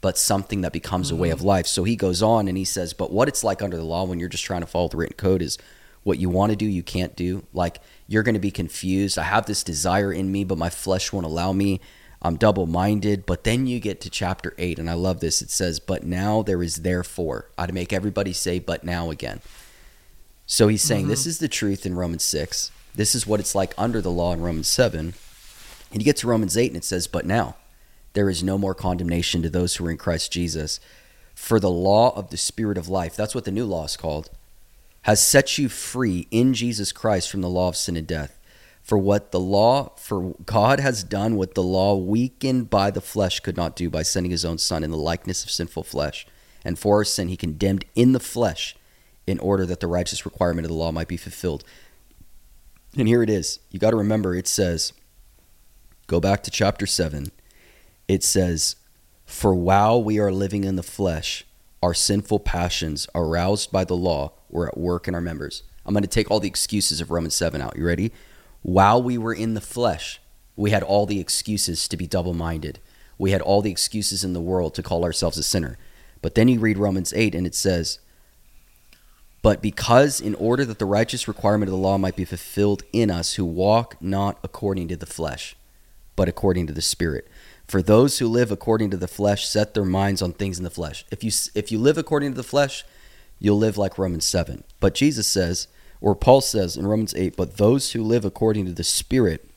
but 0.00 0.18
something 0.18 0.60
that 0.60 0.72
becomes 0.72 1.08
mm-hmm. 1.08 1.16
a 1.16 1.20
way 1.20 1.30
of 1.30 1.38
mm-hmm. 1.38 1.48
life. 1.48 1.66
So 1.66 1.84
he 1.84 1.96
goes 1.96 2.22
on 2.22 2.46
and 2.46 2.58
he 2.58 2.64
says, 2.64 2.92
but 2.92 3.10
what 3.10 3.28
it's 3.28 3.42
like 3.42 3.62
under 3.62 3.76
the 3.76 3.84
law 3.84 4.04
when 4.04 4.20
you're 4.20 4.28
just 4.28 4.44
trying 4.44 4.60
to 4.60 4.66
follow 4.66 4.88
the 4.88 4.96
written 4.96 5.16
code 5.16 5.42
is 5.42 5.58
what 6.02 6.18
you 6.18 6.28
want 6.28 6.50
to 6.50 6.56
do, 6.56 6.66
you 6.66 6.82
can't 6.82 7.16
do. 7.16 7.44
Like, 7.52 7.80
you're 8.06 8.24
going 8.24 8.34
to 8.34 8.40
be 8.40 8.50
confused. 8.50 9.18
I 9.18 9.22
have 9.22 9.46
this 9.46 9.62
desire 9.62 10.12
in 10.12 10.30
me, 10.30 10.44
but 10.44 10.58
my 10.58 10.68
flesh 10.68 11.12
won't 11.12 11.26
allow 11.26 11.52
me. 11.52 11.80
I'm 12.22 12.36
double 12.36 12.66
minded. 12.66 13.26
But 13.26 13.44
then 13.44 13.66
you 13.66 13.80
get 13.80 14.00
to 14.02 14.10
chapter 14.10 14.54
8, 14.56 14.78
and 14.78 14.88
I 14.88 14.94
love 14.94 15.20
this. 15.20 15.42
It 15.42 15.50
says, 15.50 15.80
But 15.80 16.04
now 16.04 16.42
there 16.42 16.62
is 16.62 16.76
therefore. 16.76 17.50
I'd 17.58 17.74
make 17.74 17.92
everybody 17.92 18.32
say, 18.32 18.60
But 18.60 18.84
now 18.84 19.10
again. 19.10 19.40
So 20.46 20.68
he's 20.68 20.82
saying, 20.82 21.02
mm-hmm. 21.02 21.10
This 21.10 21.26
is 21.26 21.38
the 21.38 21.48
truth 21.48 21.84
in 21.84 21.96
Romans 21.96 22.24
6. 22.24 22.70
This 22.94 23.14
is 23.14 23.26
what 23.26 23.40
it's 23.40 23.54
like 23.54 23.74
under 23.76 24.00
the 24.00 24.10
law 24.10 24.32
in 24.32 24.40
Romans 24.40 24.68
7. 24.68 25.14
And 25.92 26.00
you 26.00 26.04
get 26.04 26.16
to 26.18 26.28
Romans 26.28 26.56
8, 26.56 26.68
and 26.68 26.76
it 26.76 26.84
says, 26.84 27.06
But 27.06 27.26
now 27.26 27.56
there 28.12 28.30
is 28.30 28.42
no 28.42 28.56
more 28.56 28.74
condemnation 28.74 29.42
to 29.42 29.50
those 29.50 29.76
who 29.76 29.86
are 29.86 29.90
in 29.90 29.96
Christ 29.96 30.32
Jesus. 30.32 30.78
For 31.34 31.58
the 31.58 31.70
law 31.70 32.14
of 32.14 32.30
the 32.30 32.36
Spirit 32.36 32.78
of 32.78 32.88
life, 32.88 33.16
that's 33.16 33.34
what 33.34 33.44
the 33.44 33.50
new 33.50 33.64
law 33.64 33.84
is 33.84 33.96
called, 33.96 34.30
has 35.02 35.24
set 35.24 35.58
you 35.58 35.68
free 35.68 36.28
in 36.30 36.54
Jesus 36.54 36.92
Christ 36.92 37.30
from 37.30 37.40
the 37.40 37.48
law 37.48 37.68
of 37.68 37.76
sin 37.76 37.96
and 37.96 38.06
death. 38.06 38.38
For 38.82 38.98
what 38.98 39.30
the 39.30 39.40
law, 39.40 39.94
for 39.96 40.34
God 40.44 40.80
has 40.80 41.04
done 41.04 41.36
what 41.36 41.54
the 41.54 41.62
law 41.62 41.96
weakened 41.96 42.68
by 42.68 42.90
the 42.90 43.00
flesh 43.00 43.40
could 43.40 43.56
not 43.56 43.76
do 43.76 43.88
by 43.88 44.02
sending 44.02 44.32
his 44.32 44.44
own 44.44 44.58
Son 44.58 44.82
in 44.82 44.90
the 44.90 44.96
likeness 44.96 45.44
of 45.44 45.50
sinful 45.50 45.84
flesh. 45.84 46.26
And 46.64 46.78
for 46.78 46.96
our 46.96 47.04
sin, 47.04 47.28
he 47.28 47.36
condemned 47.36 47.84
in 47.94 48.12
the 48.12 48.20
flesh 48.20 48.76
in 49.26 49.38
order 49.38 49.64
that 49.66 49.80
the 49.80 49.86
righteous 49.86 50.24
requirement 50.24 50.64
of 50.64 50.70
the 50.70 50.76
law 50.76 50.90
might 50.90 51.08
be 51.08 51.16
fulfilled. 51.16 51.64
And 52.98 53.06
here 53.06 53.22
it 53.22 53.30
is. 53.30 53.60
You 53.70 53.78
got 53.78 53.90
to 53.90 53.96
remember 53.96 54.34
it 54.34 54.48
says, 54.48 54.92
go 56.08 56.20
back 56.20 56.42
to 56.42 56.50
chapter 56.50 56.86
7. 56.86 57.30
It 58.08 58.24
says, 58.24 58.76
For 59.24 59.54
while 59.54 60.02
we 60.02 60.18
are 60.18 60.32
living 60.32 60.64
in 60.64 60.76
the 60.76 60.82
flesh, 60.82 61.44
our 61.82 61.94
sinful 61.94 62.40
passions, 62.40 63.08
aroused 63.14 63.72
by 63.72 63.84
the 63.84 63.96
law, 63.96 64.32
were 64.50 64.68
at 64.68 64.76
work 64.76 65.08
in 65.08 65.14
our 65.14 65.20
members. 65.20 65.62
I'm 65.86 65.94
going 65.94 66.02
to 66.02 66.08
take 66.08 66.30
all 66.30 66.40
the 66.40 66.48
excuses 66.48 67.00
of 67.00 67.10
Romans 67.10 67.34
7 67.34 67.60
out. 67.60 67.76
You 67.76 67.86
ready? 67.86 68.12
While 68.62 69.02
we 69.02 69.18
were 69.18 69.34
in 69.34 69.54
the 69.54 69.60
flesh, 69.60 70.20
we 70.56 70.70
had 70.70 70.82
all 70.82 71.06
the 71.06 71.20
excuses 71.20 71.88
to 71.88 71.96
be 71.96 72.06
double 72.06 72.34
minded. 72.34 72.78
We 73.18 73.32
had 73.32 73.42
all 73.42 73.62
the 73.62 73.70
excuses 73.70 74.24
in 74.24 74.32
the 74.32 74.40
world 74.40 74.74
to 74.74 74.82
call 74.82 75.04
ourselves 75.04 75.38
a 75.38 75.42
sinner. 75.42 75.78
But 76.20 76.34
then 76.34 76.48
you 76.48 76.60
read 76.60 76.78
Romans 76.78 77.12
8 77.12 77.34
and 77.34 77.46
it 77.46 77.54
says, 77.54 77.98
But 79.42 79.60
because 79.60 80.20
in 80.20 80.34
order 80.36 80.64
that 80.64 80.78
the 80.78 80.86
righteous 80.86 81.26
requirement 81.26 81.68
of 81.68 81.72
the 81.72 81.82
law 81.82 81.98
might 81.98 82.16
be 82.16 82.24
fulfilled 82.24 82.84
in 82.92 83.10
us 83.10 83.34
who 83.34 83.44
walk 83.44 84.00
not 84.00 84.38
according 84.42 84.88
to 84.88 84.96
the 84.96 85.06
flesh, 85.06 85.56
but 86.14 86.28
according 86.28 86.66
to 86.68 86.72
the 86.72 86.82
Spirit. 86.82 87.28
For 87.66 87.82
those 87.82 88.18
who 88.18 88.28
live 88.28 88.52
according 88.52 88.90
to 88.90 88.96
the 88.96 89.08
flesh 89.08 89.48
set 89.48 89.74
their 89.74 89.84
minds 89.84 90.20
on 90.22 90.32
things 90.32 90.58
in 90.58 90.64
the 90.64 90.70
flesh. 90.70 91.04
If 91.10 91.24
you 91.24 91.30
if 91.54 91.72
you 91.72 91.78
live 91.78 91.96
according 91.96 92.32
to 92.32 92.36
the 92.36 92.42
flesh, 92.42 92.84
you'll 93.38 93.58
live 93.58 93.78
like 93.78 93.98
Romans 93.98 94.24
7. 94.24 94.62
But 94.78 94.94
Jesus 94.94 95.26
says, 95.26 95.68
or 96.02 96.16
Paul 96.16 96.40
says 96.40 96.76
in 96.76 96.86
Romans 96.86 97.14
8, 97.14 97.36
but 97.36 97.56
those 97.56 97.92
who 97.92 98.02
live 98.02 98.24
according 98.24 98.66
to 98.66 98.72
the 98.72 98.84
Spirit 98.84 99.48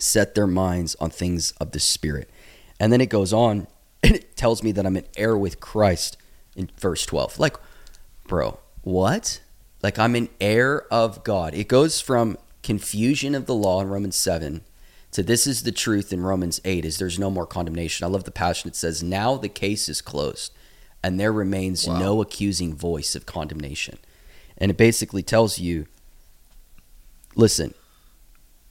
set 0.00 0.34
their 0.34 0.46
minds 0.46 0.96
on 0.96 1.10
things 1.10 1.52
of 1.52 1.72
the 1.72 1.78
Spirit. 1.80 2.30
And 2.80 2.92
then 2.92 3.00
it 3.00 3.10
goes 3.10 3.32
on 3.32 3.66
and 4.02 4.16
it 4.16 4.36
tells 4.36 4.62
me 4.62 4.72
that 4.72 4.86
I'm 4.86 4.96
an 4.96 5.06
heir 5.16 5.36
with 5.36 5.60
Christ 5.60 6.16
in 6.56 6.70
verse 6.78 7.04
12. 7.06 7.38
Like, 7.38 7.56
bro, 8.26 8.58
what? 8.82 9.40
Like, 9.82 9.98
I'm 9.98 10.14
an 10.14 10.30
heir 10.40 10.86
of 10.92 11.22
God. 11.22 11.54
It 11.54 11.68
goes 11.68 12.00
from 12.00 12.38
confusion 12.62 13.34
of 13.34 13.46
the 13.46 13.54
law 13.54 13.80
in 13.80 13.88
Romans 13.88 14.16
7 14.16 14.62
to 15.12 15.22
this 15.22 15.46
is 15.46 15.62
the 15.62 15.72
truth 15.72 16.12
in 16.12 16.22
Romans 16.22 16.60
8 16.64 16.84
is 16.84 16.98
there's 16.98 17.18
no 17.18 17.30
more 17.30 17.46
condemnation. 17.46 18.04
I 18.04 18.08
love 18.08 18.24
the 18.24 18.30
passion. 18.30 18.68
It 18.68 18.76
says, 18.76 19.02
now 19.02 19.36
the 19.36 19.48
case 19.48 19.88
is 19.88 20.00
closed 20.00 20.52
and 21.02 21.20
there 21.20 21.32
remains 21.32 21.86
wow. 21.86 21.98
no 21.98 22.20
accusing 22.20 22.74
voice 22.74 23.14
of 23.14 23.26
condemnation. 23.26 23.98
And 24.58 24.70
it 24.70 24.76
basically 24.76 25.22
tells 25.22 25.58
you 25.58 25.86
listen, 27.36 27.74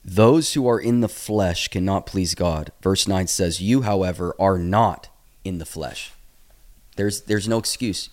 those 0.04 0.54
who 0.54 0.68
are 0.68 0.80
in 0.80 1.02
the 1.02 1.10
flesh 1.10 1.68
cannot 1.68 2.06
please 2.06 2.36
God. 2.36 2.72
Verse 2.82 3.08
9 3.08 3.28
says, 3.28 3.62
You, 3.62 3.84
however, 3.84 4.36
are 4.38 4.58
not 4.58 5.10
in 5.44 5.58
the 5.58 5.66
flesh. 5.66 6.12
There's, 6.96 7.22
there's 7.22 7.48
no 7.48 7.58
excuse. 7.58 8.10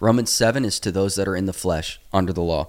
Romans 0.00 0.30
7 0.30 0.64
is 0.64 0.80
to 0.80 0.92
those 0.92 1.14
that 1.16 1.28
are 1.28 1.36
in 1.36 1.46
the 1.46 1.52
flesh 1.52 2.00
under 2.12 2.32
the 2.32 2.42
law. 2.42 2.68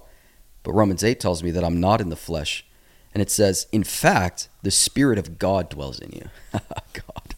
But 0.62 0.72
Romans 0.72 1.02
8 1.02 1.18
tells 1.18 1.42
me 1.42 1.50
that 1.52 1.64
I'm 1.64 1.80
not 1.80 2.00
in 2.00 2.10
the 2.10 2.16
flesh. 2.16 2.64
And 3.12 3.20
it 3.20 3.30
says, 3.30 3.66
in 3.72 3.82
fact, 3.82 4.48
the 4.62 4.70
Spirit 4.70 5.18
of 5.18 5.38
God 5.38 5.68
dwells 5.68 5.98
in 5.98 6.12
you. 6.12 6.28
Oh, 6.70 6.82
God. 6.92 7.34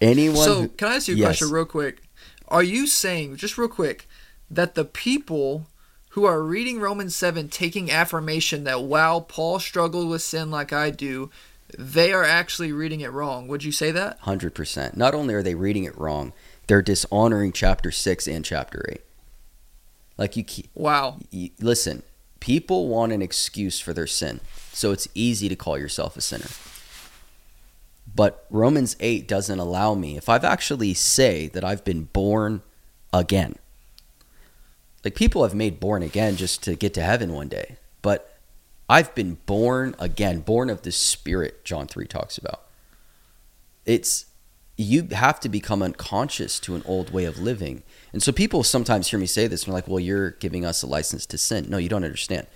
Anyone. 0.00 0.36
So, 0.36 0.62
who, 0.62 0.68
can 0.68 0.88
I 0.88 0.96
ask 0.96 1.08
you 1.08 1.14
a 1.14 1.18
yes. 1.18 1.26
question 1.26 1.50
real 1.50 1.64
quick? 1.64 2.02
Are 2.48 2.62
you 2.62 2.86
saying, 2.86 3.36
just 3.36 3.58
real 3.58 3.68
quick, 3.68 4.08
that 4.50 4.74
the 4.74 4.84
people 4.84 5.66
who 6.14 6.24
are 6.24 6.44
reading 6.44 6.78
Romans 6.78 7.14
7 7.16 7.48
taking 7.48 7.90
affirmation 7.90 8.62
that 8.62 8.84
while 8.84 9.20
Paul 9.20 9.58
struggled 9.58 10.08
with 10.08 10.22
sin 10.22 10.48
like 10.48 10.72
I 10.72 10.90
do, 10.90 11.28
they 11.76 12.12
are 12.12 12.22
actually 12.22 12.70
reading 12.70 13.00
it 13.00 13.10
wrong. 13.10 13.48
Would 13.48 13.64
you 13.64 13.72
say 13.72 13.90
that? 13.90 14.22
100%. 14.22 14.96
Not 14.96 15.12
only 15.12 15.34
are 15.34 15.42
they 15.42 15.56
reading 15.56 15.82
it 15.82 15.98
wrong, 15.98 16.32
they're 16.68 16.82
dishonoring 16.82 17.50
chapter 17.50 17.90
6 17.90 18.28
and 18.28 18.44
chapter 18.44 18.84
8. 18.88 19.00
Like 20.16 20.36
you 20.36 20.44
keep. 20.44 20.70
Wow. 20.72 21.18
You, 21.32 21.50
listen, 21.58 22.04
people 22.38 22.86
want 22.86 23.10
an 23.10 23.20
excuse 23.20 23.80
for 23.80 23.92
their 23.92 24.06
sin. 24.06 24.38
So 24.72 24.92
it's 24.92 25.08
easy 25.16 25.48
to 25.48 25.56
call 25.56 25.76
yourself 25.76 26.16
a 26.16 26.20
sinner. 26.20 26.46
But 28.14 28.46
Romans 28.50 28.94
8 29.00 29.26
doesn't 29.26 29.58
allow 29.58 29.94
me 29.94 30.16
if 30.16 30.28
I've 30.28 30.44
actually 30.44 30.94
say 30.94 31.48
that 31.48 31.64
I've 31.64 31.84
been 31.84 32.04
born 32.04 32.62
again 33.12 33.56
like 35.04 35.14
people 35.14 35.42
have 35.42 35.54
made 35.54 35.80
born 35.80 36.02
again 36.02 36.36
just 36.36 36.62
to 36.64 36.74
get 36.74 36.94
to 36.94 37.02
heaven 37.02 37.32
one 37.32 37.48
day. 37.48 37.76
But 38.02 38.38
I've 38.88 39.14
been 39.14 39.38
born 39.46 39.94
again, 39.98 40.40
born 40.40 40.70
of 40.70 40.82
the 40.82 40.92
Spirit, 40.92 41.64
John 41.64 41.86
3 41.86 42.06
talks 42.06 42.38
about. 42.38 42.62
It's 43.84 44.26
you 44.76 45.06
have 45.12 45.38
to 45.40 45.48
become 45.48 45.82
unconscious 45.82 46.58
to 46.60 46.74
an 46.74 46.82
old 46.84 47.12
way 47.12 47.24
of 47.26 47.38
living. 47.38 47.82
And 48.12 48.22
so 48.22 48.32
people 48.32 48.64
sometimes 48.64 49.08
hear 49.08 49.20
me 49.20 49.26
say 49.26 49.46
this 49.46 49.62
and 49.62 49.72
they're 49.72 49.78
like, 49.78 49.88
well, 49.88 50.00
you're 50.00 50.32
giving 50.32 50.64
us 50.64 50.82
a 50.82 50.86
license 50.86 51.26
to 51.26 51.38
sin. 51.38 51.66
No, 51.68 51.78
you 51.78 51.88
don't 51.88 52.04
understand. 52.04 52.46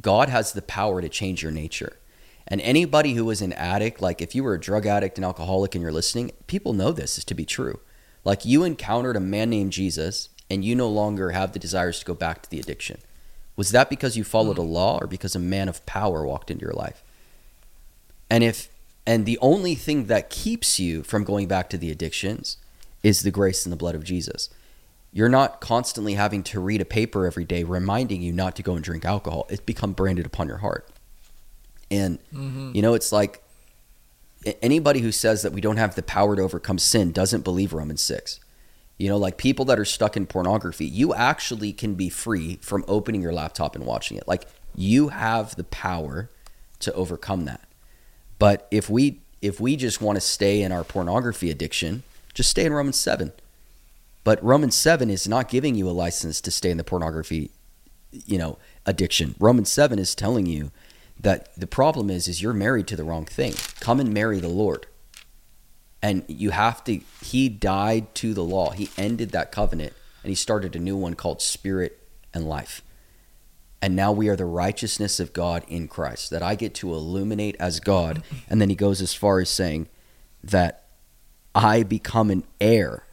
God 0.00 0.28
has 0.28 0.52
the 0.52 0.62
power 0.62 1.00
to 1.00 1.08
change 1.08 1.42
your 1.42 1.52
nature. 1.52 1.98
And 2.46 2.60
anybody 2.60 3.14
who 3.14 3.30
is 3.30 3.40
an 3.40 3.52
addict, 3.54 4.02
like 4.02 4.20
if 4.20 4.34
you 4.34 4.44
were 4.44 4.54
a 4.54 4.60
drug 4.60 4.86
addict 4.86 5.16
and 5.16 5.24
alcoholic 5.24 5.74
and 5.74 5.82
you're 5.82 5.92
listening, 5.92 6.32
people 6.46 6.74
know 6.74 6.92
this 6.92 7.16
is 7.16 7.24
to 7.26 7.34
be 7.34 7.44
true. 7.44 7.80
Like 8.24 8.44
you 8.44 8.64
encountered 8.64 9.16
a 9.16 9.20
man 9.20 9.50
named 9.50 9.72
Jesus 9.72 10.28
and 10.52 10.62
you 10.62 10.74
no 10.74 10.88
longer 10.88 11.30
have 11.30 11.52
the 11.52 11.58
desires 11.58 11.98
to 11.98 12.04
go 12.04 12.12
back 12.12 12.42
to 12.42 12.50
the 12.50 12.60
addiction? 12.60 13.00
Was 13.56 13.70
that 13.70 13.88
because 13.88 14.18
you 14.18 14.22
followed 14.22 14.58
a 14.58 14.62
law 14.62 14.98
or 15.00 15.06
because 15.06 15.34
a 15.34 15.38
man 15.38 15.66
of 15.66 15.84
power 15.86 16.26
walked 16.26 16.50
into 16.50 16.62
your 16.62 16.74
life? 16.74 17.02
And 18.28 18.44
if 18.44 18.68
and 19.06 19.24
the 19.24 19.38
only 19.40 19.74
thing 19.74 20.06
that 20.06 20.28
keeps 20.28 20.78
you 20.78 21.02
from 21.02 21.24
going 21.24 21.48
back 21.48 21.70
to 21.70 21.78
the 21.78 21.90
addictions 21.90 22.58
is 23.02 23.22
the 23.22 23.30
grace 23.30 23.64
and 23.64 23.72
the 23.72 23.76
blood 23.76 23.94
of 23.94 24.04
Jesus. 24.04 24.50
You're 25.10 25.30
not 25.30 25.60
constantly 25.60 26.14
having 26.14 26.42
to 26.44 26.60
read 26.60 26.80
a 26.80 26.84
paper 26.84 27.26
every 27.26 27.44
day 27.44 27.64
reminding 27.64 28.22
you 28.22 28.32
not 28.32 28.54
to 28.56 28.62
go 28.62 28.74
and 28.74 28.84
drink 28.84 29.04
alcohol. 29.04 29.46
It's 29.48 29.62
become 29.62 29.92
branded 29.92 30.26
upon 30.26 30.48
your 30.48 30.58
heart. 30.58 30.88
And 31.90 32.18
mm-hmm. 32.32 32.72
you 32.74 32.82
know, 32.82 32.92
it's 32.92 33.10
like 33.10 33.42
anybody 34.60 35.00
who 35.00 35.12
says 35.12 35.42
that 35.42 35.52
we 35.52 35.62
don't 35.62 35.78
have 35.78 35.94
the 35.94 36.02
power 36.02 36.36
to 36.36 36.42
overcome 36.42 36.78
sin 36.78 37.10
doesn't 37.10 37.42
believe 37.42 37.72
Romans 37.72 38.02
6 38.02 38.38
You 39.02 39.08
know, 39.08 39.16
like 39.16 39.36
people 39.36 39.64
that 39.64 39.80
are 39.80 39.84
stuck 39.84 40.16
in 40.16 40.26
pornography, 40.26 40.86
you 40.86 41.12
actually 41.12 41.72
can 41.72 41.96
be 41.96 42.08
free 42.08 42.60
from 42.62 42.84
opening 42.86 43.20
your 43.20 43.32
laptop 43.32 43.74
and 43.74 43.84
watching 43.84 44.16
it. 44.16 44.28
Like 44.28 44.46
you 44.76 45.08
have 45.08 45.56
the 45.56 45.64
power 45.64 46.30
to 46.78 46.92
overcome 46.92 47.44
that. 47.46 47.66
But 48.38 48.68
if 48.70 48.88
we 48.88 49.18
if 49.40 49.58
we 49.58 49.74
just 49.74 50.00
want 50.00 50.18
to 50.18 50.20
stay 50.20 50.62
in 50.62 50.70
our 50.70 50.84
pornography 50.84 51.50
addiction, 51.50 52.04
just 52.32 52.48
stay 52.50 52.64
in 52.64 52.72
Romans 52.72 52.96
7. 52.96 53.32
But 54.22 54.40
Romans 54.40 54.76
7 54.76 55.10
is 55.10 55.26
not 55.26 55.48
giving 55.48 55.74
you 55.74 55.88
a 55.88 55.90
license 55.90 56.40
to 56.40 56.52
stay 56.52 56.70
in 56.70 56.76
the 56.76 56.84
pornography, 56.84 57.50
you 58.12 58.38
know, 58.38 58.56
addiction. 58.86 59.34
Romans 59.40 59.68
7 59.68 59.98
is 59.98 60.14
telling 60.14 60.46
you 60.46 60.70
that 61.18 61.52
the 61.56 61.66
problem 61.66 62.08
is 62.08 62.28
is 62.28 62.40
you're 62.40 62.52
married 62.52 62.86
to 62.86 62.94
the 62.94 63.02
wrong 63.02 63.24
thing. 63.24 63.54
Come 63.80 63.98
and 63.98 64.14
marry 64.14 64.38
the 64.38 64.46
Lord. 64.46 64.86
And 66.02 66.24
you 66.26 66.50
have 66.50 66.82
to 66.84 67.00
he 67.22 67.48
died 67.48 68.14
to 68.16 68.34
the 68.34 68.44
law. 68.44 68.70
He 68.70 68.90
ended 68.98 69.30
that 69.30 69.52
covenant 69.52 69.92
and 70.22 70.30
he 70.30 70.34
started 70.34 70.74
a 70.74 70.80
new 70.80 70.96
one 70.96 71.14
called 71.14 71.40
spirit 71.40 71.98
and 72.34 72.48
life. 72.48 72.82
And 73.80 73.96
now 73.96 74.12
we 74.12 74.28
are 74.28 74.36
the 74.36 74.44
righteousness 74.44 75.18
of 75.18 75.32
God 75.32 75.64
in 75.66 75.88
Christ 75.88 76.30
that 76.30 76.42
I 76.42 76.54
get 76.54 76.74
to 76.74 76.92
illuminate 76.92 77.56
as 77.58 77.80
God. 77.80 78.22
And 78.48 78.60
then 78.60 78.68
he 78.68 78.76
goes 78.76 79.02
as 79.02 79.12
far 79.12 79.40
as 79.40 79.50
saying 79.50 79.88
that 80.44 80.84
I 81.54 81.82
become 81.82 82.30
an 82.30 82.44
heir 82.60 83.04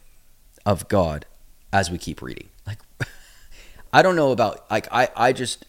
of 0.64 0.88
God 0.88 1.26
as 1.72 1.90
we 1.90 1.98
keep 1.98 2.22
reading. 2.22 2.48
Like 2.66 2.78
I 3.92 4.02
don't 4.02 4.16
know 4.16 4.32
about 4.32 4.70
like 4.70 4.88
I 4.92 5.08
I 5.16 5.32
just 5.32 5.64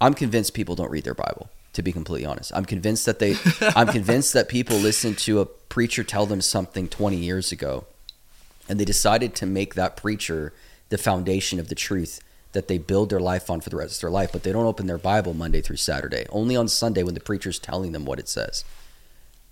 I'm 0.00 0.14
convinced 0.14 0.54
people 0.54 0.74
don't 0.74 0.90
read 0.90 1.04
their 1.04 1.14
Bible 1.14 1.48
to 1.74 1.82
be 1.82 1.92
completely 1.92 2.26
honest. 2.26 2.52
I'm 2.54 2.64
convinced 2.64 3.06
that 3.06 3.18
they 3.18 3.36
I'm 3.76 3.88
convinced 3.88 4.32
that 4.32 4.48
people 4.48 4.76
listen 4.76 5.14
to 5.16 5.40
a 5.40 5.46
preacher 5.46 6.02
tell 6.02 6.26
them 6.26 6.40
something 6.40 6.88
20 6.88 7.16
years 7.16 7.52
ago 7.52 7.84
and 8.68 8.80
they 8.80 8.84
decided 8.84 9.34
to 9.36 9.46
make 9.46 9.74
that 9.74 9.96
preacher 9.96 10.52
the 10.88 10.98
foundation 10.98 11.58
of 11.58 11.68
the 11.68 11.74
truth 11.74 12.20
that 12.52 12.68
they 12.68 12.78
build 12.78 13.10
their 13.10 13.20
life 13.20 13.50
on 13.50 13.60
for 13.60 13.68
the 13.68 13.76
rest 13.76 13.96
of 13.96 14.00
their 14.00 14.10
life, 14.10 14.30
but 14.32 14.44
they 14.44 14.52
don't 14.52 14.66
open 14.66 14.86
their 14.86 14.98
Bible 14.98 15.34
Monday 15.34 15.60
through 15.60 15.76
Saturday. 15.76 16.24
Only 16.30 16.56
on 16.56 16.68
Sunday 16.68 17.02
when 17.02 17.14
the 17.14 17.20
preacher's 17.20 17.58
telling 17.58 17.92
them 17.92 18.04
what 18.04 18.20
it 18.20 18.28
says. 18.28 18.64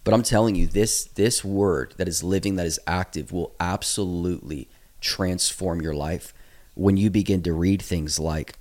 But 0.04 0.14
I'm 0.14 0.22
telling 0.22 0.54
you, 0.54 0.66
this 0.66 1.04
this 1.04 1.44
word 1.44 1.94
that 1.96 2.08
is 2.08 2.24
living, 2.24 2.56
that 2.56 2.66
is 2.66 2.80
active, 2.86 3.32
will 3.32 3.54
absolutely 3.60 4.68
transform 5.00 5.80
your 5.80 5.94
life 5.94 6.32
when 6.74 6.96
you 6.96 7.10
begin 7.10 7.42
to 7.42 7.52
read 7.52 7.82
things 7.82 8.18
like 8.18 8.54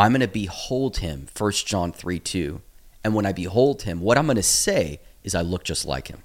I'm 0.00 0.12
going 0.12 0.20
to 0.22 0.28
behold 0.28 0.98
him, 0.98 1.28
1 1.36 1.52
John 1.52 1.92
3 1.92 2.18
2. 2.18 2.62
And 3.04 3.14
when 3.14 3.26
I 3.26 3.32
behold 3.32 3.82
him, 3.82 4.00
what 4.00 4.16
I'm 4.16 4.24
going 4.24 4.36
to 4.36 4.42
say 4.42 4.98
is 5.22 5.34
I 5.34 5.42
look 5.42 5.62
just 5.62 5.84
like 5.84 6.08
him. 6.08 6.22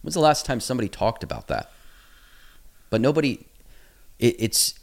When's 0.00 0.14
the 0.14 0.20
last 0.20 0.46
time 0.46 0.58
somebody 0.58 0.88
talked 0.88 1.22
about 1.22 1.46
that? 1.48 1.70
But 2.88 3.02
nobody, 3.02 3.44
it, 4.18 4.36
it's, 4.38 4.80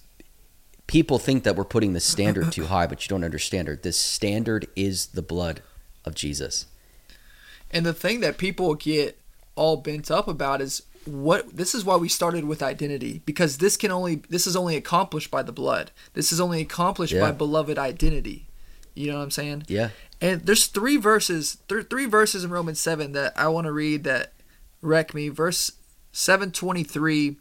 people 0.86 1.18
think 1.18 1.46
that 1.46 1.56
we're 1.56 1.64
putting 1.64 1.94
the 1.94 2.00
standard 2.00 2.52
too 2.52 2.66
high, 2.68 2.86
but 2.86 3.04
you 3.04 3.10
don't 3.10 3.24
understand 3.24 3.70
it. 3.70 3.82
This 3.82 3.98
standard 3.98 4.68
is 4.76 5.08
the 5.08 5.24
blood 5.24 5.62
of 6.06 6.14
Jesus. 6.14 6.68
And 7.72 7.88
the 7.88 7.94
thing 7.94 8.20
that 8.20 8.38
people 8.38 8.76
get 8.76 9.20
all 9.56 9.78
bent 9.78 10.12
up 10.12 10.28
about 10.28 10.62
is 10.62 10.84
what 11.08 11.56
this 11.56 11.74
is 11.74 11.84
why 11.86 11.96
we 11.96 12.10
started 12.10 12.44
with 12.46 12.62
identity 12.62 13.22
because 13.26 13.58
this 13.58 13.78
can 13.78 13.92
only 13.92 14.18
this 14.30 14.46
is 14.46 14.56
only 14.56 14.76
accomplished 14.76 15.32
by 15.32 15.42
the 15.44 15.52
blood. 15.52 15.92
This 16.14 16.32
is 16.32 16.40
only 16.40 16.62
accomplished 16.62 17.14
Yeah. 17.14 17.22
by 17.22 17.32
beloved 17.32 17.78
identity. 17.80 18.48
You 18.94 19.12
know 19.12 19.18
what 19.18 19.24
I'm 19.24 19.32
saying? 19.32 19.64
Yeah. 19.68 19.90
And 20.20 20.42
there's 20.42 20.66
three 20.66 20.98
verses, 20.98 21.58
th- 21.70 21.88
three 21.90 22.06
verses 22.08 22.44
in 22.44 22.50
Romans 22.50 22.80
7 22.80 23.12
that 23.12 23.34
I 23.38 23.48
want 23.50 23.66
to 23.66 23.72
read 23.72 24.04
that 24.06 24.34
wreck 24.82 25.14
me. 25.14 25.30
Verse 25.30 25.72
723. 26.12 27.38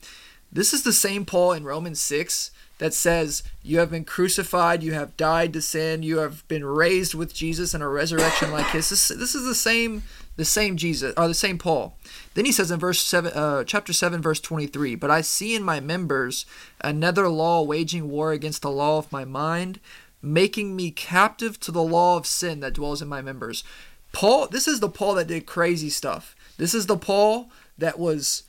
This 0.52 0.72
is 0.72 0.82
the 0.82 0.92
same 0.92 1.24
Paul 1.24 1.52
in 1.52 1.64
Romans 1.64 2.00
6 2.00 2.50
that 2.78 2.94
says, 2.94 3.42
You 3.62 3.78
have 3.78 3.90
been 3.90 4.04
crucified, 4.04 4.82
you 4.82 4.92
have 4.92 5.16
died 5.16 5.52
to 5.54 5.62
sin, 5.62 6.02
you 6.02 6.18
have 6.18 6.46
been 6.48 6.64
raised 6.64 7.14
with 7.14 7.34
Jesus 7.34 7.74
in 7.74 7.82
a 7.82 7.88
resurrection 7.88 8.50
like 8.50 8.66
his. 8.66 8.90
This, 8.90 9.08
this 9.08 9.34
is 9.34 9.44
the 9.44 9.54
same 9.54 10.02
the 10.36 10.44
same 10.44 10.76
Jesus 10.76 11.14
or 11.16 11.28
the 11.28 11.34
same 11.34 11.56
Paul. 11.56 11.96
Then 12.34 12.44
he 12.44 12.52
says 12.52 12.70
in 12.70 12.78
verse 12.78 13.00
7 13.00 13.32
uh, 13.32 13.64
chapter 13.64 13.92
7 13.92 14.20
verse 14.20 14.40
23, 14.40 14.94
"But 14.94 15.10
I 15.10 15.22
see 15.22 15.54
in 15.54 15.62
my 15.62 15.80
members 15.80 16.44
another 16.80 17.28
law 17.28 17.62
waging 17.62 18.10
war 18.10 18.32
against 18.32 18.62
the 18.62 18.70
law 18.70 18.98
of 18.98 19.10
my 19.10 19.24
mind, 19.24 19.80
making 20.20 20.76
me 20.76 20.90
captive 20.90 21.58
to 21.60 21.72
the 21.72 21.82
law 21.82 22.16
of 22.16 22.26
sin 22.26 22.60
that 22.60 22.74
dwells 22.74 23.00
in 23.00 23.08
my 23.08 23.22
members." 23.22 23.64
Paul, 24.12 24.48
this 24.48 24.68
is 24.68 24.80
the 24.80 24.88
Paul 24.88 25.14
that 25.14 25.26
did 25.26 25.46
crazy 25.46 25.90
stuff. 25.90 26.36
This 26.58 26.74
is 26.74 26.86
the 26.86 26.96
Paul 26.96 27.50
that 27.78 27.98
was 27.98 28.44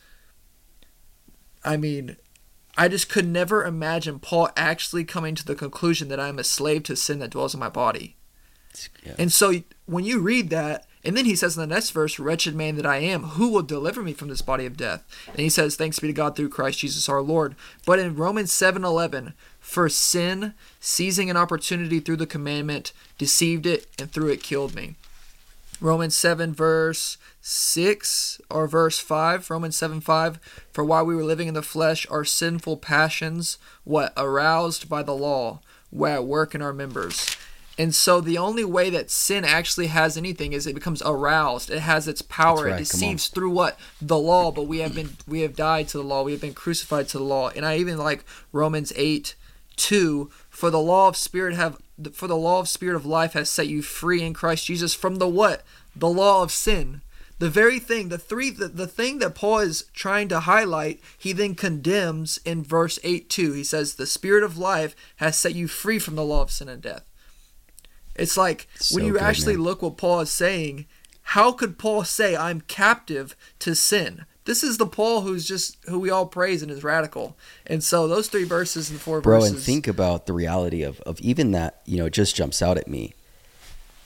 I 1.64 1.76
mean, 1.76 2.16
I 2.78 2.88
just 2.88 3.10
could 3.10 3.28
never 3.28 3.66
imagine 3.66 4.20
Paul 4.20 4.50
actually 4.56 5.04
coming 5.04 5.36
to 5.36 5.46
the 5.46 5.56
conclusion 5.56 6.10
that 6.10 6.20
I'm 6.20 6.40
a 6.40 6.44
slave 6.44 6.84
to 6.84 6.96
sin 6.96 7.20
that 7.20 7.32
dwells 7.32 7.54
in 7.54 7.60
my 7.60 7.70
body. 7.70 8.16
Yeah. 9.04 9.16
And 9.18 9.32
so 9.32 9.54
when 9.86 10.04
you 10.04 10.20
read 10.20 10.50
that, 10.52 10.86
and 11.04 11.16
then 11.16 11.26
he 11.26 11.36
says 11.36 11.56
in 11.56 11.62
the 11.62 11.74
next 11.74 11.92
verse, 11.92 12.20
Wretched 12.20 12.54
man 12.54 12.76
that 12.76 12.86
I 12.86 12.98
am, 12.98 13.24
who 13.24 13.50
will 13.50 13.62
deliver 13.62 14.04
me 14.04 14.14
from 14.14 14.28
this 14.28 14.42
body 14.42 14.66
of 14.66 14.78
death? 14.78 15.06
And 15.28 15.40
he 15.40 15.50
says, 15.50 15.76
Thanks 15.76 16.00
be 16.00 16.08
to 16.08 16.14
God 16.14 16.36
through 16.36 16.50
Christ 16.50 16.80
Jesus 16.80 17.08
our 17.08 17.22
Lord. 17.22 17.56
But 17.86 18.00
in 18.00 18.16
Romans 18.16 18.52
7 18.52 18.84
11, 18.84 19.34
for 19.60 19.90
sin, 19.90 20.54
seizing 20.80 21.30
an 21.30 21.38
opportunity 21.38 22.00
through 22.00 22.18
the 22.18 22.28
commandment, 22.28 22.92
deceived 23.18 23.66
it, 23.66 23.88
and 23.98 24.12
through 24.12 24.30
it 24.30 24.44
killed 24.44 24.76
me. 24.76 24.96
Romans 25.80 26.16
7, 26.16 26.54
verse 26.54 27.18
6 27.42 28.42
or 28.50 28.68
verse 28.68 29.00
5. 29.00 29.50
Romans 29.50 29.78
7, 29.78 30.02
5. 30.02 30.40
For 30.72 30.84
while 30.84 31.06
we 31.06 31.16
were 31.16 31.24
living 31.24 31.48
in 31.48 31.54
the 31.54 31.62
flesh, 31.62 32.08
our 32.10 32.26
sinful 32.26 32.78
passions, 32.78 33.58
what? 33.84 34.14
Aroused 34.18 34.90
by 34.90 35.04
the 35.04 35.16
law, 35.16 35.62
were 35.92 36.10
at 36.10 36.26
work 36.26 36.56
in 36.56 36.62
our 36.62 36.74
members. 36.74 37.36
And 37.80 37.94
so 37.94 38.22
the 38.22 38.40
only 38.40 38.66
way 38.66 38.90
that 38.90 39.12
sin 39.12 39.46
actually 39.46 39.88
has 39.88 40.18
anything 40.18 40.52
is 40.52 40.66
it 40.66 40.74
becomes 40.74 41.04
aroused. 41.06 41.70
It 41.70 41.82
has 41.82 42.08
its 42.08 42.24
power. 42.24 42.66
Right, 42.66 42.76
It 42.76 42.80
deceives 42.80 43.28
through 43.28 43.52
what? 43.52 43.80
The 44.02 44.18
law. 44.18 44.52
But 44.52 44.64
we 44.64 44.80
have 44.80 44.96
been 44.96 45.12
we 45.28 45.42
have 45.42 45.56
died 45.56 45.88
to 45.90 45.98
the 45.98 46.04
law. 46.04 46.24
We 46.24 46.32
have 46.32 46.42
been 46.42 46.56
crucified 46.56 47.08
to 47.10 47.20
the 47.20 47.24
law. 47.24 47.50
And 47.50 47.66
I 47.66 47.78
even 47.78 47.98
like 47.98 48.26
Romans 48.52 48.92
8, 48.96 49.36
2. 49.76 50.32
For 50.58 50.72
the 50.72 50.80
law 50.80 51.08
of 51.08 51.16
spirit 51.16 51.54
have 51.54 51.78
for 52.14 52.28
the 52.28 52.36
law 52.36 52.60
of 52.60 52.68
spirit 52.68 52.96
of 52.96 53.06
life 53.06 53.34
has 53.34 53.48
set 53.48 53.68
you 53.68 53.84
free 53.84 54.24
in 54.24 54.34
Christ 54.34 54.66
Jesus 54.66 54.96
from 54.96 55.18
the 55.18 55.28
what? 55.28 55.62
The 55.96 56.10
law 56.10 56.42
of 56.42 56.52
sin. 56.52 57.02
The 57.38 57.48
very 57.48 57.78
thing, 57.78 58.10
the 58.10 58.18
three 58.18 58.50
the, 58.50 58.68
the 58.68 58.88
thing 58.88 59.20
that 59.20 59.36
Paul 59.36 59.60
is 59.60 59.86
trying 59.94 60.30
to 60.30 60.40
highlight, 60.40 61.00
he 61.16 61.32
then 61.32 61.54
condemns 61.54 62.40
in 62.44 62.64
verse 62.64 62.98
8 63.04 63.30
2. 63.30 63.54
He 63.54 63.64
says, 63.64 63.94
The 63.94 64.08
spirit 64.08 64.44
of 64.44 64.58
life 64.58 64.96
has 65.18 65.38
set 65.38 65.54
you 65.54 65.68
free 65.68 66.00
from 66.00 66.16
the 66.16 66.26
law 66.26 66.42
of 66.42 66.50
sin 66.50 66.70
and 66.70 66.82
death. 66.82 67.06
It's 68.16 68.36
like 68.36 68.68
when 68.92 69.06
you 69.06 69.14
good, 69.14 69.22
actually 69.22 69.58
man. 69.58 69.64
look 69.64 69.84
what 69.84 69.98
Paul 69.98 70.22
is 70.22 70.32
saying, 70.32 70.88
how 71.22 71.52
could 71.52 71.78
Paul 71.78 72.04
say, 72.04 72.36
I'm 72.36 72.62
captive 72.62 73.36
to 73.60 73.76
sin? 73.76 74.26
This 74.48 74.64
is 74.64 74.78
the 74.78 74.88
Paul 74.88 75.22
who's 75.22 75.46
just 75.46 75.78
who 75.90 76.00
we 76.00 76.10
all 76.10 76.26
praise 76.26 76.64
and 76.64 76.72
is 76.72 76.84
radical. 76.84 77.36
And 77.66 77.84
so 77.84 78.08
those 78.08 78.30
three 78.30 78.46
verses 78.46 78.90
and 78.90 79.00
four 79.00 79.20
Bro, 79.20 79.42
verses. 79.42 79.52
Bro, 79.52 79.58
and 79.58 79.64
think 79.66 79.88
about 79.88 80.26
the 80.26 80.32
reality 80.32 80.84
of, 80.84 81.02
of 81.02 81.20
even 81.20 81.52
that, 81.52 81.82
you 81.86 81.98
know, 81.98 82.06
it 82.06 82.14
just 82.14 82.34
jumps 82.34 82.62
out 82.62 82.78
at 82.78 82.88
me. 82.88 83.14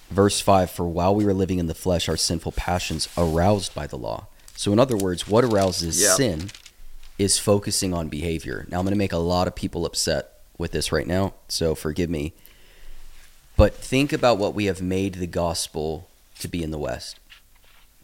Verse 0.09 0.41
5 0.41 0.71
For 0.71 0.87
while 0.87 1.13
we 1.13 1.25
were 1.25 1.33
living 1.33 1.59
in 1.59 1.67
the 1.67 1.75
flesh, 1.75 2.09
our 2.09 2.17
sinful 2.17 2.53
passions 2.53 3.07
aroused 3.15 3.75
by 3.75 3.85
the 3.85 3.97
law. 3.97 4.25
So, 4.55 4.73
in 4.73 4.79
other 4.79 4.97
words, 4.97 5.27
what 5.27 5.43
arouses 5.45 6.01
Yeah. 6.01 6.15
sin 6.15 6.49
is 7.19 7.37
focusing 7.37 7.93
on 7.93 8.09
behavior. 8.09 8.65
Now, 8.69 8.79
I'm 8.79 8.85
going 8.85 8.93
to 8.93 8.97
make 8.97 9.13
a 9.13 9.17
lot 9.17 9.47
of 9.47 9.53
people 9.53 9.85
upset 9.85 10.39
with 10.57 10.71
this 10.71 10.91
right 10.91 11.05
now, 11.07 11.35
so 11.47 11.75
forgive 11.75 12.09
me. 12.09 12.33
But 13.55 13.75
think 13.75 14.11
about 14.11 14.39
what 14.39 14.55
we 14.55 14.65
have 14.65 14.81
made 14.81 15.15
the 15.15 15.27
gospel 15.27 16.09
to 16.39 16.47
be 16.47 16.63
in 16.63 16.71
the 16.71 16.79
West 16.79 17.19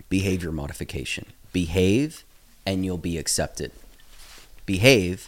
behavior 0.08 0.52
modification. 0.52 1.26
Behave, 1.52 2.24
and 2.68 2.84
you'll 2.84 2.98
be 2.98 3.18
accepted. 3.18 3.72
Behave, 4.66 5.28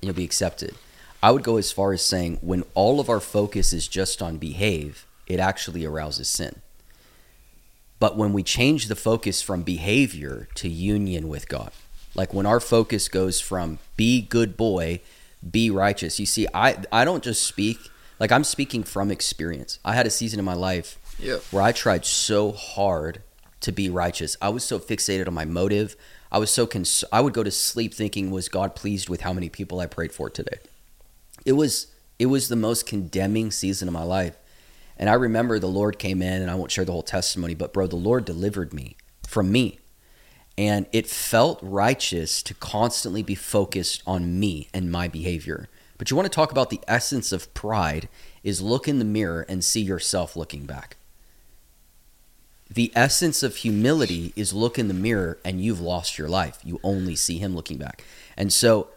and 0.00 0.04
you'll 0.08 0.14
be 0.14 0.24
accepted. 0.24 0.74
I 1.22 1.30
would 1.32 1.42
go 1.42 1.58
as 1.58 1.70
far 1.70 1.92
as 1.92 2.00
saying 2.00 2.38
when 2.40 2.64
all 2.74 2.98
of 2.98 3.10
our 3.10 3.20
focus 3.20 3.74
is 3.74 3.86
just 3.86 4.22
on 4.22 4.38
behave, 4.38 5.04
it 5.26 5.38
actually 5.38 5.84
arouses 5.84 6.28
sin. 6.28 6.62
But 8.00 8.16
when 8.16 8.32
we 8.32 8.42
change 8.42 8.86
the 8.88 8.96
focus 8.96 9.42
from 9.42 9.62
behavior 9.64 10.48
to 10.54 10.68
union 10.68 11.28
with 11.28 11.48
God, 11.48 11.72
like 12.14 12.32
when 12.32 12.46
our 12.46 12.60
focus 12.60 13.08
goes 13.08 13.38
from 13.40 13.78
be 13.96 14.22
good 14.22 14.56
boy, 14.56 15.00
be 15.48 15.68
righteous. 15.70 16.18
You 16.18 16.26
see, 16.26 16.46
I 16.54 16.78
I 16.90 17.04
don't 17.04 17.22
just 17.22 17.42
speak 17.42 17.78
like 18.18 18.32
I'm 18.32 18.44
speaking 18.44 18.82
from 18.82 19.10
experience. 19.10 19.78
I 19.84 19.94
had 19.94 20.06
a 20.06 20.10
season 20.10 20.38
in 20.38 20.44
my 20.44 20.54
life 20.54 20.96
Yep. 21.18 21.42
where 21.50 21.62
I 21.62 21.72
tried 21.72 22.06
so 22.06 22.52
hard 22.52 23.22
to 23.60 23.72
be 23.72 23.90
righteous. 23.90 24.36
I 24.40 24.48
was 24.48 24.64
so 24.64 24.78
fixated 24.78 25.26
on 25.26 25.34
my 25.34 25.44
motive. 25.44 25.96
I 26.30 26.38
was 26.38 26.50
so 26.50 26.66
cons- 26.66 27.04
I 27.12 27.20
would 27.20 27.32
go 27.32 27.42
to 27.42 27.50
sleep 27.50 27.94
thinking 27.94 28.30
was 28.30 28.48
God 28.48 28.74
pleased 28.76 29.08
with 29.08 29.22
how 29.22 29.32
many 29.32 29.48
people 29.48 29.80
I 29.80 29.86
prayed 29.86 30.12
for 30.12 30.28
today. 30.28 30.58
It 31.44 31.52
was 31.52 31.88
it 32.18 32.26
was 32.26 32.48
the 32.48 32.56
most 32.56 32.86
condemning 32.86 33.50
season 33.50 33.88
of 33.88 33.94
my 33.94 34.02
life. 34.02 34.36
And 34.96 35.08
I 35.08 35.14
remember 35.14 35.58
the 35.58 35.68
Lord 35.68 35.98
came 35.98 36.20
in 36.20 36.42
and 36.42 36.50
I 36.50 36.56
won't 36.56 36.72
share 36.72 36.84
the 36.84 36.92
whole 36.92 37.02
testimony, 37.02 37.54
but 37.54 37.72
bro, 37.72 37.86
the 37.86 37.96
Lord 37.96 38.24
delivered 38.24 38.74
me 38.74 38.96
from 39.26 39.52
me. 39.52 39.78
And 40.56 40.86
it 40.92 41.06
felt 41.06 41.60
righteous 41.62 42.42
to 42.42 42.54
constantly 42.54 43.22
be 43.22 43.36
focused 43.36 44.02
on 44.04 44.40
me 44.40 44.68
and 44.74 44.90
my 44.90 45.06
behavior. 45.06 45.68
But 45.98 46.10
you 46.10 46.16
want 46.16 46.26
to 46.26 46.34
talk 46.34 46.50
about 46.50 46.70
the 46.70 46.80
essence 46.88 47.30
of 47.30 47.54
pride 47.54 48.08
is 48.42 48.60
look 48.60 48.88
in 48.88 48.98
the 48.98 49.04
mirror 49.04 49.46
and 49.48 49.64
see 49.64 49.80
yourself 49.80 50.34
looking 50.34 50.66
back. 50.66 50.96
The 52.70 52.92
essence 52.94 53.42
of 53.42 53.56
humility 53.56 54.32
is 54.36 54.52
look 54.52 54.78
in 54.78 54.88
the 54.88 54.94
mirror 54.94 55.38
and 55.44 55.62
you've 55.62 55.80
lost 55.80 56.18
your 56.18 56.28
life. 56.28 56.58
You 56.62 56.80
only 56.82 57.16
see 57.16 57.38
him 57.38 57.54
looking 57.54 57.78
back. 57.78 58.04
And 58.36 58.52
so 58.52 58.88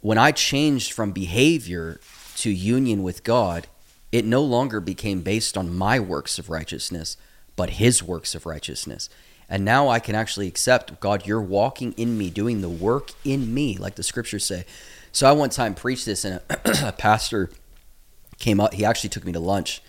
when 0.00 0.16
I 0.16 0.32
changed 0.32 0.92
from 0.92 1.12
behavior 1.12 2.00
to 2.36 2.50
union 2.50 3.02
with 3.02 3.24
God, 3.24 3.66
it 4.12 4.24
no 4.24 4.42
longer 4.42 4.80
became 4.80 5.22
based 5.22 5.56
on 5.58 5.76
my 5.76 6.00
works 6.00 6.38
of 6.38 6.50
righteousness, 6.50 7.16
but 7.56 7.70
his 7.70 8.02
works 8.02 8.34
of 8.34 8.46
righteousness. 8.46 9.08
And 9.48 9.64
now 9.64 9.88
I 9.88 9.98
can 9.98 10.14
actually 10.14 10.46
accept, 10.46 11.00
God, 11.00 11.26
you're 11.26 11.42
walking 11.42 11.92
in 11.92 12.16
me, 12.16 12.30
doing 12.30 12.60
the 12.60 12.68
work 12.68 13.10
in 13.24 13.52
me, 13.52 13.76
like 13.76 13.96
the 13.96 14.02
scriptures 14.04 14.46
say. 14.46 14.64
So 15.12 15.28
I 15.28 15.32
one 15.32 15.50
time 15.50 15.74
preached 15.74 16.06
this, 16.06 16.24
and 16.24 16.40
a, 16.48 16.88
a 16.88 16.92
pastor 16.92 17.50
came 18.38 18.60
up. 18.60 18.74
He 18.74 18.84
actually 18.84 19.10
took 19.10 19.24
me 19.24 19.32
to 19.32 19.40
lunch, 19.40 19.82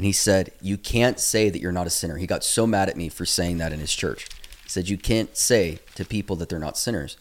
and 0.00 0.06
he 0.06 0.12
said, 0.12 0.52
You 0.62 0.78
can't 0.78 1.20
say 1.20 1.50
that 1.50 1.60
you're 1.60 1.72
not 1.72 1.86
a 1.86 1.90
sinner. 1.90 2.16
He 2.16 2.26
got 2.26 2.42
so 2.42 2.66
mad 2.66 2.88
at 2.88 2.96
me 2.96 3.10
for 3.10 3.26
saying 3.26 3.58
that 3.58 3.70
in 3.70 3.80
his 3.80 3.94
church. 3.94 4.28
He 4.62 4.68
said, 4.70 4.88
You 4.88 4.96
can't 4.96 5.36
say 5.36 5.80
to 5.94 6.06
people 6.06 6.36
that 6.36 6.48
they're 6.48 6.58
not 6.58 6.78
sinners. 6.78 7.18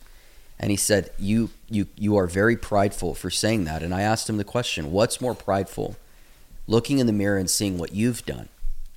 And 0.57 0.71
he 0.71 0.77
said, 0.77 1.09
You 1.17 1.49
you 1.69 1.87
you 1.97 2.15
are 2.15 2.25
very 2.25 2.55
prideful 2.55 3.15
for 3.15 3.29
saying 3.29 3.65
that. 3.65 3.83
And 3.83 3.93
I 3.93 4.03
asked 4.03 4.29
him 4.29 4.37
the 4.37 4.45
question, 4.45 4.93
What's 4.93 5.19
more 5.19 5.35
prideful? 5.35 5.97
Looking 6.67 6.99
in 6.99 7.05
the 7.05 7.11
mirror 7.11 7.37
and 7.37 7.49
seeing 7.49 7.77
what 7.77 7.91
you've 7.91 8.25
done, 8.25 8.47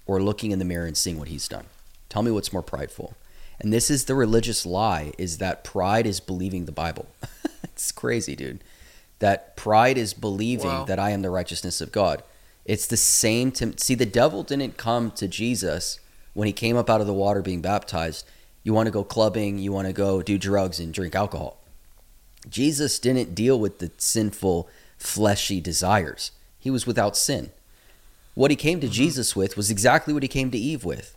or 0.07 0.23
looking 0.23 0.53
in 0.53 0.61
the 0.61 0.65
mirror 0.65 0.87
and 0.87 0.97
seeing 0.97 1.19
what 1.19 1.27
he's 1.27 1.49
done? 1.49 1.65
Tell 2.09 2.23
me 2.23 2.31
what's 2.31 2.53
more 2.53 2.63
prideful. 2.63 3.17
And 3.59 3.73
this 3.73 3.91
is 3.91 4.05
the 4.05 4.15
religious 4.15 4.65
lie 4.65 5.13
is 5.19 5.39
that 5.39 5.65
pride 5.65 6.07
is 6.07 6.21
believing 6.21 6.67
the 6.67 6.71
Bible. 6.71 7.09
it's 7.65 7.91
crazy, 7.91 8.37
dude. 8.37 8.63
That 9.19 9.57
pride 9.57 9.99
is 9.99 10.15
believing 10.15 10.67
wow. 10.69 10.85
that 10.85 11.01
I 11.01 11.11
am 11.11 11.23
the 11.23 11.31
righteousness 11.31 11.81
of 11.81 11.91
God. 11.91 12.23
It's 12.65 12.87
the 12.87 12.97
same 12.97 13.51
to 13.53 13.77
see 13.79 13.95
the 13.95 14.07
devil 14.07 14.43
didn't 14.43 14.77
come 14.77 15.11
to 15.13 15.27
Jesus 15.27 15.99
when 16.35 16.47
he 16.47 16.53
came 16.53 16.77
up 16.77 16.89
out 16.89 17.01
of 17.01 17.07
the 17.07 17.13
water 17.13 17.43
being 17.43 17.61
baptized. 17.61 18.27
You 18.63 18.73
want 18.73 18.87
to 18.87 18.93
go 18.93 19.05
clubbing, 19.05 19.59
you 19.59 19.73
want 19.73 19.89
to 19.89 19.93
go 19.93 20.23
do 20.23 20.39
drugs 20.39 20.79
and 20.79 20.95
drink 20.95 21.15
alcohol. 21.15 21.59
Jesus 22.49 22.99
didn't 22.99 23.35
deal 23.35 23.59
with 23.59 23.79
the 23.79 23.91
sinful 23.99 24.69
fleshy 24.97 25.61
desires. 25.61 26.31
He 26.59 26.71
was 26.71 26.87
without 26.87 27.17
sin. 27.17 27.51
What 28.35 28.51
he 28.51 28.57
came 28.57 28.81
to 28.81 28.87
mm-hmm. 28.87 28.93
Jesus 28.93 29.37
with 29.37 29.57
was 29.57 29.71
exactly 29.71 30.15
what 30.15 30.23
he 30.23 30.29
came 30.29 30.51
to 30.51 30.59
Eve 30.59 30.85
with 30.85 31.17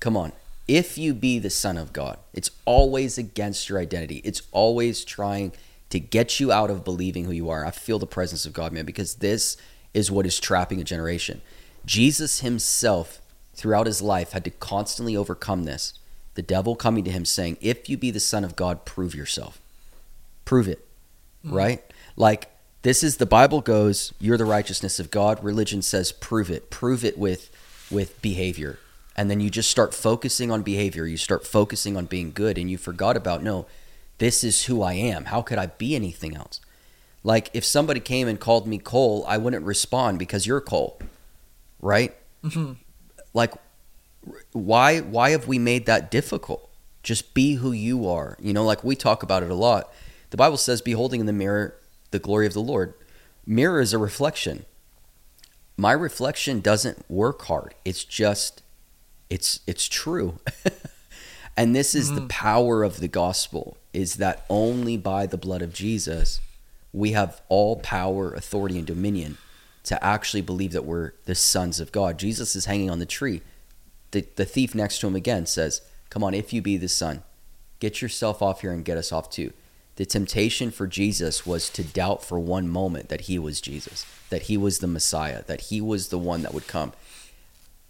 Come 0.00 0.16
on. 0.16 0.32
If 0.66 0.96
you 0.98 1.14
be 1.14 1.38
the 1.38 1.50
Son 1.50 1.76
of 1.76 1.92
God, 1.92 2.18
it's 2.32 2.50
always 2.64 3.18
against 3.18 3.68
your 3.68 3.78
identity. 3.78 4.16
It's 4.24 4.42
always 4.50 5.04
trying 5.04 5.52
to 5.90 6.00
get 6.00 6.40
you 6.40 6.50
out 6.50 6.70
of 6.70 6.84
believing 6.84 7.24
who 7.24 7.32
you 7.32 7.50
are. 7.50 7.64
I 7.64 7.70
feel 7.70 7.98
the 7.98 8.06
presence 8.06 8.46
of 8.46 8.52
God, 8.52 8.72
man, 8.72 8.86
because 8.86 9.16
this 9.16 9.56
is 9.94 10.10
what 10.10 10.26
is 10.26 10.38
trapping 10.38 10.80
a 10.80 10.84
generation. 10.84 11.40
Jesus 11.86 12.40
himself, 12.40 13.20
throughout 13.54 13.86
his 13.86 14.02
life, 14.02 14.32
had 14.32 14.44
to 14.44 14.50
constantly 14.50 15.16
overcome 15.16 15.64
this. 15.64 15.94
The 16.34 16.42
devil 16.42 16.74
coming 16.76 17.04
to 17.04 17.10
him 17.10 17.24
saying, 17.24 17.56
If 17.60 17.88
you 17.88 17.96
be 17.96 18.10
the 18.10 18.20
Son 18.20 18.44
of 18.44 18.56
God, 18.56 18.84
prove 18.84 19.14
yourself. 19.14 19.60
Prove 20.44 20.68
it. 20.68 20.86
Mm-hmm. 21.46 21.56
Right? 21.56 21.84
Like, 22.16 22.50
this 22.82 23.02
is 23.02 23.16
the 23.16 23.26
Bible 23.26 23.60
goes, 23.60 24.12
You're 24.18 24.36
the 24.36 24.44
righteousness 24.44 24.98
of 24.98 25.10
God. 25.10 25.42
Religion 25.42 25.80
says, 25.80 26.12
Prove 26.12 26.50
it. 26.50 26.70
Prove 26.70 27.04
it 27.04 27.16
with, 27.16 27.50
with 27.90 28.20
behavior 28.20 28.78
and 29.16 29.30
then 29.30 29.40
you 29.40 29.50
just 29.50 29.70
start 29.70 29.94
focusing 29.94 30.50
on 30.50 30.62
behavior 30.62 31.06
you 31.06 31.16
start 31.16 31.46
focusing 31.46 31.96
on 31.96 32.06
being 32.06 32.32
good 32.32 32.58
and 32.58 32.70
you 32.70 32.78
forgot 32.78 33.16
about 33.16 33.42
no 33.42 33.66
this 34.18 34.44
is 34.44 34.64
who 34.64 34.82
i 34.82 34.94
am 34.94 35.26
how 35.26 35.42
could 35.42 35.58
i 35.58 35.66
be 35.66 35.94
anything 35.94 36.36
else 36.36 36.60
like 37.24 37.50
if 37.52 37.64
somebody 37.64 37.98
came 37.98 38.28
and 38.28 38.38
called 38.38 38.66
me 38.66 38.78
cole 38.78 39.24
i 39.26 39.36
wouldn't 39.36 39.64
respond 39.64 40.18
because 40.18 40.46
you're 40.46 40.60
cole 40.60 41.00
right 41.80 42.14
mm-hmm. 42.44 42.74
like 43.32 43.52
why 44.52 45.00
why 45.00 45.30
have 45.30 45.48
we 45.48 45.58
made 45.58 45.86
that 45.86 46.10
difficult 46.10 46.70
just 47.02 47.34
be 47.34 47.54
who 47.54 47.72
you 47.72 48.08
are 48.08 48.36
you 48.40 48.52
know 48.52 48.64
like 48.64 48.84
we 48.84 48.94
talk 48.94 49.22
about 49.22 49.42
it 49.42 49.50
a 49.50 49.54
lot 49.54 49.92
the 50.30 50.36
bible 50.36 50.56
says 50.56 50.80
beholding 50.80 51.20
in 51.20 51.26
the 51.26 51.32
mirror 51.32 51.74
the 52.12 52.18
glory 52.18 52.46
of 52.46 52.52
the 52.52 52.60
lord 52.60 52.94
mirror 53.44 53.80
is 53.80 53.92
a 53.92 53.98
reflection 53.98 54.64
my 55.76 55.92
reflection 55.92 56.60
doesn't 56.60 57.04
work 57.10 57.42
hard 57.42 57.74
it's 57.84 58.04
just 58.04 58.62
it's 59.30 59.60
it's 59.66 59.88
true. 59.88 60.38
and 61.56 61.74
this 61.74 61.94
is 61.94 62.06
mm-hmm. 62.06 62.20
the 62.20 62.26
power 62.28 62.82
of 62.82 63.00
the 63.00 63.08
gospel 63.08 63.76
is 63.92 64.16
that 64.16 64.44
only 64.48 64.96
by 64.96 65.26
the 65.26 65.36
blood 65.36 65.62
of 65.62 65.72
Jesus 65.72 66.40
we 66.94 67.12
have 67.12 67.42
all 67.48 67.76
power, 67.76 68.32
authority 68.32 68.78
and 68.78 68.86
dominion 68.86 69.36
to 69.82 70.02
actually 70.02 70.40
believe 70.40 70.72
that 70.72 70.86
we're 70.86 71.12
the 71.24 71.34
sons 71.34 71.80
of 71.80 71.92
God. 71.92 72.18
Jesus 72.18 72.56
is 72.56 72.64
hanging 72.64 72.88
on 72.88 73.00
the 73.00 73.06
tree. 73.06 73.42
The 74.12 74.26
the 74.36 74.44
thief 74.44 74.74
next 74.74 75.00
to 75.00 75.08
him 75.08 75.16
again 75.16 75.44
says, 75.44 75.82
"Come 76.08 76.22
on, 76.24 76.32
if 76.34 76.52
you 76.52 76.62
be 76.62 76.76
the 76.76 76.88
son, 76.88 77.22
get 77.80 78.00
yourself 78.00 78.40
off 78.40 78.60
here 78.60 78.72
and 78.72 78.84
get 78.84 78.96
us 78.96 79.12
off 79.12 79.28
too." 79.28 79.52
The 79.96 80.06
temptation 80.06 80.70
for 80.70 80.86
Jesus 80.86 81.44
was 81.44 81.68
to 81.70 81.84
doubt 81.84 82.24
for 82.24 82.38
one 82.38 82.68
moment 82.68 83.08
that 83.10 83.22
he 83.22 83.38
was 83.38 83.60
Jesus, 83.60 84.06
that 84.30 84.42
he 84.42 84.56
was 84.56 84.78
the 84.78 84.86
Messiah, 84.86 85.44
that 85.46 85.62
he 85.62 85.80
was 85.80 86.08
the 86.08 86.18
one 86.18 86.42
that 86.42 86.54
would 86.54 86.66
come. 86.66 86.92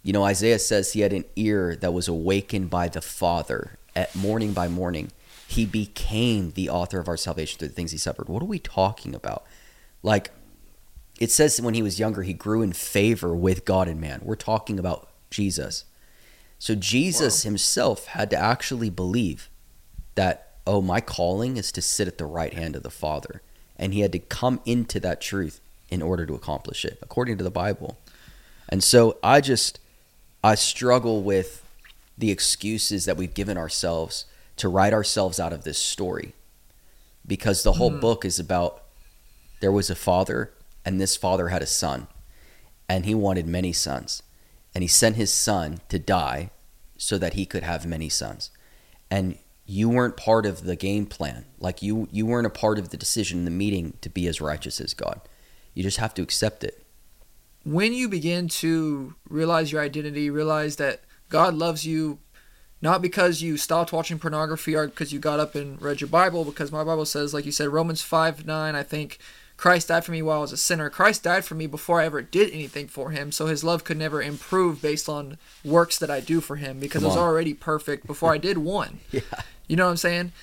You 0.03 0.13
know, 0.13 0.23
Isaiah 0.23 0.59
says 0.59 0.93
he 0.93 0.99
had 1.01 1.13
an 1.13 1.25
ear 1.35 1.75
that 1.77 1.93
was 1.93 2.07
awakened 2.07 2.69
by 2.69 2.89
the 2.89 3.01
Father 3.01 3.79
at 3.95 4.15
morning 4.15 4.53
by 4.53 4.67
morning. 4.67 5.11
He 5.55 5.65
became 5.65 6.51
the 6.51 6.69
author 6.69 6.99
of 6.99 7.07
our 7.07 7.17
salvation 7.17 7.59
through 7.59 7.69
the 7.69 7.73
things 7.73 7.91
he 7.91 7.97
suffered. 7.97 8.27
What 8.27 8.43
are 8.43 8.45
we 8.45 8.59
talking 8.59 9.15
about? 9.15 9.45
Like, 10.03 10.31
it 11.19 11.31
says 11.31 11.61
when 11.61 11.73
he 11.73 11.81
was 11.81 11.99
younger, 11.99 12.23
he 12.23 12.33
grew 12.33 12.61
in 12.61 12.73
favor 12.73 13.33
with 13.33 13.63
God 13.63 13.87
and 13.87 14.01
man. 14.01 14.19
We're 14.23 14.35
talking 14.35 14.77
about 14.77 15.09
Jesus. 15.29 15.85
So 16.59 16.75
Jesus 16.75 17.43
wow. 17.43 17.49
himself 17.49 18.07
had 18.07 18.29
to 18.31 18.37
actually 18.37 18.89
believe 18.89 19.49
that, 20.15 20.57
oh, 20.67 20.81
my 20.81 20.99
calling 20.99 21.57
is 21.57 21.71
to 21.71 21.81
sit 21.81 22.07
at 22.07 22.17
the 22.17 22.25
right 22.25 22.53
hand 22.53 22.75
of 22.75 22.83
the 22.83 22.89
Father. 22.89 23.41
And 23.77 23.93
he 23.93 24.01
had 24.01 24.11
to 24.11 24.19
come 24.19 24.59
into 24.65 24.99
that 24.99 25.21
truth 25.21 25.61
in 25.89 26.01
order 26.01 26.25
to 26.25 26.35
accomplish 26.35 26.83
it, 26.83 26.99
according 27.01 27.37
to 27.37 27.43
the 27.43 27.51
Bible. 27.51 27.97
And 28.67 28.83
so 28.83 29.17
I 29.23 29.41
just 29.41 29.79
I 30.43 30.55
struggle 30.55 31.23
with 31.23 31.63
the 32.17 32.31
excuses 32.31 33.05
that 33.05 33.17
we've 33.17 33.33
given 33.33 33.57
ourselves 33.57 34.25
to 34.57 34.69
write 34.69 34.93
ourselves 34.93 35.39
out 35.39 35.53
of 35.53 35.63
this 35.63 35.77
story. 35.77 36.33
Because 37.27 37.63
the 37.63 37.73
whole 37.73 37.91
mm. 37.91 37.99
book 37.99 38.23
is 38.23 38.39
about 38.39 38.83
there 39.59 39.71
was 39.71 39.89
a 39.89 39.95
father 39.95 40.53
and 40.85 41.01
this 41.01 41.15
father 41.15 41.47
had 41.47 41.61
a 41.61 41.67
son 41.67 42.07
and 42.87 43.05
he 43.05 43.15
wanted 43.15 43.47
many 43.47 43.73
sons. 43.73 44.21
And 44.73 44.83
he 44.83 44.87
sent 44.87 45.15
his 45.15 45.33
son 45.33 45.79
to 45.89 45.97
die 45.97 46.51
so 46.97 47.17
that 47.17 47.33
he 47.33 47.45
could 47.45 47.63
have 47.63 47.85
many 47.85 48.09
sons. 48.09 48.51
And 49.09 49.37
you 49.65 49.89
weren't 49.89 50.17
part 50.17 50.45
of 50.45 50.63
the 50.63 50.75
game 50.75 51.05
plan. 51.05 51.45
Like 51.59 51.81
you 51.81 52.07
you 52.11 52.25
weren't 52.25 52.47
a 52.47 52.51
part 52.51 52.77
of 52.77 52.89
the 52.89 52.97
decision 52.97 53.39
in 53.39 53.45
the 53.45 53.51
meeting 53.51 53.97
to 54.01 54.09
be 54.09 54.27
as 54.27 54.41
righteous 54.41 54.79
as 54.79 54.93
god. 54.93 55.21
You 55.73 55.83
just 55.83 55.97
have 55.97 56.13
to 56.15 56.21
accept 56.21 56.63
it. 56.63 56.85
When 57.63 57.93
you 57.93 58.07
begin 58.07 58.47
to 58.49 59.15
realize 59.27 59.71
your 59.71 59.81
identity, 59.81 60.29
realize 60.29 60.75
that 60.75 61.01
God 61.29 61.55
loves 61.55 61.85
you 61.85 62.19
not 62.81 63.01
because 63.01 63.41
you 63.41 63.57
stopped 63.57 63.93
watching 63.93 64.19
pornography 64.19 64.75
or 64.75 64.87
because 64.87 65.13
you 65.13 65.19
got 65.19 65.39
up 65.39 65.55
and 65.55 65.81
read 65.81 66.01
your 66.01 66.07
Bible, 66.07 66.45
because 66.45 66.71
my 66.71 66.83
Bible 66.83 67.05
says, 67.05 67.33
like 67.33 67.45
you 67.45 67.51
said, 67.51 67.69
Romans 67.69 68.01
5 68.01 68.45
9, 68.45 68.75
I 68.75 68.83
think, 68.83 69.19
Christ 69.57 69.87
died 69.87 70.03
for 70.03 70.11
me 70.11 70.21
while 70.21 70.39
I 70.39 70.41
was 70.41 70.51
a 70.51 70.57
sinner. 70.57 70.89
Christ 70.89 71.23
died 71.23 71.45
for 71.45 71.55
me 71.55 71.65
before 71.65 72.01
I 72.01 72.05
ever 72.05 72.21
did 72.21 72.51
anything 72.51 72.87
for 72.87 73.11
him, 73.11 73.31
so 73.31 73.47
his 73.47 73.63
love 73.63 73.83
could 73.83 73.97
never 73.97 74.21
improve 74.21 74.81
based 74.81 75.07
on 75.07 75.37
works 75.63 75.97
that 75.99 76.11
I 76.11 76.19
do 76.19 76.41
for 76.41 76.57
him 76.57 76.79
because 76.79 77.03
it 77.03 77.07
was 77.07 77.17
already 77.17 77.53
perfect 77.53 78.05
before 78.05 78.33
I 78.33 78.37
did 78.37 78.57
one. 78.57 78.99
yeah. 79.11 79.21
You 79.67 79.77
know 79.77 79.85
what 79.85 79.91
I'm 79.91 79.97
saying? 79.97 80.33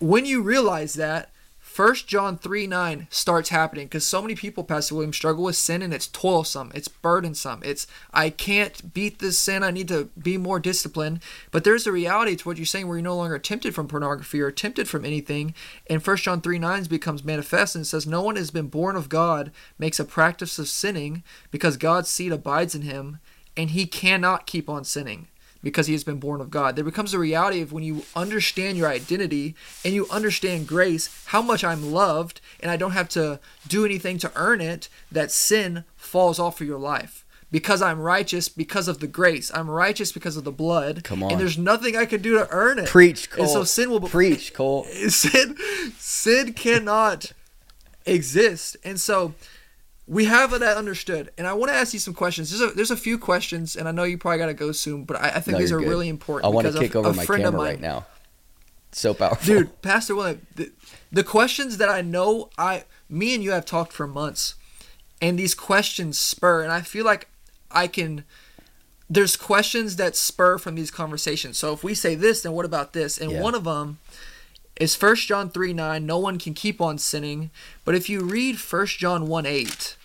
When 0.00 0.26
you 0.26 0.42
realize 0.42 0.94
that, 0.94 1.30
First 1.78 2.08
John 2.08 2.38
3 2.38 2.66
9 2.66 3.06
starts 3.08 3.50
happening 3.50 3.86
because 3.86 4.04
so 4.04 4.20
many 4.20 4.34
people, 4.34 4.64
Pastor 4.64 4.96
William, 4.96 5.12
struggle 5.12 5.44
with 5.44 5.54
sin 5.54 5.80
and 5.80 5.94
it's 5.94 6.08
toilsome, 6.08 6.72
it's 6.74 6.88
burdensome. 6.88 7.62
It's, 7.64 7.86
I 8.12 8.30
can't 8.30 8.92
beat 8.92 9.20
this 9.20 9.38
sin, 9.38 9.62
I 9.62 9.70
need 9.70 9.86
to 9.86 10.08
be 10.20 10.38
more 10.38 10.58
disciplined. 10.58 11.20
But 11.52 11.62
there's 11.62 11.86
a 11.86 11.92
reality 11.92 12.34
to 12.34 12.48
what 12.48 12.56
you're 12.56 12.66
saying 12.66 12.88
where 12.88 12.96
you're 12.96 13.04
no 13.04 13.14
longer 13.14 13.38
tempted 13.38 13.76
from 13.76 13.86
pornography 13.86 14.40
or 14.40 14.50
tempted 14.50 14.88
from 14.88 15.04
anything. 15.04 15.54
And 15.88 16.02
First 16.02 16.24
John 16.24 16.40
3 16.40 16.58
9 16.58 16.82
becomes 16.86 17.22
manifest 17.22 17.76
and 17.76 17.86
says, 17.86 18.08
No 18.08 18.22
one 18.22 18.34
has 18.34 18.50
been 18.50 18.66
born 18.66 18.96
of 18.96 19.08
God 19.08 19.52
makes 19.78 20.00
a 20.00 20.04
practice 20.04 20.58
of 20.58 20.66
sinning 20.66 21.22
because 21.52 21.76
God's 21.76 22.10
seed 22.10 22.32
abides 22.32 22.74
in 22.74 22.82
him 22.82 23.20
and 23.56 23.70
he 23.70 23.86
cannot 23.86 24.48
keep 24.48 24.68
on 24.68 24.82
sinning 24.82 25.28
because 25.62 25.86
he 25.86 25.92
has 25.92 26.04
been 26.04 26.18
born 26.18 26.40
of 26.40 26.50
God. 26.50 26.76
There 26.76 26.84
becomes 26.84 27.14
a 27.14 27.18
reality 27.18 27.60
of 27.60 27.72
when 27.72 27.82
you 27.82 28.04
understand 28.14 28.78
your 28.78 28.88
identity 28.88 29.54
and 29.84 29.94
you 29.94 30.06
understand 30.10 30.66
grace, 30.68 31.08
how 31.26 31.42
much 31.42 31.64
I'm 31.64 31.92
loved, 31.92 32.40
and 32.60 32.70
I 32.70 32.76
don't 32.76 32.92
have 32.92 33.08
to 33.10 33.40
do 33.66 33.84
anything 33.84 34.18
to 34.18 34.32
earn 34.36 34.60
it, 34.60 34.88
that 35.10 35.30
sin 35.30 35.84
falls 35.96 36.38
off 36.38 36.60
of 36.60 36.66
your 36.66 36.78
life. 36.78 37.24
because 37.50 37.80
I'm 37.80 37.98
righteous 38.00 38.48
because 38.50 38.88
of 38.88 39.00
the 39.00 39.06
grace. 39.06 39.50
I'm 39.54 39.70
righteous 39.70 40.12
because 40.12 40.36
of 40.36 40.44
the 40.44 40.52
blood. 40.52 41.02
Come 41.02 41.22
on. 41.22 41.32
And 41.32 41.40
there's 41.40 41.56
nothing 41.56 41.96
I 41.96 42.04
can 42.04 42.20
do 42.20 42.34
to 42.34 42.46
earn 42.50 42.78
it. 42.78 42.88
Preach, 42.88 43.30
Cole. 43.30 43.44
And 43.44 43.50
so 43.50 43.64
sin 43.64 43.90
will 43.90 44.00
Preach, 44.00 44.52
Cole. 44.52 44.84
sin 45.08 45.56
sin 45.96 46.52
cannot 46.52 47.32
exist. 48.04 48.76
And 48.84 49.00
so 49.00 49.34
we 50.08 50.24
have 50.24 50.58
that 50.58 50.76
understood. 50.76 51.30
And 51.36 51.46
I 51.46 51.52
want 51.52 51.70
to 51.70 51.76
ask 51.76 51.92
you 51.92 52.00
some 52.00 52.14
questions. 52.14 52.50
There's 52.50 52.72
a 52.72 52.74
there's 52.74 52.90
a 52.90 52.96
few 52.96 53.18
questions, 53.18 53.76
and 53.76 53.86
I 53.86 53.92
know 53.92 54.04
you 54.04 54.16
probably 54.18 54.38
got 54.38 54.46
to 54.46 54.54
go 54.54 54.72
soon, 54.72 55.04
but 55.04 55.20
I, 55.20 55.28
I 55.36 55.40
think 55.40 55.52
No, 55.54 55.58
these 55.58 55.70
you're 55.70 55.80
good. 55.80 55.88
really 55.88 56.08
important. 56.08 56.46
I 56.50 56.54
want 56.54 56.66
to 56.66 56.72
because 56.72 56.86
kick 56.88 56.94
a- 56.94 56.98
over 56.98 57.10
a 57.10 57.14
my 57.14 57.24
friend 57.26 57.42
of 57.44 57.52
camera 57.52 57.60
mine- 57.60 57.70
right 57.74 57.80
now. 57.80 58.06
So 58.92 59.12
powerful. 59.12 59.44
dude 59.44 59.82
pastor 59.82 60.14
william 60.16 60.46
the, 60.54 60.72
the 61.12 61.22
questions 61.22 61.76
that 61.76 61.90
i 61.90 62.00
know 62.00 62.48
i 62.56 62.84
me 63.10 63.34
and 63.34 63.44
you 63.44 63.50
have 63.50 63.66
talked 63.66 63.92
for 63.92 64.06
months 64.06 64.54
and 65.20 65.38
these 65.38 65.54
questions 65.54 66.18
spur 66.18 66.62
and 66.62 66.72
i 66.72 66.80
feel 66.80 67.04
like 67.04 67.28
i 67.70 67.86
can 67.86 68.24
there's 69.10 69.36
questions 69.36 69.96
that 69.96 70.16
spur 70.16 70.56
from 70.56 70.74
these 70.74 70.90
conversations 70.90 71.58
so 71.58 71.74
if 71.74 71.84
we 71.84 71.94
say 71.94 72.14
this 72.14 72.40
then 72.40 72.52
what 72.52 72.64
about 72.64 72.94
this 72.94 73.18
and 73.18 73.30
Yeah. 73.30 73.42
one 73.42 73.54
of 73.54 73.64
them 73.64 73.98
is 74.80 74.96
1 75.00 75.16
john 75.16 75.50
3 75.50 75.74
9 75.74 76.06
no 76.06 76.18
one 76.18 76.38
can 76.38 76.54
keep 76.54 76.80
on 76.80 76.96
sinning 76.96 77.50
but 77.84 77.94
if 77.94 78.08
you 78.08 78.20
read 78.22 78.56
1 78.56 78.86
john 78.86 79.26
1 79.28 79.44
8 79.44 79.96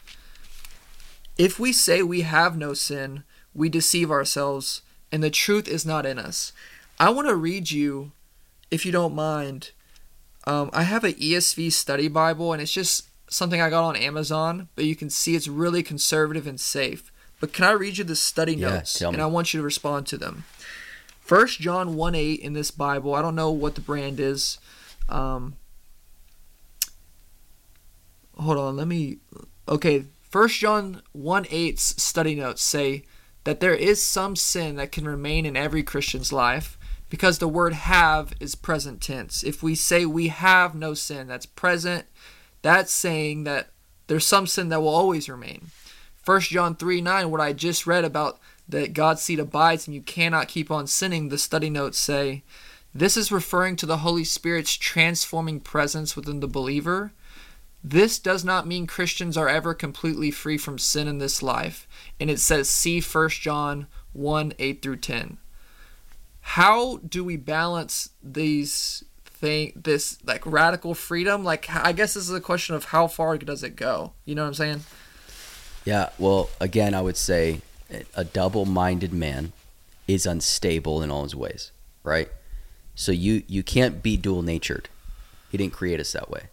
if 1.37 1.59
we 1.59 1.71
say 1.73 2.01
we 2.01 2.21
have 2.21 2.57
no 2.57 2.73
sin 2.73 3.23
we 3.53 3.69
deceive 3.69 4.09
ourselves 4.11 4.81
and 5.11 5.23
the 5.23 5.29
truth 5.29 5.67
is 5.67 5.85
not 5.85 6.05
in 6.05 6.17
us 6.19 6.51
i 6.99 7.09
want 7.09 7.27
to 7.27 7.35
read 7.35 7.71
you 7.71 8.11
if 8.71 8.87
you 8.87 8.91
don't 8.91 9.13
mind, 9.13 9.69
um, 10.47 10.71
I 10.73 10.81
have 10.81 11.03
an 11.03 11.13
ESV 11.13 11.71
study 11.73 12.07
Bible, 12.07 12.53
and 12.53 12.59
it's 12.61 12.73
just 12.73 13.07
something 13.29 13.61
I 13.61 13.69
got 13.69 13.83
on 13.83 13.95
Amazon, 13.95 14.67
but 14.75 14.85
you 14.85 14.95
can 14.95 15.11
see 15.11 15.35
it's 15.35 15.47
really 15.47 15.83
conservative 15.83 16.47
and 16.47 16.59
safe. 16.59 17.11
But 17.39 17.53
can 17.53 17.65
I 17.65 17.71
read 17.73 17.99
you 17.99 18.03
the 18.03 18.15
study 18.15 18.55
Yeah, 18.55 18.69
notes? 18.69 18.99
and. 18.99 19.21
I 19.21 19.27
want 19.27 19.53
you 19.53 19.59
to 19.59 19.63
respond 19.63 20.07
to 20.07 20.17
them. 20.17 20.45
First 21.21 21.59
John 21.59 21.95
1 21.95 22.15
8 22.15 22.39
in 22.39 22.53
this 22.53 22.71
Bible, 22.71 23.13
I 23.13 23.21
don't 23.21 23.35
know 23.35 23.51
what 23.51 23.75
the 23.75 23.81
brand 23.81 24.19
is. 24.19 24.57
Um, 25.07 25.55
hold 28.35 28.57
on, 28.57 28.75
let 28.75 28.87
me. 28.87 29.17
Okay, 29.69 30.05
First 30.33 30.57
John 30.57 31.03
1 31.11 31.43
8's 31.43 32.01
study 32.01 32.33
notes 32.33 32.63
say 32.63 33.03
that 33.43 33.59
there 33.59 33.75
is 33.75 34.01
some 34.01 34.35
sin 34.35 34.77
that 34.77 34.91
can 34.91 35.07
remain 35.07 35.45
in 35.45 35.55
every 35.55 35.83
Christian's 35.83 36.33
life 36.33 36.75
because 37.07 37.37
the 37.37 37.47
word 37.47 37.73
have 37.73 38.33
is 38.39 38.55
present 38.55 38.99
tense. 38.99 39.43
If 39.43 39.61
we 39.61 39.75
say 39.75 40.07
we 40.07 40.29
have 40.29 40.73
no 40.73 40.95
sin, 40.95 41.27
that's 41.27 41.45
present, 41.45 42.07
that's 42.63 42.91
saying 42.91 43.43
that 43.43 43.69
there's 44.07 44.25
some 44.25 44.47
sin 44.47 44.69
that 44.69 44.81
will 44.81 44.87
always 44.87 45.29
remain. 45.29 45.67
1 46.25 46.39
John 46.41 46.75
3 46.75 46.99
9, 46.99 47.29
what 47.29 47.39
I 47.39 47.53
just 47.53 47.85
read 47.85 48.03
about 48.03 48.39
that 48.67 48.93
God's 48.93 49.21
seed 49.21 49.39
abides 49.39 49.85
and 49.85 49.93
you 49.93 50.01
cannot 50.01 50.47
keep 50.47 50.71
on 50.71 50.87
sinning, 50.87 51.29
the 51.29 51.37
study 51.37 51.69
notes 51.69 51.99
say 51.99 52.41
this 52.91 53.15
is 53.15 53.31
referring 53.31 53.75
to 53.75 53.85
the 53.85 53.97
Holy 53.97 54.23
Spirit's 54.23 54.73
transforming 54.73 55.59
presence 55.59 56.15
within 56.15 56.39
the 56.39 56.47
believer. 56.47 57.11
This 57.83 58.17
does 58.17 58.45
not 58.45 58.65
mean 58.65 58.87
Christians 58.87 59.35
are 59.35 59.49
ever 59.49 59.73
completely 59.73 60.31
free 60.31 60.57
from 60.57 60.79
sin 60.79 61.07
in 61.07 61.17
this 61.17 61.43
life. 61.43 61.87
And 62.19 62.29
it 62.29 62.39
says, 62.39 62.69
see 62.69 63.01
1 63.01 63.29
John 63.29 63.87
1 64.13 64.53
8 64.57 64.81
through 64.81 64.97
10 64.97 65.37
how 66.45 66.97
do 66.97 67.23
we 67.23 67.37
balance 67.37 68.09
these 68.21 69.03
thing 69.23 69.71
this 69.75 70.19
like 70.25 70.45
radical 70.45 70.93
freedom 70.93 71.43
like 71.43 71.67
i 71.73 71.93
guess 71.93 72.13
this 72.13 72.23
is 72.23 72.33
a 72.33 72.41
question 72.41 72.75
of 72.75 72.83
how 72.85 73.07
far 73.07 73.37
does 73.37 73.63
it 73.63 73.77
go 73.77 74.11
you 74.25 74.35
know 74.35 74.43
what 74.43 74.49
i'm 74.49 74.53
saying 74.53 74.81
Yeah, 75.85 76.09
well, 76.17 76.49
again, 76.61 76.93
I 76.93 77.01
would 77.01 77.17
say 77.17 77.61
a 78.15 78.23
double-minded 78.23 79.11
man 79.13 79.51
is 80.07 80.25
unstable 80.25 81.01
in 81.03 81.11
all 81.11 81.23
his 81.23 81.35
ways, 81.35 81.71
right? 82.03 82.29
So 82.95 83.11
you 83.11 83.43
you 83.47 83.63
can't 83.63 84.01
be 84.01 84.15
dual-natured. 84.17 84.87
He 85.51 85.57
didn't 85.57 85.73
create 85.73 85.99
us 85.99 86.13
that 86.13 86.29
way. 86.29 86.43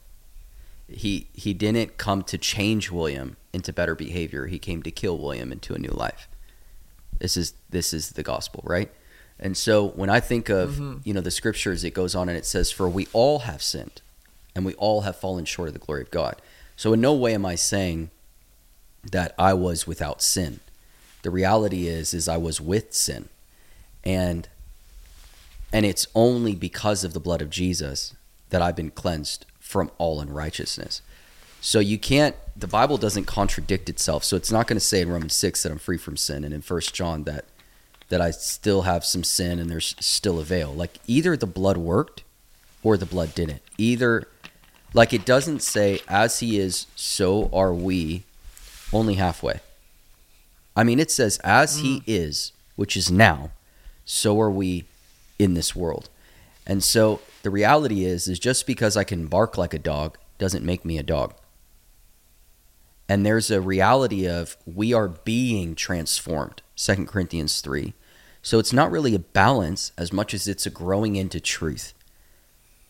He 0.90 1.28
he 1.32 1.54
didn't 1.54 1.96
come 1.98 2.22
to 2.24 2.38
change 2.38 2.90
William 2.90 3.36
into 3.52 3.72
better 3.72 3.94
behavior. 3.94 4.46
He 4.46 4.58
came 4.58 4.82
to 4.82 4.90
kill 4.90 5.18
William 5.18 5.52
into 5.52 5.74
a 5.74 5.78
new 5.78 5.90
life. 5.90 6.28
This 7.18 7.36
is 7.36 7.54
this 7.70 7.92
is 7.92 8.10
the 8.10 8.22
gospel, 8.22 8.62
right? 8.66 8.90
And 9.38 9.56
so 9.56 9.88
when 9.88 10.10
I 10.10 10.20
think 10.20 10.48
of 10.48 10.72
Mhm. 10.72 11.00
you 11.04 11.14
know 11.14 11.20
the 11.20 11.30
scriptures, 11.30 11.84
it 11.84 11.94
goes 11.94 12.14
on 12.14 12.28
and 12.28 12.36
it 12.36 12.44
says, 12.46 12.70
"For 12.70 12.88
we 12.88 13.08
all 13.12 13.40
have 13.40 13.62
sinned, 13.62 14.02
and 14.54 14.64
we 14.64 14.74
all 14.74 15.02
have 15.02 15.16
fallen 15.16 15.44
short 15.44 15.68
of 15.68 15.74
the 15.74 15.80
glory 15.80 16.02
of 16.02 16.10
God." 16.10 16.40
So 16.76 16.92
in 16.92 17.00
no 17.00 17.14
way 17.14 17.34
am 17.34 17.46
I 17.46 17.54
saying 17.54 18.10
that 19.10 19.34
I 19.38 19.54
was 19.54 19.86
without 19.86 20.20
sin. 20.22 20.60
The 21.22 21.30
reality 21.30 21.86
is 21.86 22.12
is 22.14 22.28
I 22.28 22.36
was 22.36 22.60
with 22.60 22.94
sin. 22.94 23.28
And 24.04 24.48
and 25.72 25.86
it's 25.86 26.06
only 26.14 26.54
because 26.56 27.04
of 27.04 27.12
the 27.12 27.20
blood 27.20 27.40
of 27.40 27.48
Jesus 27.48 28.14
that 28.48 28.60
I've 28.60 28.74
been 28.74 28.90
cleansed 28.90 29.46
from 29.70 29.90
all 29.98 30.20
unrighteousness. 30.20 31.00
So 31.60 31.78
you 31.78 31.98
can't 31.98 32.34
the 32.56 32.66
Bible 32.66 32.98
doesn't 32.98 33.24
contradict 33.24 33.88
itself. 33.88 34.24
So 34.24 34.36
it's 34.36 34.50
not 34.50 34.66
going 34.66 34.76
to 34.76 34.84
say 34.84 35.00
in 35.00 35.08
Romans 35.08 35.34
6 35.34 35.62
that 35.62 35.72
I'm 35.72 35.78
free 35.78 35.96
from 35.96 36.16
sin 36.16 36.44
and 36.44 36.52
in 36.52 36.60
1 36.60 36.80
John 36.92 37.24
that 37.24 37.44
that 38.08 38.20
I 38.20 38.32
still 38.32 38.82
have 38.82 39.04
some 39.04 39.22
sin 39.22 39.58
and 39.60 39.70
there's 39.70 39.94
still 40.00 40.40
a 40.40 40.44
veil. 40.44 40.72
Like 40.72 40.98
either 41.06 41.36
the 41.36 41.46
blood 41.46 41.76
worked 41.76 42.24
or 42.82 42.96
the 42.96 43.06
blood 43.06 43.34
didn't. 43.34 43.62
Either 43.78 44.26
like 44.92 45.12
it 45.12 45.24
doesn't 45.24 45.62
say 45.62 46.00
as 46.08 46.40
he 46.40 46.58
is 46.58 46.86
so 46.96 47.48
are 47.52 47.72
we 47.72 48.24
only 48.92 49.14
halfway. 49.14 49.60
I 50.76 50.82
mean, 50.82 50.98
it 50.98 51.10
says, 51.10 51.38
as 51.44 51.78
he 51.78 52.00
mm. 52.00 52.04
is, 52.06 52.52
which 52.76 52.96
is 52.96 53.10
now, 53.10 53.50
so 54.04 54.40
are 54.40 54.50
we 54.50 54.84
in 55.38 55.54
this 55.54 55.76
world. 55.76 56.08
And 56.66 56.82
so 56.82 57.20
the 57.42 57.50
reality 57.50 58.04
is, 58.04 58.28
is 58.28 58.38
just 58.38 58.66
because 58.66 58.96
I 58.96 59.04
can 59.04 59.26
bark 59.26 59.56
like 59.56 59.74
a 59.74 59.78
dog 59.78 60.18
doesn't 60.38 60.64
make 60.64 60.84
me 60.84 60.98
a 60.98 61.02
dog. 61.02 61.34
And 63.08 63.26
there's 63.26 63.50
a 63.50 63.60
reality 63.60 64.28
of 64.28 64.56
we 64.66 64.92
are 64.92 65.08
being 65.08 65.74
transformed, 65.74 66.62
2 66.76 67.06
Corinthians 67.06 67.60
3. 67.60 67.92
So 68.42 68.58
it's 68.58 68.72
not 68.72 68.90
really 68.90 69.14
a 69.14 69.18
balance 69.18 69.92
as 69.98 70.12
much 70.12 70.32
as 70.32 70.46
it's 70.48 70.66
a 70.66 70.70
growing 70.70 71.16
into 71.16 71.40
truth. 71.40 71.92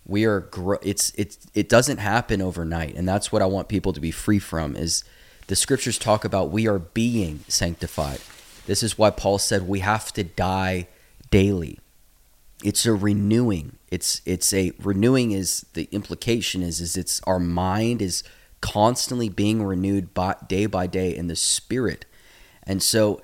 We 0.07 0.27
are 0.27 0.49
it's 0.83 1.13
it's 1.17 1.39
it 1.55 1.69
doesn't 1.69 1.99
happen 1.99 2.43
overnight 2.43 2.97
and 2.97 3.09
that's 3.09 3.31
what 3.31 3.43
I 3.43 3.47
want 3.47 3.69
people 3.69 3.93
to 3.93 4.01
be 4.01 4.11
free 4.11 4.39
from 4.39 4.75
is 4.77 5.05
the 5.47 5.57
scriptures 5.57 5.99
talk 5.99 6.25
about 6.25 6.51
we 6.51 6.67
are 6.67 6.79
being 6.79 7.41
sanctified. 7.49 8.21
This 8.67 8.83
is 8.83 8.99
why 8.99 9.11
Paul 9.11 9.39
said 9.39 9.67
we 9.67 9.81
have 9.81 10.13
to 10.13 10.25
die 10.25 10.89
daily. 11.31 11.79
It's 12.63 12.85
a 12.87 12.93
renewing. 12.93 13.79
It's 13.91 14.21
it's 14.25 14.53
a 14.53 14.73
renewing 14.83 15.33
is 15.33 15.67
the 15.75 15.89
implication 15.93 16.63
is 16.63 16.81
is 16.81 16.97
it's 16.97 17.21
our 17.25 17.39
mind 17.39 18.03
is 18.03 18.23
constantly 18.61 19.29
being 19.29 19.63
renewed 19.63 20.13
by, 20.13 20.37
day 20.47 20.67
by 20.67 20.87
day 20.87 21.15
in 21.15 21.29
the 21.29 21.37
spirit. 21.37 22.05
And 22.63 22.83
so 22.83 23.23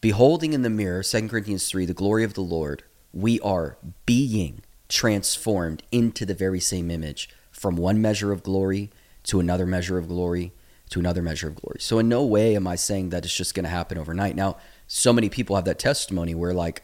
beholding 0.00 0.52
in 0.52 0.62
the 0.62 0.70
mirror 0.70 1.02
2 1.02 1.28
Corinthians 1.28 1.68
3 1.68 1.86
the 1.86 1.94
glory 1.94 2.24
of 2.24 2.34
the 2.34 2.40
Lord, 2.40 2.82
we 3.12 3.40
are 3.40 3.78
being 4.06 4.62
transformed 4.88 5.82
into 5.92 6.26
the 6.26 6.34
very 6.34 6.60
same 6.60 6.90
image 6.90 7.28
from 7.52 7.76
one 7.76 8.02
measure 8.02 8.32
of 8.32 8.42
glory 8.42 8.90
to 9.24 9.40
another 9.40 9.66
measure 9.66 9.96
of 9.96 10.08
glory 10.08 10.52
to 10.90 10.98
another 11.00 11.22
measure 11.22 11.48
of 11.48 11.56
glory. 11.56 11.78
So 11.80 11.98
in 11.98 12.08
no 12.08 12.24
way 12.24 12.54
am 12.54 12.66
I 12.66 12.74
saying 12.74 13.10
that 13.10 13.24
it's 13.24 13.34
just 13.34 13.54
going 13.54 13.64
to 13.64 13.70
happen 13.70 13.96
overnight. 13.96 14.36
Now, 14.36 14.58
so 14.86 15.12
many 15.12 15.28
people 15.28 15.56
have 15.56 15.64
that 15.64 15.78
testimony 15.78 16.34
where 16.34 16.52
like 16.52 16.82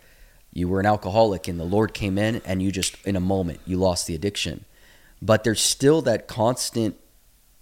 you 0.53 0.68
were 0.68 0.80
an 0.80 0.86
alcoholic 0.86 1.48
and 1.48 1.59
the 1.59 1.64
Lord 1.64 1.94
came 1.94 2.18
in 2.18 2.42
and 2.44 2.62
you 2.62 2.72
just 2.72 2.96
in 3.07 3.16
a 3.16 3.20
moment 3.20 3.61
you 3.66 3.76
lost 3.76 4.07
the 4.07 4.14
addiction. 4.14 4.64
But 5.22 5.44
there's 5.44 5.61
still 5.61 6.03
that 6.03 6.26
constant 6.26 6.96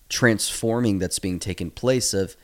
transforming 0.09 0.99
that's 0.99 1.19
being 1.19 1.39
taken 1.39 1.71
place 1.71 2.15
of 2.15 2.37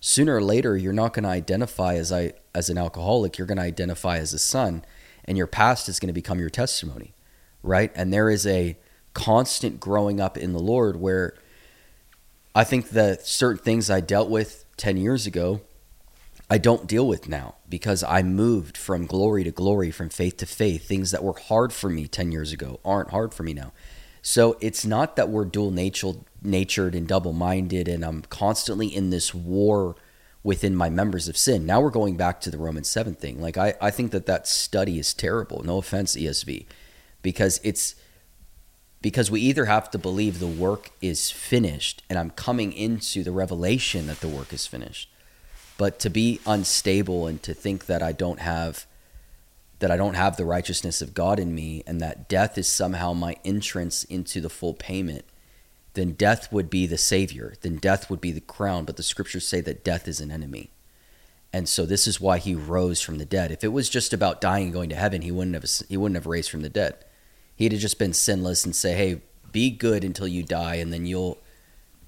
sooner 0.00 0.36
or 0.36 0.42
later 0.42 0.76
you're 0.76 0.92
not 0.92 1.12
going 1.12 1.22
to 1.22 1.28
identify 1.28 1.94
as 1.94 2.10
I 2.10 2.32
as 2.54 2.68
an 2.68 2.78
alcoholic, 2.78 3.38
you're 3.38 3.46
going 3.46 3.58
to 3.58 3.64
identify 3.64 4.18
as 4.18 4.32
a 4.32 4.38
son 4.38 4.84
and 5.24 5.38
your 5.38 5.46
past 5.46 5.88
is 5.88 6.00
going 6.00 6.08
to 6.08 6.12
become 6.12 6.40
your 6.40 6.50
testimony, 6.50 7.14
right? 7.62 7.92
And 7.94 8.12
there 8.12 8.28
is 8.28 8.46
a 8.46 8.76
constant 9.14 9.78
growing 9.78 10.20
up 10.20 10.36
in 10.36 10.52
the 10.52 10.58
Lord 10.58 10.96
where 10.96 11.34
I 12.54 12.64
think 12.64 12.90
that 12.90 13.26
certain 13.26 13.62
things 13.62 13.88
I 13.88 14.00
dealt 14.00 14.28
with 14.28 14.64
10 14.76 14.96
years 14.96 15.26
ago, 15.26 15.60
I 16.52 16.58
don't 16.58 16.86
deal 16.86 17.08
with 17.08 17.30
now 17.30 17.54
because 17.66 18.04
I 18.04 18.22
moved 18.22 18.76
from 18.76 19.06
glory 19.06 19.42
to 19.42 19.50
glory, 19.50 19.90
from 19.90 20.10
faith 20.10 20.36
to 20.36 20.44
faith. 20.44 20.86
Things 20.86 21.10
that 21.10 21.24
were 21.24 21.32
hard 21.32 21.72
for 21.72 21.88
me 21.88 22.06
10 22.06 22.30
years 22.30 22.52
ago 22.52 22.78
aren't 22.84 23.10
hard 23.10 23.32
for 23.32 23.42
me 23.42 23.54
now. 23.54 23.72
So 24.20 24.58
it's 24.60 24.84
not 24.84 25.16
that 25.16 25.30
we're 25.30 25.46
dual 25.46 25.70
natured, 25.70 26.18
natured 26.42 26.94
and 26.94 27.08
double 27.08 27.32
minded, 27.32 27.88
and 27.88 28.04
I'm 28.04 28.20
constantly 28.20 28.86
in 28.94 29.08
this 29.08 29.32
war 29.32 29.96
within 30.42 30.76
my 30.76 30.90
members 30.90 31.26
of 31.26 31.38
sin. 31.38 31.64
Now 31.64 31.80
we're 31.80 31.88
going 31.88 32.18
back 32.18 32.38
to 32.42 32.50
the 32.50 32.58
Romans 32.58 32.90
7 32.90 33.14
thing. 33.14 33.40
Like, 33.40 33.56
I, 33.56 33.72
I 33.80 33.90
think 33.90 34.12
that 34.12 34.26
that 34.26 34.46
study 34.46 34.98
is 34.98 35.14
terrible. 35.14 35.62
No 35.62 35.78
offense, 35.78 36.14
ESV, 36.16 36.66
because 37.22 37.62
it's 37.64 37.94
because 39.00 39.30
we 39.30 39.40
either 39.40 39.64
have 39.64 39.90
to 39.92 39.98
believe 39.98 40.38
the 40.38 40.46
work 40.46 40.90
is 41.00 41.30
finished 41.30 42.02
and 42.10 42.18
I'm 42.18 42.28
coming 42.28 42.74
into 42.74 43.24
the 43.24 43.32
revelation 43.32 44.06
that 44.08 44.20
the 44.20 44.28
work 44.28 44.52
is 44.52 44.66
finished. 44.66 45.08
But 45.82 45.98
to 45.98 46.10
be 46.10 46.38
unstable 46.46 47.26
and 47.26 47.42
to 47.42 47.52
think 47.52 47.86
that 47.86 48.04
I 48.04 48.12
don't 48.12 48.38
have 48.38 48.86
that 49.80 49.90
I 49.90 49.96
don't 49.96 50.14
have 50.14 50.36
the 50.36 50.44
righteousness 50.44 51.02
of 51.02 51.12
God 51.12 51.40
in 51.40 51.56
me 51.56 51.82
and 51.88 52.00
that 52.00 52.28
death 52.28 52.56
is 52.56 52.68
somehow 52.68 53.14
my 53.14 53.34
entrance 53.44 54.04
into 54.04 54.40
the 54.40 54.48
full 54.48 54.74
payment, 54.74 55.24
then 55.94 56.12
death 56.12 56.52
would 56.52 56.70
be 56.70 56.86
the 56.86 56.96
savior. 56.96 57.54
Then 57.62 57.78
death 57.78 58.08
would 58.08 58.20
be 58.20 58.30
the 58.30 58.40
crown, 58.40 58.84
but 58.84 58.96
the 58.96 59.02
scriptures 59.02 59.44
say 59.44 59.60
that 59.62 59.82
death 59.82 60.06
is 60.06 60.20
an 60.20 60.30
enemy. 60.30 60.70
And 61.52 61.68
so 61.68 61.84
this 61.84 62.06
is 62.06 62.20
why 62.20 62.38
he 62.38 62.54
rose 62.54 63.00
from 63.00 63.18
the 63.18 63.24
dead. 63.24 63.50
If 63.50 63.64
it 63.64 63.72
was 63.72 63.90
just 63.90 64.12
about 64.12 64.40
dying 64.40 64.66
and 64.66 64.72
going 64.72 64.90
to 64.90 64.94
heaven, 64.94 65.22
he 65.22 65.32
wouldn't 65.32 65.56
have 65.56 65.88
he 65.88 65.96
wouldn't 65.96 66.14
have 66.14 66.28
raised 66.28 66.48
from 66.52 66.62
the 66.62 66.68
dead. 66.68 66.94
He'd 67.56 67.72
have 67.72 67.80
just 67.80 67.98
been 67.98 68.12
sinless 68.12 68.64
and 68.64 68.76
say, 68.76 68.94
"Hey, 68.94 69.22
be 69.50 69.68
good 69.68 70.04
until 70.04 70.28
you 70.28 70.44
die 70.44 70.76
and 70.76 70.92
then 70.92 71.06
you'll 71.06 71.38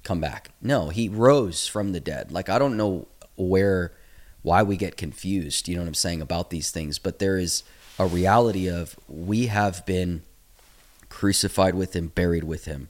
come 0.03 0.21
back." 0.21 0.51
No, 0.61 0.91
he 0.91 1.09
rose 1.09 1.67
from 1.67 1.91
the 1.91 1.99
dead. 1.99 2.31
Like 2.31 2.47
I 2.47 2.57
don't 2.57 2.77
know 2.77 3.09
where 3.35 3.91
why 4.41 4.61
we 4.61 4.77
get 4.77 4.95
confused, 4.95 5.67
you 5.67 5.75
know 5.75 5.81
what 5.81 5.87
I'm 5.87 5.93
saying, 5.95 6.21
about 6.21 6.51
these 6.51 6.69
things. 6.69 6.99
But 6.99 7.19
there 7.19 7.37
is 7.37 7.63
a 7.97 8.05
reality 8.05 8.67
of 8.69 8.95
we 9.07 9.47
have 9.47 9.85
been 9.85 10.21
crucified 11.09 11.75
with 11.75 11.95
him, 11.95 12.09
buried 12.09 12.43
with 12.43 12.65
him, 12.65 12.89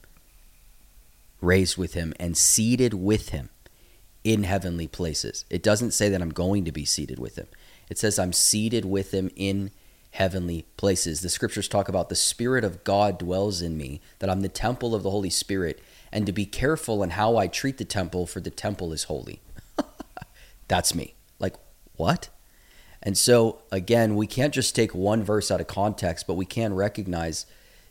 raised 1.41 1.77
with 1.77 1.93
him, 1.93 2.13
and 2.19 2.35
seated 2.35 2.93
with 2.93 3.29
him 3.29 3.49
in 4.23 4.43
heavenly 4.43 4.87
places. 4.87 5.45
It 5.49 5.63
doesn't 5.63 5.91
say 5.91 6.09
that 6.09 6.21
I'm 6.21 6.31
going 6.31 6.65
to 6.65 6.71
be 6.71 6.85
seated 6.85 7.19
with 7.19 7.37
him. 7.37 7.47
It 7.89 7.97
says 7.97 8.17
I'm 8.17 8.33
seated 8.33 8.83
with 8.83 9.13
him 9.13 9.29
in 9.35 9.71
heavenly 10.11 10.65
places. 10.75 11.21
The 11.21 11.29
scriptures 11.29 11.67
talk 11.67 11.87
about 11.87 12.09
the 12.09 12.15
Spirit 12.15 12.63
of 12.63 12.83
God 12.83 13.19
dwells 13.19 13.61
in 13.61 13.77
me, 13.77 14.01
that 14.19 14.29
I'm 14.29 14.41
the 14.41 14.49
temple 14.49 14.95
of 14.95 15.03
the 15.03 15.11
Holy 15.11 15.29
Spirit, 15.29 15.81
and 16.11 16.25
to 16.25 16.31
be 16.31 16.45
careful 16.45 17.03
in 17.03 17.11
how 17.11 17.37
I 17.37 17.47
treat 17.47 17.77
the 17.77 17.85
temple, 17.85 18.25
for 18.25 18.39
the 18.39 18.49
temple 18.49 18.91
is 18.91 19.03
holy. 19.03 19.39
That's 20.67 20.95
me. 20.95 21.15
Like, 21.39 21.55
what? 21.95 22.29
And 23.01 23.17
so, 23.17 23.59
again, 23.71 24.15
we 24.15 24.27
can't 24.27 24.53
just 24.53 24.75
take 24.75 24.95
one 24.95 25.23
verse 25.23 25.51
out 25.51 25.61
of 25.61 25.67
context, 25.67 26.25
but 26.25 26.33
we 26.33 26.45
can 26.45 26.73
recognize 26.73 27.45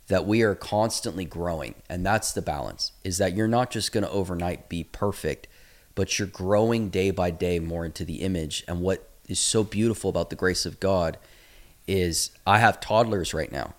that 0.08 0.26
we 0.26 0.42
are 0.42 0.54
constantly 0.54 1.24
growing. 1.24 1.74
And 1.88 2.04
that's 2.04 2.32
the 2.32 2.42
balance 2.42 2.92
is 3.04 3.18
that 3.18 3.34
you're 3.34 3.48
not 3.48 3.70
just 3.70 3.92
going 3.92 4.04
to 4.04 4.10
overnight 4.10 4.68
be 4.68 4.84
perfect, 4.84 5.46
but 5.94 6.18
you're 6.18 6.28
growing 6.28 6.90
day 6.90 7.10
by 7.10 7.30
day 7.30 7.58
more 7.58 7.84
into 7.84 8.04
the 8.04 8.22
image. 8.22 8.64
And 8.66 8.80
what 8.80 9.08
is 9.28 9.38
so 9.38 9.64
beautiful 9.64 10.10
about 10.10 10.30
the 10.30 10.36
grace 10.36 10.66
of 10.66 10.80
God 10.80 11.16
is 11.86 12.30
I 12.46 12.58
have 12.58 12.80
toddlers 12.80 13.32
right 13.32 13.52
now. 13.52 13.74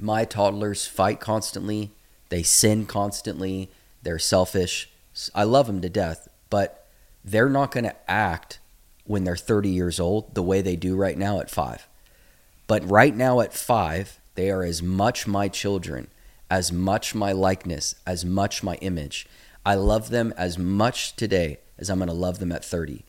My 0.00 0.24
toddlers 0.24 0.86
fight 0.86 1.20
constantly, 1.20 1.90
they 2.28 2.42
sin 2.42 2.86
constantly, 2.86 3.70
they're 4.02 4.18
selfish. 4.18 4.90
I 5.34 5.42
love 5.44 5.66
them 5.66 5.80
to 5.82 5.88
death, 5.88 6.28
but 6.50 6.86
they're 7.30 7.48
not 7.48 7.70
going 7.70 7.84
to 7.84 8.10
act 8.10 8.58
when 9.04 9.24
they're 9.24 9.36
30 9.36 9.68
years 9.68 9.98
old 9.98 10.34
the 10.34 10.42
way 10.42 10.60
they 10.60 10.76
do 10.76 10.94
right 10.96 11.16
now 11.16 11.40
at 11.40 11.50
five. 11.50 11.88
But 12.66 12.88
right 12.88 13.16
now 13.16 13.40
at 13.40 13.54
five, 13.54 14.20
they 14.34 14.50
are 14.50 14.62
as 14.62 14.82
much 14.82 15.26
my 15.26 15.48
children, 15.48 16.08
as 16.50 16.70
much 16.70 17.14
my 17.14 17.32
likeness, 17.32 17.94
as 18.06 18.24
much 18.24 18.62
my 18.62 18.76
image. 18.76 19.26
I 19.64 19.74
love 19.74 20.10
them 20.10 20.32
as 20.36 20.58
much 20.58 21.16
today 21.16 21.58
as 21.78 21.90
I'm 21.90 21.98
going 21.98 22.08
to 22.08 22.14
love 22.14 22.38
them 22.38 22.52
at 22.52 22.64
30. 22.64 23.04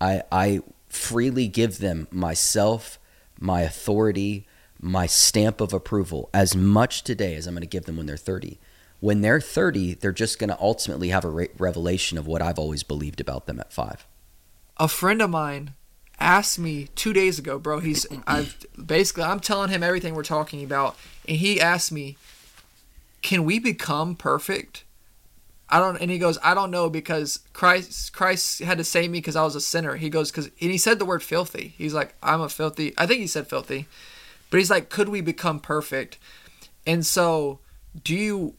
I, 0.00 0.22
I 0.30 0.60
freely 0.88 1.48
give 1.48 1.78
them 1.78 2.08
myself, 2.10 2.98
my 3.38 3.62
authority, 3.62 4.46
my 4.80 5.06
stamp 5.06 5.60
of 5.60 5.72
approval 5.72 6.30
as 6.32 6.56
much 6.56 7.02
today 7.02 7.34
as 7.34 7.46
I'm 7.46 7.54
going 7.54 7.62
to 7.62 7.66
give 7.66 7.84
them 7.84 7.96
when 7.96 8.06
they're 8.06 8.16
30. 8.16 8.58
When 9.00 9.22
they're 9.22 9.40
30, 9.40 9.94
they're 9.94 10.12
just 10.12 10.38
going 10.38 10.50
to 10.50 10.60
ultimately 10.60 11.08
have 11.08 11.24
a 11.24 11.30
re- 11.30 11.48
revelation 11.58 12.18
of 12.18 12.26
what 12.26 12.42
I've 12.42 12.58
always 12.58 12.82
believed 12.82 13.20
about 13.20 13.46
them 13.46 13.58
at 13.58 13.72
five 13.72 14.06
a 14.80 14.88
friend 14.88 15.20
of 15.20 15.30
mine 15.30 15.74
asked 16.18 16.58
me 16.58 16.88
two 16.96 17.12
days 17.12 17.38
ago, 17.38 17.58
bro. 17.58 17.78
He's 17.78 18.06
I've 18.26 18.66
basically 18.84 19.22
I'm 19.24 19.38
telling 19.38 19.70
him 19.70 19.84
everything 19.84 20.14
we're 20.14 20.24
talking 20.24 20.64
about, 20.64 20.96
and 21.28 21.36
he 21.36 21.60
asked 21.60 21.92
me, 21.92 22.16
"Can 23.22 23.44
we 23.44 23.60
become 23.60 24.16
perfect?" 24.16 24.84
I 25.72 25.78
don't, 25.78 25.98
and 25.98 26.10
he 26.10 26.18
goes, 26.18 26.36
"I 26.42 26.54
don't 26.54 26.72
know 26.72 26.90
because 26.90 27.40
Christ 27.52 28.12
Christ 28.12 28.60
had 28.60 28.78
to 28.78 28.84
save 28.84 29.10
me 29.10 29.18
because 29.18 29.36
I 29.36 29.44
was 29.44 29.54
a 29.54 29.60
sinner." 29.60 29.96
He 29.96 30.08
goes, 30.08 30.32
"Because," 30.32 30.46
and 30.46 30.70
he 30.70 30.78
said 30.78 30.98
the 30.98 31.04
word 31.04 31.22
filthy. 31.22 31.74
He's 31.76 31.94
like, 31.94 32.14
"I'm 32.22 32.40
a 32.40 32.48
filthy." 32.48 32.94
I 32.98 33.06
think 33.06 33.20
he 33.20 33.26
said 33.26 33.46
filthy, 33.46 33.86
but 34.50 34.56
he's 34.56 34.70
like, 34.70 34.88
"Could 34.88 35.10
we 35.10 35.20
become 35.20 35.60
perfect?" 35.60 36.18
And 36.86 37.04
so, 37.04 37.60
do 38.02 38.16
you? 38.16 38.54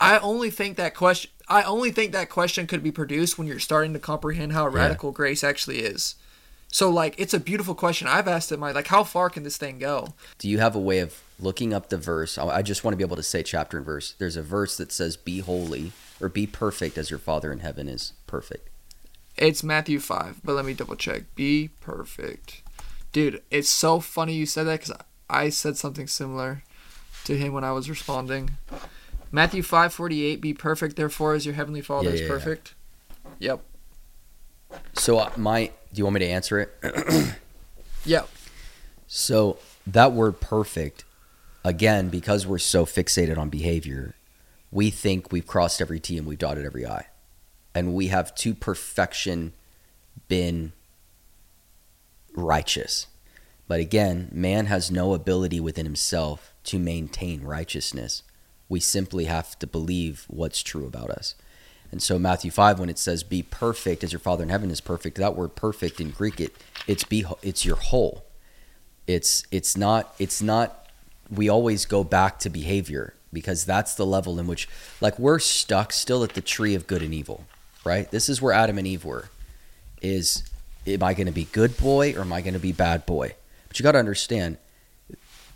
I 0.00 0.18
only 0.18 0.50
think 0.50 0.76
that 0.76 0.94
question 0.94 1.30
I 1.48 1.62
only 1.62 1.92
think 1.92 2.12
that 2.12 2.28
question 2.28 2.66
could 2.66 2.82
be 2.82 2.90
produced 2.90 3.38
when 3.38 3.46
you're 3.46 3.58
starting 3.58 3.92
to 3.92 3.98
comprehend 3.98 4.52
how 4.52 4.66
radical 4.66 5.10
yeah. 5.10 5.16
grace 5.16 5.44
actually 5.44 5.78
is. 5.78 6.16
So 6.68 6.90
like 6.90 7.14
it's 7.18 7.34
a 7.34 7.40
beautiful 7.40 7.74
question. 7.74 8.08
I've 8.08 8.28
asked 8.28 8.50
it 8.52 8.58
my 8.58 8.72
like 8.72 8.88
how 8.88 9.04
far 9.04 9.30
can 9.30 9.44
this 9.44 9.56
thing 9.56 9.78
go? 9.78 10.14
Do 10.38 10.48
you 10.48 10.58
have 10.58 10.74
a 10.74 10.80
way 10.80 10.98
of 10.98 11.22
looking 11.38 11.72
up 11.72 11.88
the 11.88 11.96
verse? 11.96 12.36
I 12.36 12.62
just 12.62 12.84
want 12.84 12.92
to 12.92 12.96
be 12.96 13.04
able 13.04 13.16
to 13.16 13.22
say 13.22 13.42
chapter 13.42 13.76
and 13.76 13.86
verse. 13.86 14.14
There's 14.18 14.36
a 14.36 14.42
verse 14.42 14.76
that 14.76 14.92
says 14.92 15.16
be 15.16 15.38
holy 15.38 15.92
or 16.20 16.28
be 16.28 16.46
perfect 16.46 16.98
as 16.98 17.10
your 17.10 17.18
father 17.18 17.52
in 17.52 17.60
heaven 17.60 17.88
is 17.88 18.12
perfect. 18.26 18.68
It's 19.36 19.62
Matthew 19.62 20.00
5, 20.00 20.40
but 20.42 20.54
let 20.54 20.64
me 20.64 20.72
double 20.72 20.96
check. 20.96 21.34
Be 21.34 21.68
perfect. 21.80 22.62
Dude, 23.12 23.42
it's 23.50 23.68
so 23.68 24.00
funny 24.00 24.34
you 24.34 24.46
said 24.46 24.64
that 24.64 24.80
cuz 24.80 24.92
I 25.30 25.50
said 25.50 25.76
something 25.76 26.06
similar 26.06 26.62
to 27.24 27.36
him 27.36 27.52
when 27.52 27.64
I 27.64 27.72
was 27.72 27.88
responding. 27.88 28.56
Matthew 29.36 29.60
5:48 29.60 30.40
be 30.40 30.54
perfect 30.54 30.96
therefore 30.96 31.34
as 31.34 31.44
your 31.44 31.54
heavenly 31.54 31.82
father 31.82 32.08
yeah, 32.08 32.14
is 32.14 32.20
yeah, 32.22 32.28
perfect. 32.28 32.74
Yeah. 33.38 33.50
Yep. 34.70 34.80
So 34.94 35.18
uh, 35.18 35.30
my 35.36 35.66
do 35.66 35.98
you 35.98 36.04
want 36.04 36.14
me 36.14 36.20
to 36.20 36.26
answer 36.26 36.58
it? 36.58 36.72
yep. 38.06 38.30
So 39.06 39.58
that 39.86 40.12
word 40.12 40.40
perfect 40.40 41.04
again 41.66 42.08
because 42.08 42.46
we're 42.46 42.56
so 42.56 42.86
fixated 42.86 43.36
on 43.36 43.50
behavior, 43.50 44.14
we 44.70 44.88
think 44.88 45.30
we've 45.30 45.46
crossed 45.46 45.82
every 45.82 46.00
T 46.00 46.16
and 46.16 46.26
we've 46.26 46.38
dotted 46.38 46.64
every 46.64 46.86
I. 46.86 47.04
And 47.74 47.92
we 47.92 48.06
have 48.06 48.34
to 48.36 48.54
perfection 48.54 49.52
been 50.28 50.72
righteous. 52.34 53.06
But 53.68 53.80
again, 53.80 54.30
man 54.32 54.64
has 54.64 54.90
no 54.90 55.12
ability 55.12 55.60
within 55.60 55.84
himself 55.84 56.54
to 56.64 56.78
maintain 56.78 57.42
righteousness 57.42 58.22
we 58.68 58.80
simply 58.80 59.24
have 59.24 59.58
to 59.58 59.66
believe 59.66 60.24
what's 60.28 60.62
true 60.62 60.86
about 60.86 61.10
us. 61.10 61.34
And 61.92 62.02
so 62.02 62.18
Matthew 62.18 62.50
5 62.50 62.80
when 62.80 62.88
it 62.88 62.98
says 62.98 63.22
be 63.22 63.42
perfect 63.42 64.02
as 64.02 64.12
your 64.12 64.20
father 64.20 64.42
in 64.42 64.48
heaven 64.48 64.70
is 64.70 64.80
perfect 64.80 65.18
that 65.18 65.36
word 65.36 65.54
perfect 65.54 66.00
in 66.00 66.10
Greek 66.10 66.40
it 66.40 66.54
it's 66.86 67.04
be 67.04 67.24
it's 67.42 67.64
your 67.64 67.76
whole. 67.76 68.24
It's 69.06 69.44
it's 69.50 69.76
not 69.76 70.14
it's 70.18 70.42
not 70.42 70.88
we 71.30 71.48
always 71.48 71.84
go 71.86 72.04
back 72.04 72.38
to 72.40 72.50
behavior 72.50 73.14
because 73.32 73.64
that's 73.64 73.94
the 73.94 74.06
level 74.06 74.38
in 74.38 74.46
which 74.46 74.68
like 75.00 75.18
we're 75.18 75.38
stuck 75.38 75.92
still 75.92 76.24
at 76.24 76.34
the 76.34 76.40
tree 76.40 76.74
of 76.74 76.86
good 76.86 77.02
and 77.02 77.14
evil, 77.14 77.44
right? 77.84 78.10
This 78.10 78.28
is 78.28 78.40
where 78.40 78.52
Adam 78.52 78.78
and 78.78 78.86
Eve 78.86 79.04
were. 79.04 79.28
Is 80.02 80.42
am 80.86 81.02
I 81.02 81.14
going 81.14 81.26
to 81.26 81.32
be 81.32 81.44
good 81.44 81.76
boy 81.76 82.14
or 82.14 82.20
am 82.20 82.32
I 82.32 82.42
going 82.42 82.54
to 82.54 82.60
be 82.60 82.72
bad 82.72 83.06
boy? 83.06 83.34
But 83.68 83.78
you 83.78 83.82
got 83.82 83.92
to 83.92 83.98
understand 83.98 84.58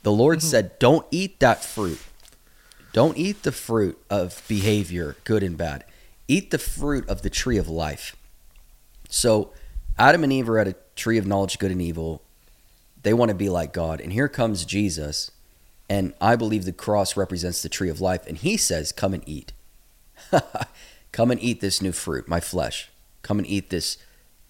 the 0.02 0.12
Lord 0.12 0.38
mm-hmm. 0.38 0.46
said 0.46 0.78
don't 0.78 1.06
eat 1.10 1.40
that 1.40 1.64
fruit 1.64 2.00
don't 2.92 3.16
eat 3.16 3.42
the 3.42 3.52
fruit 3.52 3.98
of 4.10 4.42
behavior, 4.48 5.16
good 5.24 5.42
and 5.42 5.56
bad. 5.56 5.84
Eat 6.28 6.50
the 6.50 6.58
fruit 6.58 7.08
of 7.08 7.22
the 7.22 7.30
tree 7.30 7.56
of 7.56 7.68
life. 7.68 8.16
So, 9.08 9.52
Adam 9.98 10.24
and 10.24 10.32
Eve 10.32 10.48
are 10.48 10.58
at 10.58 10.68
a 10.68 10.76
tree 10.96 11.18
of 11.18 11.26
knowledge, 11.26 11.58
good 11.58 11.70
and 11.70 11.82
evil. 11.82 12.22
They 13.02 13.12
want 13.12 13.30
to 13.30 13.34
be 13.34 13.48
like 13.48 13.72
God. 13.72 14.00
And 14.00 14.12
here 14.12 14.28
comes 14.28 14.64
Jesus. 14.64 15.30
And 15.88 16.14
I 16.20 16.36
believe 16.36 16.64
the 16.64 16.72
cross 16.72 17.16
represents 17.16 17.62
the 17.62 17.68
tree 17.68 17.90
of 17.90 18.00
life. 18.00 18.26
And 18.26 18.38
he 18.38 18.56
says, 18.56 18.92
Come 18.92 19.14
and 19.14 19.28
eat. 19.28 19.52
Come 21.12 21.30
and 21.30 21.42
eat 21.42 21.60
this 21.60 21.82
new 21.82 21.92
fruit, 21.92 22.28
my 22.28 22.40
flesh. 22.40 22.90
Come 23.22 23.38
and 23.38 23.48
eat 23.48 23.70
this, 23.70 23.98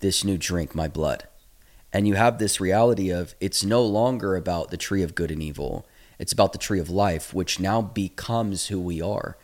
this 0.00 0.24
new 0.24 0.36
drink, 0.36 0.74
my 0.74 0.88
blood. 0.88 1.24
And 1.92 2.06
you 2.06 2.14
have 2.14 2.38
this 2.38 2.60
reality 2.60 3.10
of 3.10 3.34
it's 3.40 3.64
no 3.64 3.82
longer 3.82 4.36
about 4.36 4.70
the 4.70 4.76
tree 4.76 5.02
of 5.02 5.14
good 5.14 5.30
and 5.30 5.42
evil. 5.42 5.86
It's 6.20 6.34
about 6.34 6.52
the 6.52 6.58
tree 6.58 6.78
of 6.78 6.90
life, 6.90 7.32
which 7.32 7.58
now 7.58 7.80
becomes 7.80 8.66
who 8.66 8.78
we 8.78 9.00
are. 9.00 9.38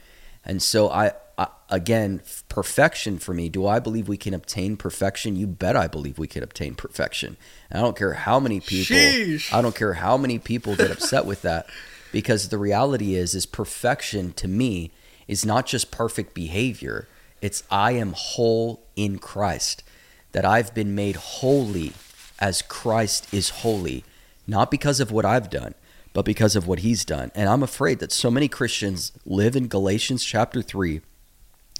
And 0.44 0.62
so 0.62 0.90
I, 0.90 1.12
I, 1.38 1.48
again, 1.70 2.20
perfection 2.50 3.18
for 3.18 3.32
me. 3.32 3.48
Do 3.48 3.66
I 3.66 3.80
believe 3.80 4.08
we 4.08 4.18
can 4.18 4.34
obtain 4.34 4.76
perfection? 4.76 5.36
You 5.36 5.46
bet 5.46 5.74
I 5.74 5.86
believe 5.86 6.18
we 6.18 6.26
can 6.26 6.42
obtain 6.42 6.74
perfection. 6.74 7.38
And 7.70 7.80
I 7.80 7.82
don't 7.82 7.96
care 7.96 8.12
how 8.12 8.38
many 8.38 8.60
people. 8.60 8.94
Sheesh. 8.94 9.50
I 9.54 9.62
don't 9.62 9.74
care 9.74 9.94
how 9.94 10.18
many 10.18 10.38
people 10.38 10.76
get 10.76 10.90
upset 10.90 11.24
with 11.24 11.40
that, 11.42 11.66
because 12.12 12.50
the 12.50 12.58
reality 12.58 13.14
is, 13.14 13.34
is 13.34 13.46
perfection 13.46 14.34
to 14.34 14.46
me 14.46 14.90
is 15.26 15.46
not 15.46 15.64
just 15.64 15.90
perfect 15.90 16.34
behavior. 16.34 17.08
It's 17.40 17.62
I 17.70 17.92
am 17.92 18.12
whole 18.14 18.86
in 18.96 19.18
Christ. 19.18 19.82
That 20.32 20.44
I've 20.44 20.74
been 20.74 20.94
made 20.94 21.16
holy 21.16 21.94
as 22.38 22.60
Christ 22.60 23.32
is 23.32 23.48
holy, 23.48 24.04
not 24.46 24.70
because 24.70 25.00
of 25.00 25.10
what 25.10 25.24
I've 25.24 25.48
done, 25.48 25.74
but 26.16 26.24
because 26.24 26.56
of 26.56 26.66
what 26.66 26.78
he's 26.78 27.04
done. 27.04 27.30
And 27.34 27.46
I'm 27.46 27.62
afraid 27.62 27.98
that 27.98 28.10
so 28.10 28.30
many 28.30 28.48
Christians 28.48 29.12
live 29.26 29.54
in 29.54 29.68
Galatians 29.68 30.24
chapter 30.24 30.62
3. 30.62 31.02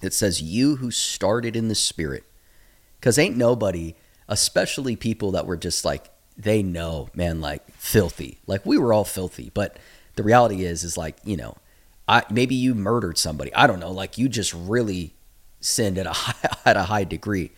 It 0.02 0.12
says, 0.12 0.42
You 0.42 0.76
who 0.76 0.90
started 0.90 1.56
in 1.56 1.68
the 1.68 1.74
Spirit, 1.74 2.22
Because 3.00 3.18
ain't 3.18 3.38
nobody, 3.38 3.94
especially 4.28 4.94
people 4.94 5.30
that 5.30 5.46
were 5.46 5.56
just 5.56 5.86
like, 5.86 6.10
they 6.36 6.62
know, 6.62 7.08
man, 7.14 7.40
like 7.40 7.66
filthy. 7.78 8.38
Like 8.46 8.66
we 8.66 8.76
were 8.76 8.92
all 8.92 9.06
filthy. 9.06 9.50
But 9.54 9.78
the 10.16 10.22
reality 10.22 10.66
is, 10.66 10.84
is 10.84 10.98
like, 10.98 11.16
you 11.24 11.38
know, 11.38 11.56
I 12.06 12.22
maybe 12.30 12.54
you 12.54 12.74
murdered 12.74 13.16
somebody. 13.16 13.54
I 13.54 13.66
don't 13.66 13.80
know. 13.80 13.90
Like 13.90 14.18
you 14.18 14.28
just 14.28 14.52
really 14.52 15.14
sinned 15.60 15.96
at 15.96 16.06
a 16.06 16.12
high, 16.12 16.50
at 16.66 16.76
a 16.76 16.82
high 16.82 17.04
degree. 17.04 17.52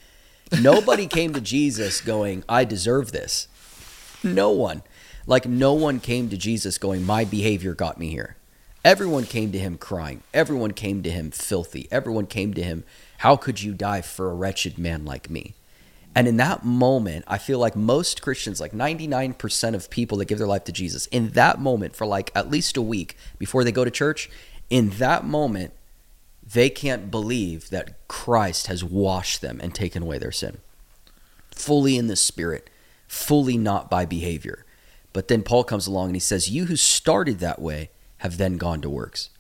Nobody 0.62 1.08
came 1.08 1.32
to 1.32 1.40
Jesus 1.40 2.00
going, 2.00 2.44
I 2.48 2.64
deserve 2.64 3.10
this. 3.10 3.48
No 4.22 4.50
one. 4.50 4.84
Like 5.28 5.46
no 5.46 5.74
one 5.74 6.00
came 6.00 6.30
to 6.30 6.38
Jesus 6.38 6.78
going, 6.78 7.04
My 7.04 7.26
behavior 7.26 7.74
got 7.74 7.98
me 7.98 8.08
here. 8.08 8.36
Everyone 8.82 9.24
came 9.24 9.52
to 9.52 9.58
him 9.58 9.76
crying. 9.76 10.22
Everyone 10.32 10.70
came 10.72 11.02
to 11.02 11.10
him 11.10 11.30
filthy. 11.30 11.86
Everyone 11.90 12.26
came 12.26 12.54
to 12.54 12.62
him, 12.62 12.82
How 13.18 13.36
could 13.36 13.62
you 13.62 13.74
die 13.74 14.00
for 14.00 14.30
a 14.30 14.34
wretched 14.34 14.78
man 14.78 15.04
like 15.04 15.28
me? 15.28 15.54
And 16.14 16.26
in 16.26 16.38
that 16.38 16.64
moment, 16.64 17.26
I 17.28 17.36
feel 17.36 17.58
like 17.58 17.76
most 17.76 18.22
Christians, 18.22 18.58
like 18.58 18.72
99% 18.72 19.74
of 19.74 19.90
people 19.90 20.16
that 20.16 20.24
give 20.24 20.38
their 20.38 20.46
life 20.46 20.64
to 20.64 20.72
Jesus, 20.72 21.06
in 21.08 21.28
that 21.32 21.60
moment, 21.60 21.94
for 21.94 22.06
like 22.06 22.32
at 22.34 22.50
least 22.50 22.78
a 22.78 22.82
week 22.82 23.14
before 23.38 23.64
they 23.64 23.70
go 23.70 23.84
to 23.84 23.90
church, 23.90 24.30
in 24.70 24.88
that 24.92 25.26
moment, 25.26 25.74
they 26.42 26.70
can't 26.70 27.10
believe 27.10 27.68
that 27.68 28.08
Christ 28.08 28.68
has 28.68 28.82
washed 28.82 29.42
them 29.42 29.60
and 29.62 29.74
taken 29.74 30.02
away 30.02 30.16
their 30.16 30.32
sin. 30.32 30.58
Fully 31.50 31.98
in 31.98 32.06
the 32.06 32.16
spirit, 32.16 32.70
fully 33.06 33.58
not 33.58 33.90
by 33.90 34.06
behavior. 34.06 34.64
But 35.18 35.26
then 35.26 35.42
Paul 35.42 35.64
comes 35.64 35.88
along 35.88 36.10
and 36.10 36.14
he 36.14 36.20
says, 36.20 36.48
You 36.48 36.66
who 36.66 36.76
started 36.76 37.40
that 37.40 37.60
way 37.60 37.90
have 38.18 38.38
then 38.38 38.56
gone 38.56 38.80
to 38.82 38.88
works. 38.88 39.30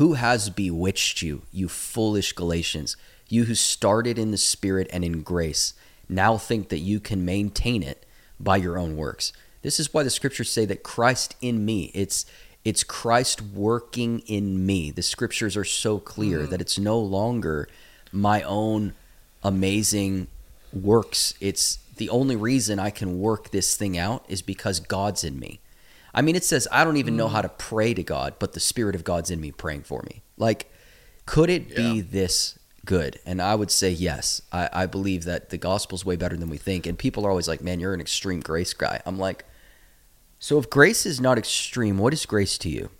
Who 0.00 0.14
has 0.14 0.48
bewitched 0.48 1.20
you, 1.20 1.42
you 1.52 1.68
foolish 1.68 2.32
Galatians? 2.32 2.96
You 3.28 3.44
who 3.44 3.54
started 3.54 4.18
in 4.18 4.30
the 4.30 4.38
spirit 4.38 4.88
and 4.90 5.04
in 5.04 5.20
grace, 5.20 5.74
now 6.08 6.38
think 6.38 6.70
that 6.70 6.78
you 6.78 7.00
can 7.00 7.26
maintain 7.26 7.82
it 7.82 8.06
by 8.40 8.56
your 8.56 8.78
own 8.78 8.96
works. 8.96 9.34
This 9.60 9.78
is 9.78 9.92
why 9.92 10.04
the 10.04 10.08
scriptures 10.08 10.48
say 10.50 10.64
that 10.64 10.82
Christ 10.82 11.36
in 11.42 11.66
me, 11.66 11.90
it's 11.92 12.24
it's 12.64 12.82
Christ 12.82 13.42
working 13.42 14.20
in 14.20 14.64
me. 14.64 14.90
The 14.90 15.02
scriptures 15.02 15.54
are 15.54 15.64
so 15.64 15.98
clear 15.98 16.46
mm 16.46 16.48
that 16.48 16.62
it's 16.62 16.78
no 16.78 16.98
longer 16.98 17.68
my 18.10 18.40
own 18.40 18.94
amazing 19.42 20.28
works. 20.72 21.34
It's 21.42 21.78
the 21.96 22.10
only 22.10 22.36
reason 22.36 22.78
I 22.78 22.90
can 22.90 23.18
work 23.18 23.50
this 23.50 23.76
thing 23.76 23.96
out 23.98 24.24
is 24.28 24.42
because 24.42 24.80
God's 24.80 25.24
in 25.24 25.38
me. 25.38 25.60
I 26.14 26.22
mean, 26.22 26.36
it 26.36 26.44
says 26.44 26.66
I 26.72 26.84
don't 26.84 26.96
even 26.96 27.14
mm 27.14 27.18
know 27.18 27.28
how 27.28 27.42
to 27.42 27.48
pray 27.48 27.94
to 27.94 28.02
God, 28.02 28.34
but 28.38 28.52
the 28.52 28.60
Spirit 28.60 28.94
of 28.94 29.04
God's 29.04 29.30
in 29.30 29.40
me 29.40 29.52
praying 29.52 29.82
for 29.82 30.02
me. 30.02 30.22
Like, 30.36 30.70
could 31.26 31.50
it 31.50 31.68
yeah. 31.68 31.76
be 31.76 32.00
this 32.00 32.58
good? 32.84 33.18
And 33.26 33.42
I 33.42 33.54
would 33.54 33.70
say 33.70 33.90
yes. 33.90 34.40
I, 34.50 34.68
I 34.72 34.86
believe 34.86 35.24
that 35.24 35.50
the 35.50 35.58
gospel's 35.58 36.04
way 36.04 36.16
better 36.16 36.36
than 36.36 36.48
we 36.48 36.56
think. 36.56 36.86
And 36.86 36.98
people 36.98 37.26
are 37.26 37.30
always 37.30 37.48
like, 37.48 37.60
man, 37.60 37.80
you're 37.80 37.92
an 37.94 38.00
extreme 38.00 38.40
grace 38.40 38.72
guy. 38.72 39.02
I'm 39.04 39.18
like, 39.18 39.44
so 40.38 40.58
if 40.58 40.70
grace 40.70 41.04
is 41.04 41.20
not 41.20 41.38
extreme, 41.38 41.98
what 41.98 42.12
is 42.12 42.24
grace 42.24 42.56
to 42.58 42.68
you? 42.68 42.90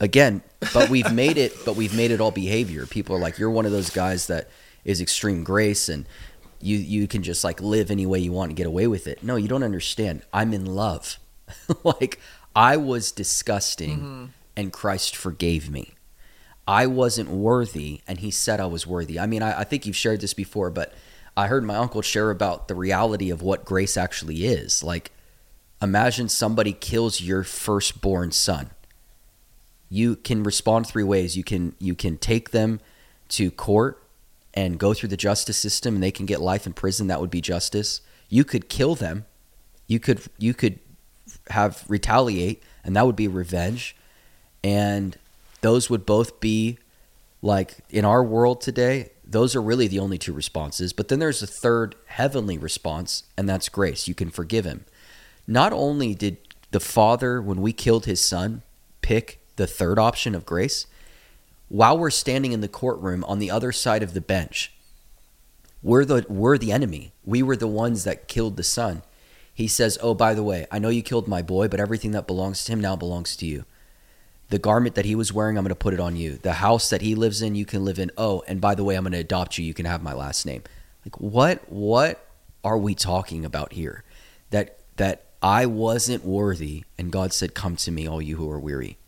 Again, 0.00 0.42
but 0.74 0.90
we've 0.90 1.10
made 1.12 1.38
it 1.38 1.54
but 1.64 1.76
we've 1.76 1.96
made 1.96 2.10
it 2.10 2.20
all 2.20 2.30
behavior. 2.30 2.84
People 2.84 3.16
are 3.16 3.18
like 3.18 3.38
you're 3.38 3.50
one 3.50 3.64
of 3.64 3.72
those 3.72 3.88
guys 3.88 4.26
that 4.26 4.50
is 4.84 5.00
extreme 5.00 5.42
grace 5.42 5.88
and 5.88 6.06
you 6.66 6.78
you 6.78 7.06
can 7.06 7.22
just 7.22 7.44
like 7.44 7.60
live 7.60 7.90
any 7.90 8.06
way 8.06 8.18
you 8.18 8.32
want 8.32 8.50
and 8.50 8.56
get 8.56 8.66
away 8.66 8.88
with 8.88 9.06
it. 9.06 9.22
No, 9.22 9.36
you 9.36 9.46
don't 9.46 9.62
understand. 9.62 10.22
I'm 10.32 10.52
in 10.52 10.66
love. 10.66 11.18
like 11.84 12.18
I 12.56 12.76
was 12.76 13.12
disgusting 13.12 13.98
mm-hmm. 13.98 14.24
and 14.56 14.72
Christ 14.72 15.14
forgave 15.14 15.70
me. 15.70 15.94
I 16.66 16.88
wasn't 16.88 17.30
worthy 17.30 18.00
and 18.08 18.18
he 18.18 18.32
said 18.32 18.58
I 18.58 18.66
was 18.66 18.86
worthy. 18.86 19.20
I 19.20 19.26
mean, 19.26 19.42
I, 19.42 19.60
I 19.60 19.64
think 19.64 19.86
you've 19.86 19.96
shared 19.96 20.20
this 20.20 20.34
before, 20.34 20.70
but 20.70 20.92
I 21.36 21.46
heard 21.46 21.62
my 21.62 21.76
uncle 21.76 22.02
share 22.02 22.32
about 22.32 22.66
the 22.66 22.74
reality 22.74 23.30
of 23.30 23.42
what 23.42 23.64
grace 23.64 23.96
actually 23.96 24.46
is. 24.46 24.82
Like 24.82 25.12
imagine 25.80 26.28
somebody 26.28 26.72
kills 26.72 27.20
your 27.20 27.44
firstborn 27.44 28.32
son. 28.32 28.70
You 29.88 30.16
can 30.16 30.42
respond 30.42 30.88
three 30.88 31.04
ways. 31.04 31.36
You 31.36 31.44
can 31.44 31.76
you 31.78 31.94
can 31.94 32.18
take 32.18 32.50
them 32.50 32.80
to 33.28 33.52
court 33.52 34.02
and 34.56 34.78
go 34.78 34.94
through 34.94 35.10
the 35.10 35.16
justice 35.16 35.56
system 35.56 35.94
and 35.94 36.02
they 36.02 36.10
can 36.10 36.26
get 36.26 36.40
life 36.40 36.66
in 36.66 36.72
prison 36.72 37.06
that 37.06 37.20
would 37.20 37.30
be 37.30 37.40
justice. 37.40 38.00
You 38.28 38.42
could 38.42 38.68
kill 38.68 38.94
them. 38.94 39.26
You 39.86 40.00
could 40.00 40.22
you 40.38 40.54
could 40.54 40.80
have 41.50 41.84
retaliate 41.86 42.62
and 42.82 42.96
that 42.96 43.06
would 43.06 43.16
be 43.16 43.28
revenge. 43.28 43.94
And 44.64 45.16
those 45.60 45.88
would 45.90 46.06
both 46.06 46.40
be 46.40 46.78
like 47.42 47.76
in 47.90 48.04
our 48.04 48.24
world 48.24 48.60
today, 48.60 49.10
those 49.24 49.54
are 49.54 49.62
really 49.62 49.86
the 49.86 49.98
only 49.98 50.18
two 50.18 50.32
responses. 50.32 50.92
But 50.92 51.08
then 51.08 51.18
there's 51.18 51.42
a 51.42 51.46
third 51.46 51.94
heavenly 52.06 52.58
response, 52.58 53.24
and 53.36 53.48
that's 53.48 53.68
grace. 53.68 54.08
You 54.08 54.14
can 54.14 54.30
forgive 54.30 54.64
him 54.64 54.86
not 55.46 55.72
only 55.72 56.14
did 56.14 56.38
the 56.70 56.80
father, 56.80 57.40
when 57.40 57.62
we 57.62 57.72
killed 57.72 58.06
his 58.06 58.20
son, 58.20 58.62
pick 59.00 59.40
the 59.56 59.66
third 59.66 59.98
option 59.98 60.34
of 60.34 60.44
grace, 60.44 60.86
while 61.68 61.98
we're 61.98 62.10
standing 62.10 62.52
in 62.52 62.60
the 62.60 62.68
courtroom 62.68 63.24
on 63.24 63.38
the 63.38 63.50
other 63.50 63.72
side 63.72 64.02
of 64.02 64.14
the 64.14 64.20
bench, 64.20 64.72
we're 65.82 66.04
the 66.04 66.24
we're 66.28 66.58
the 66.58 66.72
enemy. 66.72 67.12
We 67.24 67.42
were 67.42 67.56
the 67.56 67.68
ones 67.68 68.04
that 68.04 68.28
killed 68.28 68.56
the 68.56 68.62
son. 68.62 69.02
He 69.52 69.68
says, 69.68 69.98
"Oh, 70.00 70.14
by 70.14 70.34
the 70.34 70.42
way, 70.42 70.66
I 70.70 70.78
know 70.78 70.88
you 70.88 71.02
killed 71.02 71.28
my 71.28 71.42
boy, 71.42 71.68
but 71.68 71.80
everything 71.80 72.12
that 72.12 72.26
belongs 72.26 72.64
to 72.64 72.72
him 72.72 72.80
now 72.80 72.96
belongs 72.96 73.36
to 73.36 73.46
you. 73.46 73.64
The 74.48 74.58
garment 74.58 74.94
that 74.94 75.04
he 75.04 75.14
was 75.14 75.32
wearing, 75.32 75.58
I'm 75.58 75.64
going 75.64 75.70
to 75.70 75.74
put 75.74 75.94
it 75.94 76.00
on 76.00 76.14
you. 76.14 76.36
The 76.36 76.54
house 76.54 76.88
that 76.90 77.02
he 77.02 77.14
lives 77.14 77.42
in, 77.42 77.54
you 77.56 77.64
can 77.64 77.84
live 77.84 77.98
in. 77.98 78.10
Oh, 78.16 78.44
and 78.46 78.60
by 78.60 78.74
the 78.74 78.84
way, 78.84 78.94
I'm 78.94 79.02
going 79.02 79.12
to 79.12 79.18
adopt 79.18 79.58
you. 79.58 79.64
You 79.64 79.74
can 79.74 79.86
have 79.86 80.02
my 80.02 80.12
last 80.12 80.46
name." 80.46 80.62
Like 81.06 81.20
what 81.20 81.70
what 81.70 82.26
are 82.64 82.76
we 82.76 82.94
talking 82.96 83.44
about 83.44 83.72
here? 83.72 84.02
That 84.50 84.80
that 84.96 85.26
I 85.40 85.66
wasn't 85.66 86.24
worthy, 86.24 86.84
and 86.98 87.12
God 87.12 87.32
said, 87.32 87.54
Come 87.54 87.76
to 87.76 87.92
me, 87.92 88.08
all 88.08 88.20
you 88.20 88.36
who 88.36 88.50
are 88.50 88.58
weary. 88.58 88.98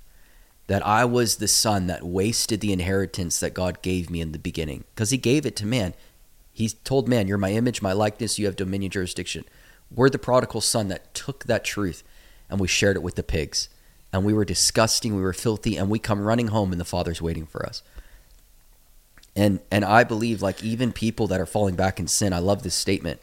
That 0.69 0.87
I 0.87 1.05
was 1.05 1.37
the 1.37 1.49
son 1.49 1.89
that 1.89 2.05
wasted 2.05 2.61
the 2.61 2.73
inheritance 2.73 3.41
that 3.41 3.55
God 3.55 3.83
gave 3.83 4.09
me 4.11 4.21
in 4.21 4.33
the 4.33 4.39
beginning, 4.39 4.85
because 4.95 5.11
He 5.11 5.19
gave 5.19 5.45
it 5.45 5.57
to 5.57 5.67
man. 5.67 5.95
He 6.53 6.69
told 6.69 7.09
man, 7.09 7.27
You're 7.29 7.39
my 7.39 7.53
image, 7.53 7.83
my 7.83 7.93
likeness, 7.93 8.39
you 8.39 8.47
have 8.47 8.57
dominion, 8.57 8.91
jurisdiction. 8.91 9.45
We're 9.91 10.11
the 10.11 10.19
prodigal 10.19 10.61
son 10.61 10.89
that 10.89 11.15
took 11.15 11.45
that 11.45 11.65
truth 11.65 12.03
and 12.51 12.61
we 12.61 12.69
shared 12.69 12.97
it 12.97 13.03
with 13.03 13.15
the 13.15 13.23
pigs. 13.23 13.69
And 14.13 14.25
we 14.25 14.33
were 14.33 14.45
disgusting, 14.45 15.15
we 15.15 15.23
were 15.23 15.35
filthy, 15.35 15.77
and 15.77 15.91
we 15.91 15.99
come 15.99 16.23
running 16.23 16.49
home, 16.49 16.73
and 16.73 16.81
the 16.81 16.85
Father's 16.87 17.21
waiting 17.21 17.45
for 17.45 17.65
us. 17.67 17.83
And 19.37 19.61
and 19.71 19.85
I 19.85 20.03
believe 20.03 20.41
like 20.41 20.65
even 20.65 20.93
people 20.93 21.27
that 21.27 21.41
are 21.41 21.47
falling 21.47 21.77
back 21.77 22.01
in 22.01 22.09
sin, 22.09 22.33
I 22.33 22.39
love 22.39 22.63
this 22.63 22.75
statement. 22.75 23.21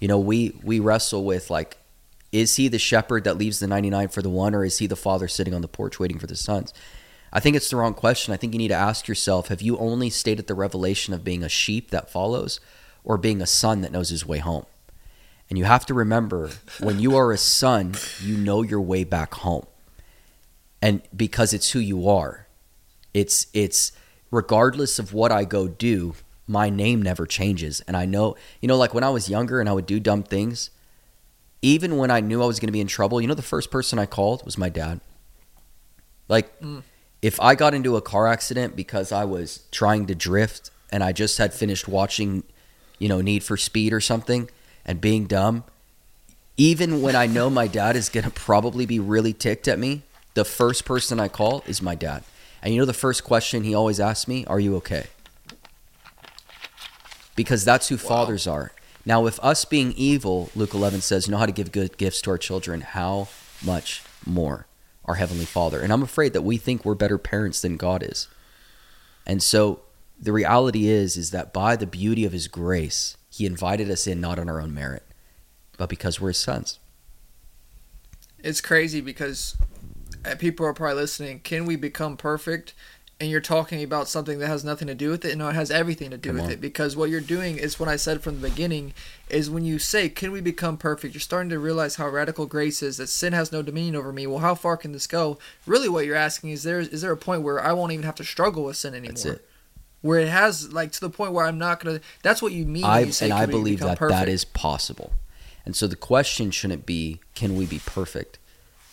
You 0.00 0.06
know, 0.06 0.18
we 0.18 0.56
we 0.62 0.78
wrestle 0.78 1.24
with 1.24 1.50
like 1.50 1.76
is 2.32 2.56
he 2.56 2.68
the 2.68 2.78
shepherd 2.78 3.24
that 3.24 3.38
leaves 3.38 3.58
the 3.58 3.66
99 3.66 4.08
for 4.08 4.22
the 4.22 4.28
one, 4.28 4.54
or 4.54 4.64
is 4.64 4.78
he 4.78 4.86
the 4.86 4.96
father 4.96 5.28
sitting 5.28 5.54
on 5.54 5.62
the 5.62 5.68
porch 5.68 5.98
waiting 5.98 6.18
for 6.18 6.26
the 6.26 6.36
sons? 6.36 6.74
I 7.32 7.40
think 7.40 7.56
it's 7.56 7.70
the 7.70 7.76
wrong 7.76 7.94
question. 7.94 8.32
I 8.32 8.36
think 8.36 8.52
you 8.52 8.58
need 8.58 8.68
to 8.68 8.74
ask 8.74 9.06
yourself 9.08 9.48
have 9.48 9.62
you 9.62 9.76
only 9.78 10.10
stayed 10.10 10.38
at 10.38 10.46
the 10.46 10.54
revelation 10.54 11.14
of 11.14 11.24
being 11.24 11.42
a 11.42 11.48
sheep 11.48 11.90
that 11.90 12.10
follows, 12.10 12.60
or 13.04 13.16
being 13.16 13.40
a 13.40 13.46
son 13.46 13.80
that 13.82 13.92
knows 13.92 14.10
his 14.10 14.26
way 14.26 14.38
home? 14.38 14.66
And 15.48 15.58
you 15.58 15.64
have 15.64 15.86
to 15.86 15.94
remember 15.94 16.50
when 16.80 17.00
you 17.00 17.16
are 17.16 17.32
a 17.32 17.38
son, 17.38 17.94
you 18.22 18.36
know 18.36 18.62
your 18.62 18.80
way 18.80 19.04
back 19.04 19.34
home. 19.34 19.66
And 20.82 21.02
because 21.16 21.52
it's 21.52 21.70
who 21.70 21.78
you 21.78 22.08
are. 22.08 22.46
It's 23.14 23.46
it's 23.54 23.92
regardless 24.30 24.98
of 24.98 25.12
what 25.12 25.32
I 25.32 25.44
go 25.44 25.66
do, 25.66 26.14
my 26.46 26.70
name 26.70 27.02
never 27.02 27.26
changes. 27.26 27.80
And 27.88 27.96
I 27.96 28.04
know, 28.04 28.36
you 28.60 28.68
know, 28.68 28.76
like 28.76 28.94
when 28.94 29.04
I 29.04 29.10
was 29.10 29.30
younger 29.30 29.60
and 29.60 29.68
I 29.68 29.72
would 29.72 29.86
do 29.86 29.98
dumb 29.98 30.22
things, 30.22 30.70
even 31.62 31.96
when 31.96 32.10
I 32.10 32.20
knew 32.20 32.42
I 32.42 32.46
was 32.46 32.60
going 32.60 32.68
to 32.68 32.72
be 32.72 32.80
in 32.80 32.86
trouble, 32.86 33.20
you 33.20 33.26
know, 33.26 33.34
the 33.34 33.42
first 33.42 33.70
person 33.70 33.98
I 33.98 34.06
called 34.06 34.44
was 34.44 34.56
my 34.56 34.68
dad. 34.68 35.00
Like, 36.28 36.60
mm. 36.60 36.82
if 37.22 37.40
I 37.40 37.54
got 37.54 37.74
into 37.74 37.96
a 37.96 38.02
car 38.02 38.26
accident 38.26 38.76
because 38.76 39.12
I 39.12 39.24
was 39.24 39.64
trying 39.72 40.06
to 40.06 40.14
drift 40.14 40.70
and 40.90 41.02
I 41.02 41.12
just 41.12 41.38
had 41.38 41.52
finished 41.52 41.88
watching, 41.88 42.44
you 42.98 43.08
know, 43.08 43.20
Need 43.20 43.42
for 43.42 43.56
Speed 43.56 43.92
or 43.92 44.00
something 44.00 44.48
and 44.84 45.00
being 45.00 45.26
dumb, 45.26 45.64
even 46.56 47.02
when 47.02 47.16
I 47.16 47.26
know 47.26 47.48
my 47.48 47.66
dad 47.66 47.96
is 47.96 48.08
going 48.08 48.24
to 48.24 48.30
probably 48.30 48.86
be 48.86 48.98
really 48.98 49.32
ticked 49.32 49.68
at 49.68 49.78
me, 49.78 50.02
the 50.34 50.44
first 50.44 50.84
person 50.84 51.18
I 51.18 51.28
call 51.28 51.64
is 51.66 51.82
my 51.82 51.94
dad. 51.94 52.22
And 52.62 52.74
you 52.74 52.80
know, 52.80 52.86
the 52.86 52.92
first 52.92 53.24
question 53.24 53.64
he 53.64 53.74
always 53.74 54.00
asks 54.00 54.28
me, 54.28 54.44
Are 54.46 54.60
you 54.60 54.76
okay? 54.76 55.06
Because 57.36 57.64
that's 57.64 57.88
who 57.88 57.96
wow. 57.96 58.02
fathers 58.02 58.46
are. 58.46 58.72
Now, 59.08 59.22
with 59.22 59.40
us 59.42 59.64
being 59.64 59.94
evil, 59.96 60.50
Luke 60.54 60.74
11 60.74 61.00
says, 61.00 61.26
you 61.26 61.30
know 61.30 61.38
how 61.38 61.46
to 61.46 61.52
give 61.52 61.72
good 61.72 61.96
gifts 61.96 62.20
to 62.20 62.30
our 62.30 62.36
children, 62.36 62.82
how 62.82 63.28
much 63.64 64.02
more 64.26 64.66
our 65.06 65.14
Heavenly 65.14 65.46
Father? 65.46 65.80
And 65.80 65.94
I'm 65.94 66.02
afraid 66.02 66.34
that 66.34 66.42
we 66.42 66.58
think 66.58 66.84
we're 66.84 66.94
better 66.94 67.16
parents 67.16 67.62
than 67.62 67.78
God 67.78 68.02
is. 68.02 68.28
And 69.26 69.42
so 69.42 69.80
the 70.20 70.30
reality 70.30 70.88
is, 70.88 71.16
is 71.16 71.30
that 71.30 71.54
by 71.54 71.74
the 71.74 71.86
beauty 71.86 72.26
of 72.26 72.32
His 72.32 72.48
grace, 72.48 73.16
He 73.30 73.46
invited 73.46 73.90
us 73.90 74.06
in 74.06 74.20
not 74.20 74.38
on 74.38 74.46
our 74.46 74.60
own 74.60 74.74
merit, 74.74 75.04
but 75.78 75.88
because 75.88 76.20
we're 76.20 76.28
His 76.28 76.36
sons. 76.36 76.78
It's 78.40 78.60
crazy 78.60 79.00
because 79.00 79.56
uh, 80.22 80.34
people 80.34 80.66
are 80.66 80.74
probably 80.74 81.00
listening. 81.00 81.40
Can 81.40 81.64
we 81.64 81.76
become 81.76 82.18
perfect? 82.18 82.74
And 83.20 83.30
you're 83.30 83.40
talking 83.40 83.82
about 83.82 84.08
something 84.08 84.38
that 84.38 84.46
has 84.46 84.64
nothing 84.64 84.86
to 84.86 84.94
do 84.94 85.10
with 85.10 85.24
it. 85.24 85.36
No, 85.36 85.48
it 85.48 85.54
has 85.54 85.70
everything 85.70 86.10
to 86.10 86.16
do 86.16 86.28
Come 86.28 86.36
with 86.36 86.44
on. 86.46 86.50
it 86.52 86.60
because 86.60 86.96
what 86.96 87.10
you're 87.10 87.20
doing 87.20 87.58
is 87.58 87.80
what 87.80 87.88
I 87.88 87.96
said 87.96 88.22
from 88.22 88.40
the 88.40 88.48
beginning 88.48 88.94
is 89.28 89.50
when 89.50 89.64
you 89.64 89.78
say, 89.80 90.08
"Can 90.08 90.30
we 90.30 90.40
become 90.40 90.76
perfect?" 90.76 91.14
You're 91.14 91.20
starting 91.20 91.50
to 91.50 91.58
realize 91.58 91.96
how 91.96 92.08
radical 92.08 92.46
grace 92.46 92.82
is. 92.82 92.96
That 92.98 93.08
sin 93.08 93.32
has 93.32 93.50
no 93.50 93.60
dominion 93.62 93.96
over 93.96 94.12
me. 94.12 94.26
Well, 94.26 94.38
how 94.38 94.54
far 94.54 94.76
can 94.76 94.92
this 94.92 95.08
go? 95.08 95.38
Really, 95.66 95.88
what 95.88 96.06
you're 96.06 96.14
asking 96.14 96.50
is 96.50 96.62
there 96.62 96.80
is 96.80 97.00
there 97.00 97.12
a 97.12 97.16
point 97.16 97.42
where 97.42 97.62
I 97.62 97.72
won't 97.72 97.92
even 97.92 98.04
have 98.04 98.14
to 98.16 98.24
struggle 98.24 98.64
with 98.64 98.76
sin 98.76 98.94
anymore? 98.94 99.40
Where 100.00 100.20
it 100.20 100.28
has 100.28 100.72
like 100.72 100.92
to 100.92 101.00
the 101.00 101.10
point 101.10 101.32
where 101.32 101.44
I'm 101.44 101.58
not 101.58 101.82
gonna. 101.82 102.00
That's 102.22 102.40
what 102.40 102.52
you 102.52 102.66
mean. 102.66 102.84
I 102.84 103.00
you 103.00 103.12
say, 103.12 103.26
and 103.26 103.34
I 103.34 103.46
believe 103.46 103.80
that 103.80 103.98
perfect?" 103.98 104.16
that 104.16 104.28
is 104.28 104.44
possible. 104.44 105.12
And 105.66 105.74
so 105.74 105.86
the 105.88 105.96
question 105.96 106.52
shouldn't 106.52 106.86
be 106.86 107.20
can 107.34 107.56
we 107.56 107.66
be 107.66 107.80
perfect? 107.80 108.38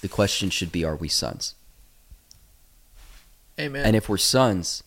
The 0.01 0.07
question 0.07 0.49
should 0.49 0.71
be 0.71 0.84
are 0.84 0.95
we 0.95 1.09
sons? 1.09 1.53
Amen. 3.60 3.86
And 3.86 3.95
if 3.95 4.10
we're 4.10 4.18
sons, 4.18 4.84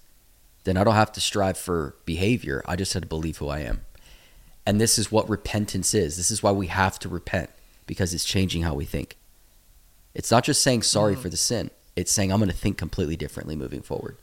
then 0.65 0.77
I 0.77 0.85
don't 0.85 0.95
have 0.95 1.13
to 1.13 1.21
strive 1.21 1.57
for 1.57 1.97
behavior. 2.05 2.63
I 2.67 2.77
just 2.77 2.93
have 2.93 3.03
to 3.03 3.09
believe 3.09 3.39
who 3.39 3.49
I 3.49 3.61
am. 3.61 3.83
And 4.67 4.81
this 4.81 4.99
is 4.99 5.11
what 5.11 5.29
repentance 5.29 5.95
is. 5.95 6.17
This 6.17 6.31
is 6.31 6.43
why 6.43 6.53
we 6.53 6.67
have 6.67 6.99
to 7.01 7.09
repent 7.09 7.51
because 7.87 8.13
it's 8.13 8.25
changing 8.25 8.63
how 8.63 8.75
we 8.75 8.85
think. 8.85 9.17
It's 10.15 10.31
not 10.31 10.45
just 10.45 10.63
saying 10.63 10.83
sorry 10.83 11.15
Mm. 11.17 11.23
for 11.23 11.29
the 11.31 11.37
sin. 11.39 11.71
It's 11.97 12.13
saying 12.13 12.31
I'm 12.31 12.39
going 12.39 12.51
to 12.51 12.57
think 12.57 12.77
completely 12.77 13.17
differently 13.17 13.57
moving 13.57 13.81
forward. 13.81 14.17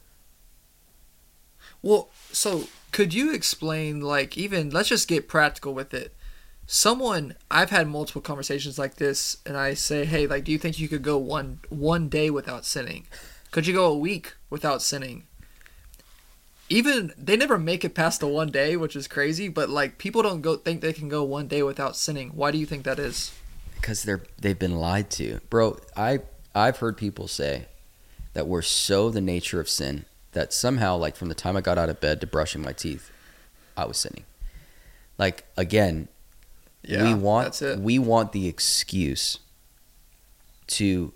Well, 1.82 2.10
so 2.32 2.68
could 2.92 3.14
you 3.14 3.34
explain, 3.34 4.02
like, 4.02 4.38
even 4.38 4.70
let's 4.70 4.90
just 4.90 5.08
get 5.08 5.28
practical 5.28 5.74
with 5.74 5.94
it. 5.94 6.14
Someone 6.68 7.36
I've 7.52 7.70
had 7.70 7.88
multiple 7.88 8.22
conversations 8.22 8.80
like 8.80 8.96
this, 8.96 9.38
and 9.46 9.56
I 9.56 9.76
say, 9.76 10.06
hey, 10.06 10.26
like, 10.26 10.44
do 10.44 10.52
you 10.52 10.58
think 10.58 10.80
you 10.80 10.88
could 10.88 11.04
go 11.04 11.18
one 11.18 11.60
one 11.70 12.10
day 12.10 12.30
without 12.30 12.66
sinning? 12.66 13.06
Could 13.56 13.66
you 13.66 13.74
go 13.74 13.86
a 13.86 13.98
week 13.98 14.36
without 14.50 14.82
sinning? 14.82 15.24
Even 16.68 17.14
they 17.18 17.38
never 17.38 17.58
make 17.58 17.86
it 17.86 17.96
past 17.96 18.20
the 18.20 18.28
one 18.28 18.50
day, 18.50 18.76
which 18.76 18.96
is 18.96 19.08
crazy. 19.08 19.48
But 19.48 19.70
like, 19.70 19.98
people 19.98 20.22
don't 20.22 20.42
go 20.42 20.58
think 20.58 20.82
they 20.82 20.92
can 20.92 21.08
go 21.08 21.24
one 21.24 21.48
day 21.48 21.64
without 21.64 21.96
sinning. 21.96 22.32
Why 22.36 22.52
do 22.52 22.58
you 22.58 22.66
think 22.66 22.84
that 22.84 23.00
is? 23.00 23.32
because 23.86 24.02
they're 24.02 24.24
they've 24.42 24.58
been 24.58 24.78
lied 24.78 25.12
to 25.12 25.40
bro 25.48 25.78
i 25.96 26.18
i've 26.56 26.78
heard 26.78 26.98
people 26.98 27.28
say 27.28 27.68
that 28.34 28.48
we're 28.48 28.64
so 28.64 29.12
the 29.12 29.22
nature 29.22 29.60
of 29.60 29.70
sin 29.70 30.06
that 30.32 30.52
somehow 30.52 30.98
like 30.98 31.16
from 31.16 31.30
the 31.30 31.36
time 31.36 31.56
i 31.56 31.62
got 31.62 31.78
out 31.78 31.88
of 31.88 32.02
bed 32.02 32.20
to 32.20 32.26
brushing 32.26 32.64
my 32.64 32.74
teeth 32.74 33.12
i 33.78 33.86
was 33.86 33.98
sinning 33.98 34.24
like 35.20 35.46
again 35.56 36.08
we 36.88 37.14
want 37.14 37.62
we 37.78 38.00
want 38.00 38.32
the 38.32 38.48
excuse 38.48 39.38
to 40.66 41.14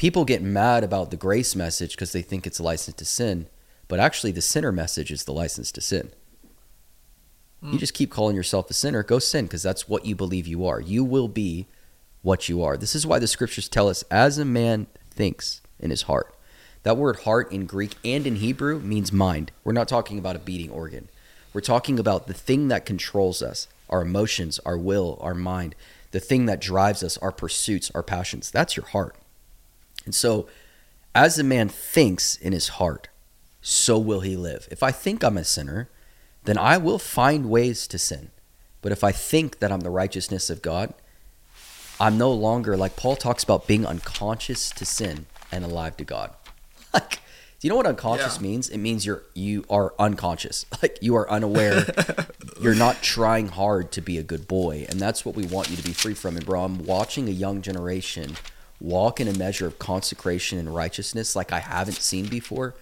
people 0.00 0.24
get 0.24 0.40
mad 0.40 0.82
about 0.82 1.10
the 1.10 1.16
grace 1.16 1.54
message 1.54 1.90
because 1.90 2.12
they 2.12 2.22
think 2.22 2.46
it's 2.46 2.58
a 2.58 2.62
license 2.62 2.96
to 2.96 3.04
sin 3.04 3.46
but 3.90 3.98
actually 3.98 4.30
the 4.30 4.40
sinner 4.40 4.70
message 4.70 5.10
is 5.10 5.24
the 5.24 5.32
license 5.32 5.72
to 5.72 5.80
sin. 5.80 6.12
You 7.60 7.70
Mm. 7.70 7.78
just 7.80 7.92
keep 7.92 8.08
calling 8.08 8.36
yourself 8.36 8.70
a 8.70 8.72
sinner 8.72 9.02
go 9.02 9.18
sin 9.18 9.46
because 9.46 9.64
that's 9.64 9.88
what 9.88 10.06
you 10.06 10.14
believe 10.14 10.46
you 10.46 10.64
are. 10.64 10.80
You 10.80 11.02
will 11.02 11.26
be 11.26 11.66
what 12.22 12.48
you 12.48 12.62
are. 12.62 12.76
This 12.76 12.94
is 12.94 13.04
why 13.04 13.18
the 13.18 13.26
scriptures 13.26 13.68
tell 13.68 13.88
us 13.88 14.04
as 14.10 14.38
a 14.38 14.44
man 14.44 14.86
thinks 15.10 15.60
in 15.80 15.90
his 15.90 16.02
heart. 16.02 16.32
That 16.84 16.96
word 16.96 17.20
heart 17.24 17.50
in 17.50 17.66
greek 17.66 17.96
and 18.04 18.28
in 18.28 18.36
hebrew 18.36 18.78
means 18.78 19.12
mind. 19.12 19.50
We're 19.64 19.72
not 19.72 19.88
talking 19.88 20.20
about 20.20 20.36
a 20.36 20.38
beating 20.38 20.70
organ. 20.70 21.08
We're 21.52 21.60
talking 21.60 21.98
about 21.98 22.28
the 22.28 22.32
thing 22.32 22.68
that 22.68 22.86
controls 22.86 23.42
us 23.42 23.66
our 23.90 24.02
emotions 24.02 24.60
our 24.64 24.78
will 24.78 25.18
our 25.20 25.34
mind 25.34 25.74
the 26.12 26.20
thing 26.20 26.46
that 26.46 26.60
drives 26.60 27.02
us 27.02 27.18
our 27.18 27.32
pursuits 27.32 27.90
our 27.92 28.04
passions. 28.04 28.52
That's 28.52 28.76
your 28.76 28.86
heart 28.86 29.16
and 30.04 30.14
so 30.14 30.46
as 31.14 31.38
a 31.38 31.44
man 31.44 31.68
thinks 31.68 32.36
in 32.36 32.52
his 32.52 32.68
heart 32.68 33.08
so 33.62 33.98
will 33.98 34.20
he 34.20 34.36
live. 34.36 34.66
If 34.70 34.82
i 34.82 34.90
think 34.90 35.22
i'm 35.22 35.36
a 35.36 35.44
sinner 35.44 35.88
then 36.44 36.56
i 36.58 36.78
will 36.78 36.98
find 36.98 37.50
ways 37.50 37.86
to 37.88 37.98
sin. 37.98 38.30
But 38.82 38.92
if 38.92 39.04
i 39.04 39.12
think 39.12 39.58
that 39.60 39.70
i'm 39.72 39.80
the 39.80 39.90
righteousness 39.90 40.48
of 40.50 40.62
god 40.62 40.94
i'm 42.00 42.16
no 42.16 42.32
longer 42.32 42.76
like 42.76 42.96
paul 42.96 43.16
talks 43.16 43.44
about 43.44 43.66
being 43.66 43.84
unconscious 43.84 44.70
to 44.70 44.84
sin 44.86 45.26
and 45.52 45.64
alive 45.64 45.96
to 45.98 46.04
god. 46.04 46.30
Like 46.94 47.20
do 47.60 47.66
you 47.66 47.70
know 47.70 47.76
what 47.76 47.86
unconscious 47.86 48.36
Yeah. 48.36 48.42
means? 48.42 48.70
It 48.70 48.78
means 48.78 49.04
you're 49.04 49.22
you 49.34 49.66
are 49.68 49.92
unconscious. 49.98 50.64
Like 50.82 50.96
you 51.02 51.14
are 51.16 51.30
unaware. 51.30 51.84
You're 52.62 52.74
not 52.74 53.02
trying 53.02 53.48
hard 53.48 53.90
to 53.92 54.00
be 54.00 54.16
a 54.18 54.22
good 54.22 54.46
boy. 54.48 54.86
And 54.88 54.98
that's 55.00 55.24
what 55.26 55.34
we 55.34 55.44
want 55.46 55.70
you 55.70 55.76
to 55.76 55.82
be 55.82 55.92
free 55.92 56.14
from 56.14 56.36
and 56.36 56.44
bro 56.46 56.64
i'm 56.64 56.78
watching 56.86 57.28
a 57.28 57.32
young 57.32 57.60
generation 57.60 58.36
walk 58.80 59.20
in 59.20 59.28
a 59.28 59.38
measure 59.38 59.66
of 59.66 59.78
consecration 59.78 60.58
and 60.58 60.74
righteousness 60.74 61.36
like 61.36 61.52
i 61.52 61.60
haven't 61.60 61.94
seen 61.94 62.26
before 62.26 62.74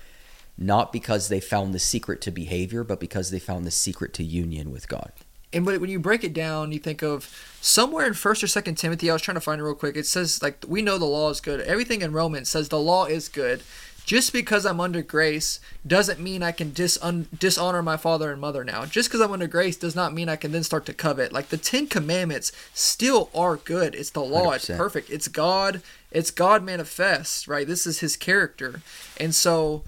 not 0.56 0.92
because 0.92 1.28
they 1.28 1.40
found 1.40 1.74
the 1.74 1.78
secret 1.78 2.20
to 2.20 2.30
behavior 2.30 2.84
but 2.84 3.00
because 3.00 3.30
they 3.30 3.38
found 3.38 3.66
the 3.66 3.70
secret 3.70 4.14
to 4.14 4.24
union 4.24 4.70
with 4.70 4.88
god 4.88 5.12
and 5.52 5.64
but 5.64 5.80
when 5.80 5.90
you 5.90 5.98
break 5.98 6.24
it 6.24 6.34
down, 6.34 6.72
you 6.72 6.78
think 6.78 7.02
of 7.02 7.34
somewhere 7.60 8.06
in 8.06 8.14
First 8.14 8.44
or 8.44 8.46
Second 8.46 8.74
Timothy. 8.74 9.08
I 9.08 9.14
was 9.14 9.22
trying 9.22 9.36
to 9.36 9.40
find 9.40 9.60
it 9.60 9.64
real 9.64 9.74
quick. 9.74 9.96
It 9.96 10.06
says 10.06 10.42
like 10.42 10.64
we 10.68 10.82
know 10.82 10.98
the 10.98 11.06
law 11.06 11.30
is 11.30 11.40
good. 11.40 11.60
Everything 11.60 12.02
in 12.02 12.12
Romans 12.12 12.50
says 12.50 12.68
the 12.68 12.78
law 12.78 13.06
is 13.06 13.28
good. 13.28 13.62
Just 14.08 14.32
because 14.32 14.64
I'm 14.64 14.80
under 14.80 15.02
grace 15.02 15.60
doesn't 15.86 16.18
mean 16.18 16.42
I 16.42 16.50
can 16.50 16.70
dis 16.70 16.96
un- 17.02 17.28
dishonor 17.38 17.82
my 17.82 17.98
father 17.98 18.32
and 18.32 18.40
mother 18.40 18.64
now. 18.64 18.86
Just 18.86 19.10
because 19.10 19.20
I'm 19.20 19.32
under 19.32 19.46
grace 19.46 19.76
does 19.76 19.94
not 19.94 20.14
mean 20.14 20.30
I 20.30 20.36
can 20.36 20.50
then 20.50 20.62
start 20.62 20.86
to 20.86 20.94
covet. 20.94 21.30
Like 21.30 21.50
the 21.50 21.58
Ten 21.58 21.86
Commandments 21.86 22.50
still 22.72 23.28
are 23.34 23.56
good. 23.56 23.94
It's 23.94 24.08
the 24.08 24.22
law. 24.24 24.52
It's 24.52 24.66
100%. 24.66 24.78
perfect. 24.78 25.10
It's 25.10 25.28
God. 25.28 25.82
It's 26.10 26.30
God 26.30 26.64
manifest. 26.64 27.46
Right. 27.46 27.66
This 27.66 27.86
is 27.86 28.00
His 28.00 28.16
character, 28.16 28.80
and 29.20 29.34
so 29.34 29.84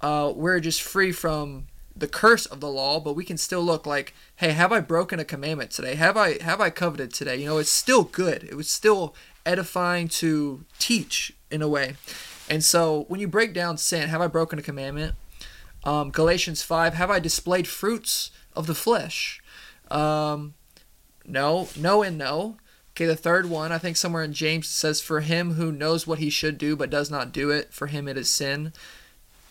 uh, 0.00 0.32
we're 0.36 0.60
just 0.60 0.80
free 0.80 1.10
from 1.10 1.66
the 1.96 2.06
curse 2.06 2.46
of 2.46 2.60
the 2.60 2.70
law, 2.70 3.00
but 3.00 3.14
we 3.14 3.24
can 3.24 3.36
still 3.36 3.62
look 3.62 3.86
like, 3.86 4.14
hey, 4.36 4.52
have 4.52 4.70
I 4.70 4.78
broken 4.78 5.18
a 5.18 5.24
commandment 5.24 5.72
today? 5.72 5.96
Have 5.96 6.16
I 6.16 6.40
have 6.44 6.60
I 6.60 6.70
coveted 6.70 7.12
today? 7.12 7.38
You 7.38 7.46
know, 7.46 7.58
it's 7.58 7.70
still 7.70 8.04
good. 8.04 8.44
It 8.44 8.54
was 8.54 8.70
still 8.70 9.16
edifying 9.44 10.06
to 10.20 10.64
teach 10.78 11.32
in 11.50 11.60
a 11.60 11.68
way. 11.68 11.96
And 12.48 12.64
so 12.64 13.04
when 13.08 13.20
you 13.20 13.28
break 13.28 13.54
down 13.54 13.78
sin, 13.78 14.08
have 14.08 14.20
I 14.20 14.26
broken 14.26 14.58
a 14.58 14.62
commandment? 14.62 15.14
Um, 15.84 16.10
Galatians 16.10 16.62
five, 16.62 16.94
have 16.94 17.10
I 17.10 17.18
displayed 17.18 17.68
fruits 17.68 18.30
of 18.54 18.66
the 18.66 18.74
flesh? 18.74 19.42
Um, 19.90 20.54
no, 21.26 21.68
no, 21.76 22.02
and 22.02 22.18
no. 22.18 22.56
Okay, 22.92 23.06
the 23.06 23.16
third 23.16 23.50
one, 23.50 23.72
I 23.72 23.78
think 23.78 23.96
somewhere 23.96 24.22
in 24.22 24.32
James 24.32 24.68
says, 24.68 25.00
For 25.00 25.20
him 25.20 25.54
who 25.54 25.72
knows 25.72 26.06
what 26.06 26.20
he 26.20 26.30
should 26.30 26.58
do 26.58 26.76
but 26.76 26.90
does 26.90 27.10
not 27.10 27.32
do 27.32 27.50
it, 27.50 27.72
for 27.72 27.88
him 27.88 28.06
it 28.06 28.16
is 28.16 28.30
sin. 28.30 28.72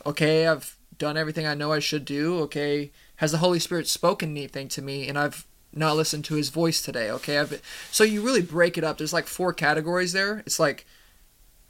Okay, 0.06 0.48
I've 0.48 0.78
done 0.98 1.18
everything 1.18 1.46
I 1.46 1.54
know 1.54 1.72
I 1.72 1.80
should 1.80 2.06
do. 2.06 2.39
Okay, 2.41 2.91
has 3.18 3.32
the 3.32 3.39
Holy 3.39 3.60
Spirit 3.60 3.88
spoken 3.88 4.32
anything 4.32 4.68
to 4.70 4.82
me 4.82 5.08
and 5.08 5.20
I've 5.20 5.46
not 5.74 5.96
listened 5.96 6.24
to 6.26 6.36
his 6.36 6.50
voice 6.50 6.82
today? 6.82 7.12
Okay, 7.12 7.38
I've 7.38 7.50
been... 7.50 7.60
so 7.91 8.04
you 8.04 8.22
really 8.22 8.41
break 8.41 8.78
it 8.78 8.84
up. 8.84 8.98
There's 8.98 9.14
like 9.14 9.28
four 9.28 9.52
categories 9.52 10.14
there. 10.14 10.41
It's 10.46 10.60
like 10.60 10.86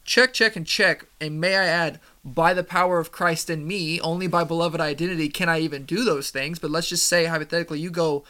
check, 0.03 0.33
check, 0.33 0.55
and 0.55 0.65
check. 0.65 1.05
And 1.19 1.39
may 1.39 1.55
I 1.55 1.65
add, 1.65 1.99
by 2.25 2.53
the 2.53 2.63
power 2.63 2.99
of 2.99 3.11
Christ 3.11 3.49
in 3.49 3.67
me, 3.67 3.99
only 4.01 4.27
by 4.27 4.43
beloved 4.43 4.79
identity 4.79 5.29
can 5.29 5.49
I 5.49 5.59
even 5.59 5.85
do 5.85 6.03
those 6.03 6.29
things. 6.29 6.59
But 6.59 6.71
let's 6.71 6.89
just 6.89 7.07
say, 7.07 7.25
hypothetically, 7.25 7.79
you 7.79 7.89
go, 7.89 8.23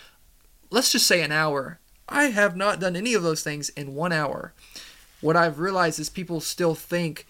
let's 0.69 0.91
just 0.91 1.07
say 1.07 1.21
an 1.21 1.31
hour. 1.31 1.79
I 2.09 2.25
have 2.25 2.55
not 2.55 2.79
done 2.79 2.95
any 2.95 3.13
of 3.13 3.23
those 3.23 3.43
things 3.43 3.69
in 3.69 3.95
one 3.95 4.11
hour. 4.11 4.53
What 5.21 5.37
I've 5.37 5.59
realized 5.59 5.99
is 5.99 6.09
people 6.09 6.41
still 6.41 6.75
think 6.75 7.25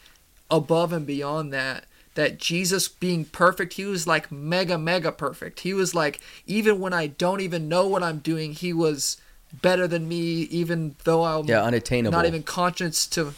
above 0.50 0.94
and 0.94 1.06
beyond 1.06 1.54
that. 1.54 1.86
That 2.16 2.38
Jesus 2.38 2.88
being 2.88 3.26
perfect, 3.26 3.74
he 3.74 3.86
was 3.86 4.06
like 4.06 4.32
mega, 4.32 4.78
mega 4.78 5.12
perfect. 5.12 5.62
He 5.62 5.74
was 5.74 5.96
like, 5.96 6.20
even 6.46 6.80
when 6.80 6.94
I 6.94 7.08
don't 7.08 7.41
even 7.41 7.68
know 7.68 7.88
what 7.88 8.04
I'm 8.04 8.20
doing, 8.20 8.54
he 8.54 8.72
was 8.72 9.18
better 9.62 9.88
than 9.88 10.08
me, 10.08 10.44
even 10.44 10.96
though 11.04 11.24
I'm 11.24 11.46
yeah 11.46 11.64
unattainable 11.64 12.16
not 12.16 12.26
even 12.26 12.44
conscious 12.44 13.08
to 13.08 13.34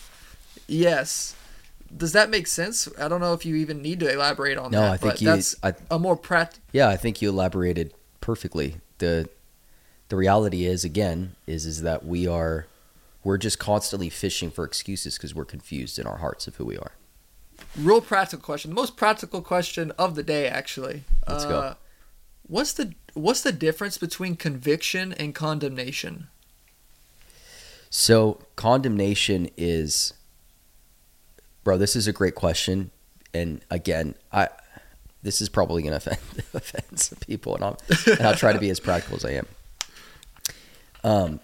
yes 0.68 1.36
does 1.96 2.12
that 2.14 2.30
make 2.30 2.48
sense 2.48 2.88
i 3.00 3.08
don't 3.08 3.22
know 3.22 3.34
if 3.34 3.46
you 3.46 3.56
even 3.56 3.82
need 3.82 4.00
to 4.00 4.12
elaborate 4.12 4.58
on 4.58 4.72
no 4.72 4.82
that 4.82 4.92
i 4.94 4.98
think 4.98 5.14
but 5.14 5.22
you 5.22 5.28
that's 5.28 5.56
I, 5.64 5.74
a 5.92 6.00
more 6.00 6.18
pract 6.18 6.60
Yeah, 6.74 6.90
I 6.90 6.98
think 6.98 7.22
you 7.22 7.30
elaborated 7.30 7.94
perfectly. 8.22 8.78
the 8.98 9.30
The 10.10 10.16
reality 10.16 10.66
is, 10.66 10.84
again, 10.84 11.36
is 11.48 11.66
is 11.66 11.82
that 11.84 12.06
we 12.06 12.28
are 12.28 12.66
we're 13.24 13.38
just 13.38 13.58
constantly 13.60 14.10
fishing 14.10 14.52
for 14.52 14.64
excuses 14.66 15.18
because 15.18 15.34
we're 15.34 15.46
confused 15.46 15.98
in 16.00 16.06
our 16.08 16.18
hearts 16.18 16.48
of 16.48 16.56
who 16.58 16.66
we 16.66 16.78
are. 16.78 16.92
real 17.78 18.02
practical 18.02 18.44
question 18.44 18.72
the 18.72 18.76
most 18.76 18.96
practical 18.98 19.42
question 19.42 19.92
of 19.98 20.16
the 20.16 20.24
day 20.24 20.48
actually 20.48 21.04
Let's 21.28 21.46
uh, 21.46 21.50
go. 21.50 21.76
what's 22.48 22.74
the 22.74 22.94
what's 23.14 23.42
the 23.42 23.52
difference 23.52 23.98
between 23.98 24.36
conviction 24.36 25.14
and 25.14 25.34
condemnation 25.36 26.28
So 27.90 28.40
condemnation 28.56 29.50
is, 29.58 30.14
bro. 31.66 31.78
This 31.78 31.98
is 31.98 32.08
a 32.08 32.14
great 32.14 32.36
question, 32.36 32.92
and 33.34 33.60
again, 33.70 34.16
I 34.32 34.48
this 35.22 35.42
is 35.42 35.50
probably 35.50 35.84
gonna 35.84 35.98
offend, 35.98 36.20
offend 36.54 36.98
some 36.98 37.18
people, 37.20 37.56
and 37.56 37.66
I'll 37.66 37.78
and 38.08 38.22
I'll 38.22 38.36
try 38.36 38.54
to 38.54 38.60
be 38.60 38.70
as 38.70 38.80
practical 38.80 39.18
as 39.18 39.26
I 39.26 39.32
am. 39.32 39.48
Um. 41.04 41.40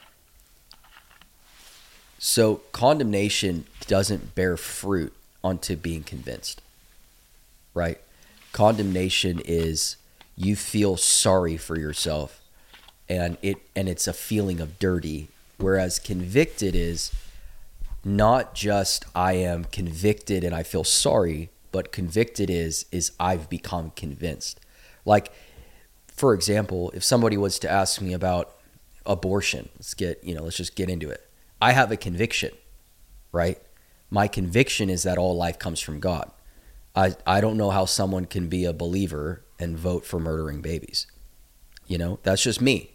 So 2.20 2.62
condemnation 2.72 3.66
doesn't 3.88 4.36
bear 4.36 4.56
fruit 4.56 5.12
onto 5.44 5.76
being 5.76 6.04
convinced, 6.04 6.62
right? 7.74 8.00
condemnation 8.52 9.42
is 9.46 9.98
you 10.36 10.56
feel 10.56 10.98
sorry 10.98 11.58
for 11.58 11.78
yourself 11.78 12.42
and 13.08 13.38
it 13.42 13.58
and 13.76 13.88
it's 13.88 14.08
a 14.08 14.14
feeling 14.14 14.60
of 14.60 14.78
dirty 14.80 15.28
whereas 15.58 16.00
convicted 16.00 16.76
is 16.76 17.12
not 18.04 18.56
just 18.56 19.06
I 19.16 19.34
am 19.34 19.66
convicted 19.66 20.44
and 20.44 20.56
I 20.56 20.64
feel 20.64 20.84
sorry 20.84 21.50
but 21.72 21.92
convicted 21.92 22.50
is 22.50 22.86
is 22.92 23.12
I've 23.20 23.50
become 23.50 23.92
convinced 23.92 24.60
like 25.06 25.32
for 26.08 26.34
example 26.34 26.92
if 26.96 27.04
somebody 27.04 27.38
was 27.38 27.60
to 27.60 27.70
ask 27.70 28.02
me 28.02 28.14
about 28.14 28.56
abortion 29.06 29.70
let's 29.76 29.94
get 29.94 30.24
you 30.24 30.34
know 30.36 30.44
let's 30.44 30.58
just 30.58 30.76
get 30.76 30.90
into 30.90 31.10
it 31.10 31.28
I 31.62 31.74
have 31.74 31.92
a 31.92 31.98
conviction 31.98 32.52
right 33.32 33.60
my 34.10 34.28
conviction 34.28 34.90
is 34.90 35.04
that 35.04 35.18
all 35.18 35.36
life 35.36 35.60
comes 35.60 35.80
from 35.80 36.00
God 36.00 36.32
I, 36.96 37.16
I 37.26 37.40
don't 37.40 37.56
know 37.56 37.70
how 37.70 37.86
someone 37.86 38.26
can 38.26 38.48
be 38.50 38.66
a 38.66 38.74
believer 38.74 39.44
and 39.60 39.78
vote 39.78 40.06
for 40.06 40.20
murdering 40.20 40.60
babies. 40.62 41.08
You 41.88 41.98
know, 41.98 42.20
that's 42.24 42.44
just 42.44 42.60
me. 42.60 42.92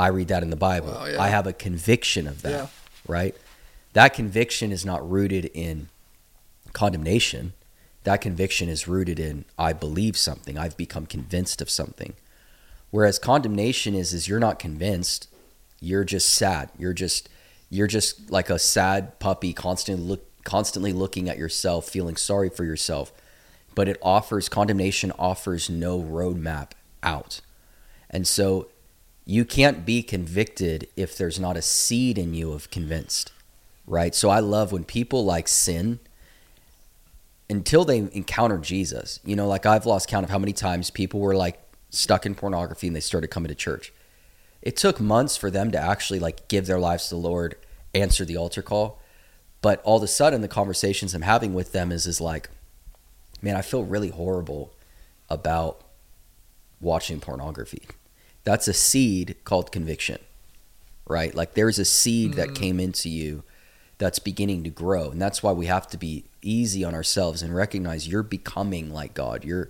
I 0.00 0.08
read 0.08 0.26
that 0.28 0.42
in 0.42 0.50
the 0.50 0.56
Bible. 0.56 0.88
Wow, 0.88 1.06
yeah. 1.06 1.22
I 1.22 1.28
have 1.28 1.46
a 1.46 1.52
conviction 1.52 2.26
of 2.26 2.42
that, 2.42 2.50
Yeah. 2.50 2.66
right? 3.06 3.36
That 3.92 4.14
conviction 4.14 4.72
is 4.72 4.84
not 4.84 5.08
rooted 5.08 5.46
in 5.46 5.88
condemnation. 6.72 7.54
That 8.04 8.20
conviction 8.20 8.68
is 8.68 8.88
rooted 8.88 9.18
in 9.18 9.44
I 9.58 9.72
believe 9.72 10.16
something. 10.16 10.56
I've 10.56 10.76
become 10.76 11.06
convinced 11.06 11.60
of 11.60 11.70
something. 11.70 12.14
Whereas 12.90 13.18
condemnation 13.18 13.94
is 13.94 14.12
is 14.12 14.28
you're 14.28 14.40
not 14.40 14.58
convinced. 14.58 15.28
You're 15.80 16.04
just 16.04 16.30
sad. 16.30 16.70
You're 16.78 16.92
just 16.92 17.28
you're 17.68 17.86
just 17.86 18.30
like 18.30 18.50
a 18.50 18.58
sad 18.58 19.18
puppy 19.18 19.52
constantly 19.52 20.04
look 20.04 20.26
constantly 20.44 20.92
looking 20.92 21.28
at 21.28 21.38
yourself, 21.38 21.88
feeling 21.88 22.16
sorry 22.16 22.48
for 22.48 22.64
yourself. 22.64 23.12
But 23.74 23.88
it 23.88 23.98
offers 24.02 24.48
condemnation 24.48 25.12
offers 25.18 25.70
no 25.70 26.00
roadmap 26.00 26.72
out. 27.02 27.40
And 28.08 28.26
so 28.26 28.68
you 29.24 29.44
can't 29.44 29.86
be 29.86 30.02
convicted 30.02 30.88
if 30.96 31.16
there's 31.16 31.38
not 31.38 31.56
a 31.56 31.62
seed 31.62 32.18
in 32.18 32.34
you 32.34 32.52
of 32.52 32.70
convinced. 32.70 33.32
Right? 33.90 34.14
So 34.14 34.30
I 34.30 34.38
love 34.38 34.70
when 34.70 34.84
people 34.84 35.24
like 35.24 35.48
sin 35.48 35.98
until 37.50 37.84
they 37.84 37.98
encounter 37.98 38.56
Jesus. 38.56 39.18
You 39.24 39.34
know, 39.34 39.48
like 39.48 39.66
I've 39.66 39.84
lost 39.84 40.08
count 40.08 40.22
of 40.22 40.30
how 40.30 40.38
many 40.38 40.52
times 40.52 40.90
people 40.90 41.18
were 41.18 41.34
like 41.34 41.60
stuck 41.90 42.24
in 42.24 42.36
pornography 42.36 42.86
and 42.86 42.94
they 42.94 43.00
started 43.00 43.28
coming 43.28 43.48
to 43.48 43.54
church. 43.56 43.92
It 44.62 44.76
took 44.76 45.00
months 45.00 45.36
for 45.36 45.50
them 45.50 45.72
to 45.72 45.78
actually 45.78 46.20
like 46.20 46.46
give 46.46 46.66
their 46.66 46.78
lives 46.78 47.08
to 47.08 47.16
the 47.16 47.20
Lord, 47.20 47.56
answer 47.92 48.24
the 48.24 48.36
altar 48.36 48.62
call. 48.62 49.00
But 49.60 49.82
all 49.82 49.96
of 49.96 50.04
a 50.04 50.06
sudden 50.06 50.40
the 50.40 50.48
conversations 50.48 51.12
I'm 51.12 51.22
having 51.22 51.52
with 51.52 51.72
them 51.72 51.90
is 51.90 52.06
is 52.06 52.20
like, 52.20 52.48
man, 53.42 53.56
I 53.56 53.62
feel 53.62 53.82
really 53.82 54.10
horrible 54.10 54.72
about 55.28 55.82
watching 56.80 57.18
pornography. 57.18 57.82
That's 58.44 58.68
a 58.68 58.72
seed 58.72 59.34
called 59.42 59.72
conviction. 59.72 60.20
Right? 61.08 61.34
Like 61.34 61.54
there's 61.54 61.80
a 61.80 61.84
seed 61.84 62.34
that 62.34 62.50
mm. 62.50 62.54
came 62.54 62.78
into 62.78 63.08
you 63.08 63.42
that's 64.00 64.18
beginning 64.18 64.64
to 64.64 64.70
grow. 64.70 65.10
And 65.10 65.22
that's 65.22 65.42
why 65.42 65.52
we 65.52 65.66
have 65.66 65.86
to 65.88 65.98
be 65.98 66.24
easy 66.42 66.82
on 66.82 66.94
ourselves 66.94 67.42
and 67.42 67.54
recognize 67.54 68.08
you're 68.08 68.24
becoming 68.24 68.90
like 68.92 69.14
God. 69.14 69.44
You're 69.44 69.68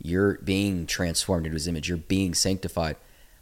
you're 0.00 0.34
being 0.38 0.86
transformed 0.86 1.46
into 1.46 1.54
his 1.54 1.66
image. 1.66 1.88
You're 1.88 1.98
being 1.98 2.34
sanctified. 2.34 2.96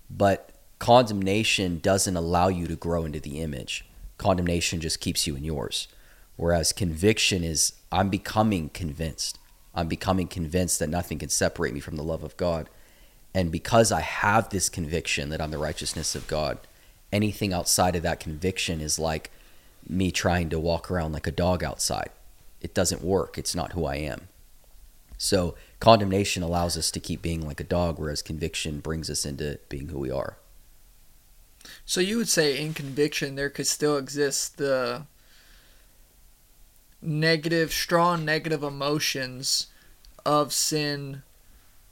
But 0.09 0.51
condemnation 0.79 1.81
doesn't 1.81 2.17
allow 2.17 2.49
you 2.49 2.67
to 2.67 2.77
grow 2.77 3.05
into 3.05 3.19
the 3.19 3.41
image. 3.41 3.85
Condemnation 4.19 4.81
just 4.81 5.01
keeps 5.01 5.27
you 5.27 5.37
in 5.37 5.45
yours. 5.45 5.89
Whereas 6.37 6.73
conviction 6.73 7.43
is 7.43 7.73
I'm 7.91 8.11
becoming 8.11 8.69
convinced. 8.69 9.39
I'm 9.75 9.89
becoming 9.89 10.29
convinced 10.29 10.79
that 10.79 10.89
nothing 10.89 11.19
can 11.19 11.29
separate 11.31 11.75
me 11.75 11.81
from 11.81 11.97
the 11.97 12.03
love 12.03 12.23
of 12.23 12.37
God. 12.37 12.69
And 13.35 13.51
because 13.51 13.91
I 13.91 14.01
have 14.01 14.49
this 14.49 14.69
conviction 14.69 15.31
that 15.31 15.41
I'm 15.41 15.51
the 15.51 15.59
righteousness 15.59 16.15
of 16.15 16.27
God, 16.27 16.59
anything 17.13 17.53
outside 17.53 17.97
of 17.97 18.03
that 18.03 18.21
conviction 18.21 18.81
is 18.81 18.99
like 18.99 19.31
me 19.89 20.11
trying 20.11 20.49
to 20.51 20.59
walk 20.59 20.91
around 20.91 21.13
like 21.13 21.27
a 21.27 21.33
dog 21.33 21.63
outside. 21.63 22.11
It 22.61 22.75
doesn't 22.75 23.03
work. 23.03 23.39
It's 23.39 23.55
not 23.55 23.73
who 23.73 23.85
I 23.85 23.97
am. 23.97 24.29
So 25.19 25.55
condemnation 25.81 26.43
allows 26.43 26.77
us 26.77 26.91
to 26.91 27.01
keep 27.01 27.23
being 27.23 27.47
like 27.47 27.61
a 27.61 27.65
dog, 27.65 27.99
whereas 27.99 28.23
conviction 28.23 28.81
brings 28.81 29.09
us 29.09 29.25
into 29.25 29.59
being 29.69 29.89
who 29.89 29.99
we 29.99 30.11
are. 30.11 30.37
So 31.85 32.01
you 32.01 32.17
would 32.19 32.29
say 32.29 32.61
in 32.61 32.75
conviction 32.75 33.35
there 33.35 33.51
could 33.51 33.67
still 33.67 33.97
exist 33.97 34.59
the 34.59 35.03
negative, 37.01 37.73
strong 37.73 38.25
negative 38.25 38.63
emotions 38.63 39.69
of 40.25 40.53
sin 40.53 41.23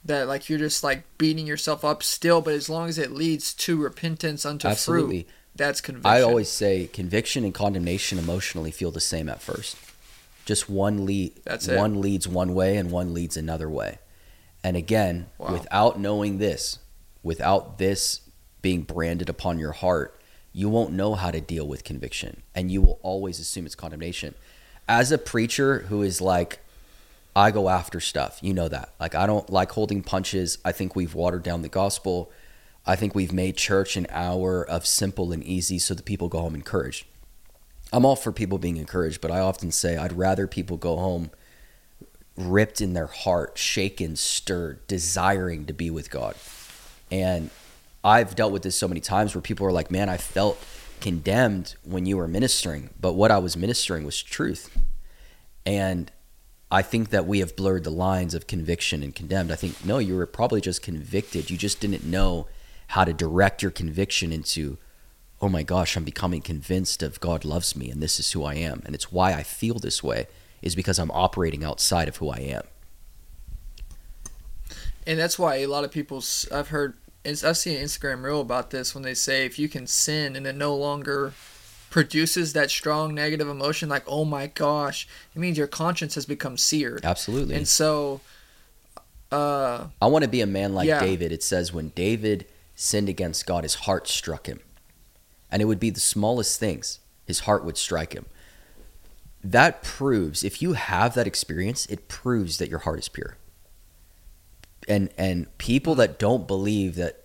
that 0.03 0.27
like 0.27 0.49
you're 0.49 0.59
just 0.59 0.83
like 0.83 1.03
beating 1.17 1.47
yourself 1.47 1.83
up 1.83 2.03
still, 2.03 2.41
but 2.41 2.53
as 2.53 2.69
long 2.69 2.87
as 2.89 2.97
it 2.97 3.11
leads 3.11 3.53
to 3.53 3.81
repentance 3.81 4.45
unto 4.45 4.67
Absolutely. 4.67 5.23
fruit, 5.23 5.29
that's 5.55 5.81
conviction. 5.81 6.11
I 6.11 6.21
always 6.21 6.49
say 6.49 6.87
conviction 6.87 7.43
and 7.43 7.53
condemnation 7.53 8.17
emotionally 8.19 8.71
feel 8.71 8.91
the 8.91 8.99
same 8.99 9.29
at 9.29 9.41
first. 9.41 9.77
Just 10.45 10.69
one 10.69 11.05
lead 11.05 11.33
That's 11.43 11.67
it. 11.67 11.77
one 11.77 12.01
leads 12.01 12.27
one 12.27 12.53
way 12.53 12.77
and 12.77 12.91
one 12.91 13.13
leads 13.13 13.35
another 13.35 13.69
way. 13.69 13.97
And 14.63 14.77
again, 14.77 15.27
Wow. 15.37 15.53
without 15.53 15.99
knowing 15.99 16.37
this, 16.37 16.79
without 17.23 17.77
this 17.77 18.21
being 18.61 18.83
branded 18.83 19.29
upon 19.29 19.57
your 19.59 19.71
heart, 19.71 20.19
you 20.53 20.69
won't 20.69 20.91
know 20.93 21.15
how 21.15 21.31
to 21.31 21.41
deal 21.41 21.67
with 21.67 21.83
conviction 21.83 22.43
and 22.53 22.71
you 22.71 22.81
will 22.81 22.99
always 23.01 23.39
assume 23.39 23.65
it's 23.65 23.75
condemnation. 23.75 24.35
As 24.87 25.11
a 25.11 25.17
preacher 25.17 25.79
who 25.89 26.01
is 26.03 26.21
like 26.21 26.59
I 27.35 27.51
go 27.51 27.67
after 27.67 27.99
stuff. 27.99 28.39
You 28.41 28.53
know 28.53 28.69
that. 28.69 28.93
Like 28.99 29.13
I 29.13 29.25
don't 29.25 29.49
like 29.49 29.71
holding 29.71 30.01
punches. 30.03 30.57
I 30.63 30.71
think 30.71 30.95
we've 30.95 31.13
watered 31.13 31.43
down 31.43 31.63
the 31.63 31.69
gospel. 31.69 32.31
I 32.87 32.95
think 32.95 33.15
we've 33.15 33.33
made 33.33 33.57
church 33.57 33.97
an 33.97 34.07
hour 34.09 34.63
of 34.63 34.85
simple 34.85 35.31
and 35.31 35.43
easy 35.43 35.79
so 35.79 35.93
that 35.93 36.05
people 36.05 36.27
go 36.27 36.41
home 36.41 36.55
encouraged. 36.55 37.05
I'm 37.91 38.05
all 38.05 38.15
for 38.15 38.31
people 38.31 38.57
being 38.57 38.77
encouraged, 38.77 39.21
but 39.21 39.31
I 39.31 39.39
often 39.39 39.71
say 39.71 39.97
I'd 39.97 40.13
rather 40.13 40.47
people 40.47 40.77
go 40.77 40.97
home 40.97 41.31
ripped 42.37 42.81
in 42.81 42.93
their 42.93 43.07
heart, 43.07 43.57
shaken, 43.57 44.15
stirred, 44.15 44.85
desiring 44.87 45.65
to 45.65 45.73
be 45.73 45.89
with 45.89 46.09
God. 46.09 46.35
And 47.09 47.49
I've 48.03 48.35
dealt 48.35 48.51
with 48.51 48.63
this 48.63 48.75
so 48.75 48.87
many 48.87 48.99
times 48.99 49.33
where 49.33 49.41
people 49.41 49.65
are 49.65 49.71
like, 49.71 49.89
"Man, 49.89 50.09
I 50.09 50.17
felt 50.17 50.57
condemned 50.99 51.75
when 51.83 52.05
you 52.05 52.17
were 52.17 52.27
ministering, 52.27 52.89
but 52.99 53.13
what 53.13 53.31
I 53.31 53.37
was 53.37 53.55
ministering 53.55 54.03
was 54.03 54.21
truth." 54.21 54.77
And 55.65 56.11
I 56.69 56.81
think 56.81 57.09
that 57.09 57.25
we 57.25 57.39
have 57.39 57.55
blurred 57.55 57.83
the 57.83 57.91
lines 57.91 58.33
of 58.33 58.47
conviction 58.47 59.01
and 59.01 59.15
condemned. 59.15 59.51
I 59.51 59.55
think 59.55 59.85
no, 59.85 59.97
you 59.97 60.15
were 60.15 60.25
probably 60.27 60.61
just 60.61 60.81
convicted. 60.81 61.49
You 61.49 61.57
just 61.57 61.79
didn't 61.79 62.03
know 62.03 62.47
how 62.87 63.03
to 63.03 63.13
direct 63.13 63.61
your 63.61 63.71
conviction 63.71 64.31
into, 64.31 64.77
oh 65.41 65.49
my 65.49 65.63
gosh, 65.63 65.95
I'm 65.97 66.03
becoming 66.03 66.41
convinced 66.41 67.01
of 67.03 67.19
God 67.19 67.43
loves 67.45 67.75
me 67.75 67.89
and 67.89 68.01
this 68.01 68.19
is 68.19 68.31
who 68.31 68.43
I 68.43 68.55
am. 68.55 68.81
And 68.85 68.95
it's 68.95 69.11
why 69.11 69.33
I 69.33 69.43
feel 69.43 69.79
this 69.79 70.03
way 70.03 70.27
is 70.61 70.75
because 70.75 70.97
I'm 70.99 71.11
operating 71.11 71.63
outside 71.63 72.07
of 72.07 72.17
who 72.17 72.29
I 72.29 72.37
am. 72.39 72.63
and 75.07 75.19
that's 75.19 75.37
why 75.37 75.57
a 75.57 75.67
lot 75.67 75.83
of 75.83 75.91
people 75.91 76.23
I've 76.51 76.69
heard 76.69 76.95
I've 77.25 77.57
seen 77.57 77.77
an 77.77 77.83
Instagram 77.83 78.23
reel 78.23 78.41
about 78.41 78.69
this 78.71 78.93
when 78.93 79.03
they 79.03 79.13
say 79.13 79.45
if 79.45 79.57
you 79.59 79.67
can 79.67 79.87
sin 79.87 80.35
and 80.35 80.45
it 80.47 80.55
no 80.55 80.75
longer 80.75 81.33
produces 81.89 82.53
that 82.53 82.69
strong 82.71 83.13
negative 83.13 83.47
emotion 83.47 83.87
like 83.89 84.03
oh 84.07 84.25
my 84.25 84.47
gosh 84.47 85.07
it 85.35 85.39
means 85.39 85.57
your 85.57 85.67
conscience 85.67 86.15
has 86.15 86.25
become 86.25 86.57
seared 86.57 87.05
Absolutely. 87.05 87.55
and 87.55 87.67
so 87.67 88.21
uh 89.31 89.87
I 90.01 90.07
want 90.07 90.23
to 90.23 90.29
be 90.29 90.41
a 90.41 90.47
man 90.47 90.73
like 90.73 90.87
Yeah. 90.87 90.99
David. 90.99 91.31
It 91.31 91.43
says 91.43 91.71
when 91.73 91.89
David 91.89 92.45
sinned 92.75 93.09
against 93.09 93.45
God, 93.45 93.63
his 93.63 93.75
heart 93.75 94.07
struck 94.07 94.47
him. 94.47 94.59
And 95.49 95.61
it 95.61 95.65
would 95.65 95.79
be 95.79 95.89
the 95.89 95.99
smallest 95.99 96.59
things, 96.59 96.99
his 97.25 97.41
heart 97.41 97.63
would 97.63 97.77
strike 97.77 98.13
him. 98.13 98.25
That 99.43 99.83
proves, 99.83 100.43
if 100.43 100.61
you 100.61 100.73
have 100.73 101.13
that 101.15 101.27
experience, 101.27 101.85
it 101.85 102.07
proves 102.07 102.57
that 102.57 102.69
your 102.69 102.79
heart 102.79 102.99
is 102.99 103.09
pure. 103.09 103.37
And 104.87 105.09
and 105.17 105.55
people 105.57 105.95
that 105.95 106.19
don't 106.19 106.47
believe 106.47 106.95
that 106.95 107.23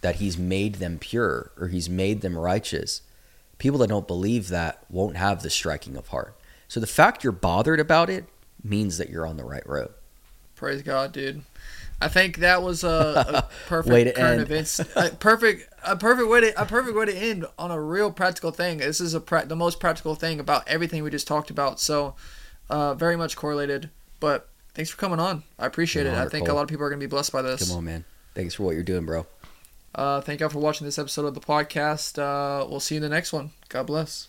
that 0.00 0.16
he's 0.16 0.38
made 0.38 0.76
them 0.76 0.98
pure 0.98 1.50
or 1.58 1.68
he's 1.68 1.88
made 1.88 2.20
them 2.20 2.38
righteous, 2.38 3.02
people 3.58 3.78
that 3.80 3.88
don't 3.88 4.06
believe 4.06 4.48
that 4.48 4.84
won't 4.88 5.16
have 5.16 5.42
the 5.42 5.50
striking 5.50 5.96
of 5.96 6.08
heart. 6.08 6.36
So 6.68 6.80
the 6.80 6.86
fact 6.86 7.22
you're 7.22 7.32
bothered 7.32 7.80
about 7.80 8.10
it 8.10 8.24
means 8.62 8.98
that 8.98 9.10
you're 9.10 9.26
on 9.26 9.36
the 9.36 9.44
right 9.44 9.66
road. 9.68 9.92
praise 10.54 10.82
God 10.82 11.12
dude 11.12 11.42
I 12.00 12.08
think 12.08 12.38
that 12.38 12.62
was 12.62 12.84
a, 12.84 12.88
a 12.88 13.48
perfect 13.68 13.92
Way 13.92 14.04
to 14.04 14.12
current 14.12 14.32
end. 14.32 14.42
events 14.42 14.80
a 14.80 15.10
perfect 15.18 15.72
a 15.84 15.96
perfect 15.96 16.28
way 16.28 16.40
to 16.42 16.60
a 16.60 16.66
perfect 16.66 16.96
way 16.96 17.06
to 17.06 17.16
end 17.16 17.46
on 17.58 17.70
a 17.70 17.80
real 17.80 18.12
practical 18.12 18.50
thing 18.50 18.78
this 18.78 19.00
is 19.00 19.14
a 19.14 19.20
pra- 19.20 19.46
the 19.46 19.56
most 19.56 19.80
practical 19.80 20.14
thing 20.14 20.38
about 20.38 20.66
everything 20.68 21.02
we 21.02 21.10
just 21.10 21.26
talked 21.26 21.48
about 21.50 21.80
so 21.80 22.14
uh 22.68 22.92
very 22.94 23.16
much 23.16 23.34
correlated 23.36 23.88
but 24.20 24.48
thanks 24.74 24.90
for 24.90 24.98
coming 24.98 25.18
on 25.18 25.42
I 25.58 25.64
appreciate 25.66 26.04
Come 26.04 26.12
it 26.12 26.16
on, 26.18 26.26
I 26.26 26.28
think 26.28 26.48
a 26.48 26.52
lot 26.52 26.62
of 26.62 26.68
people 26.68 26.84
are 26.84 26.90
gonna 26.90 27.00
be 27.00 27.06
blessed 27.06 27.32
by 27.32 27.40
this 27.42 27.66
Come 27.68 27.78
on, 27.78 27.84
man. 27.84 28.04
Thanks 28.34 28.54
for 28.54 28.64
what 28.64 28.72
you're 28.74 28.82
doing, 28.82 29.06
bro. 29.06 29.26
Uh, 29.94 30.20
thank 30.20 30.40
y'all 30.40 30.50
for 30.50 30.58
watching 30.58 30.84
this 30.84 30.98
episode 30.98 31.24
of 31.24 31.32
the 31.32 31.40
podcast. 31.40 32.18
Uh, 32.18 32.66
we'll 32.68 32.80
see 32.80 32.96
you 32.96 32.98
in 32.98 33.02
the 33.02 33.08
next 33.08 33.32
one. 33.32 33.52
God 33.70 33.86
bless. 33.86 34.28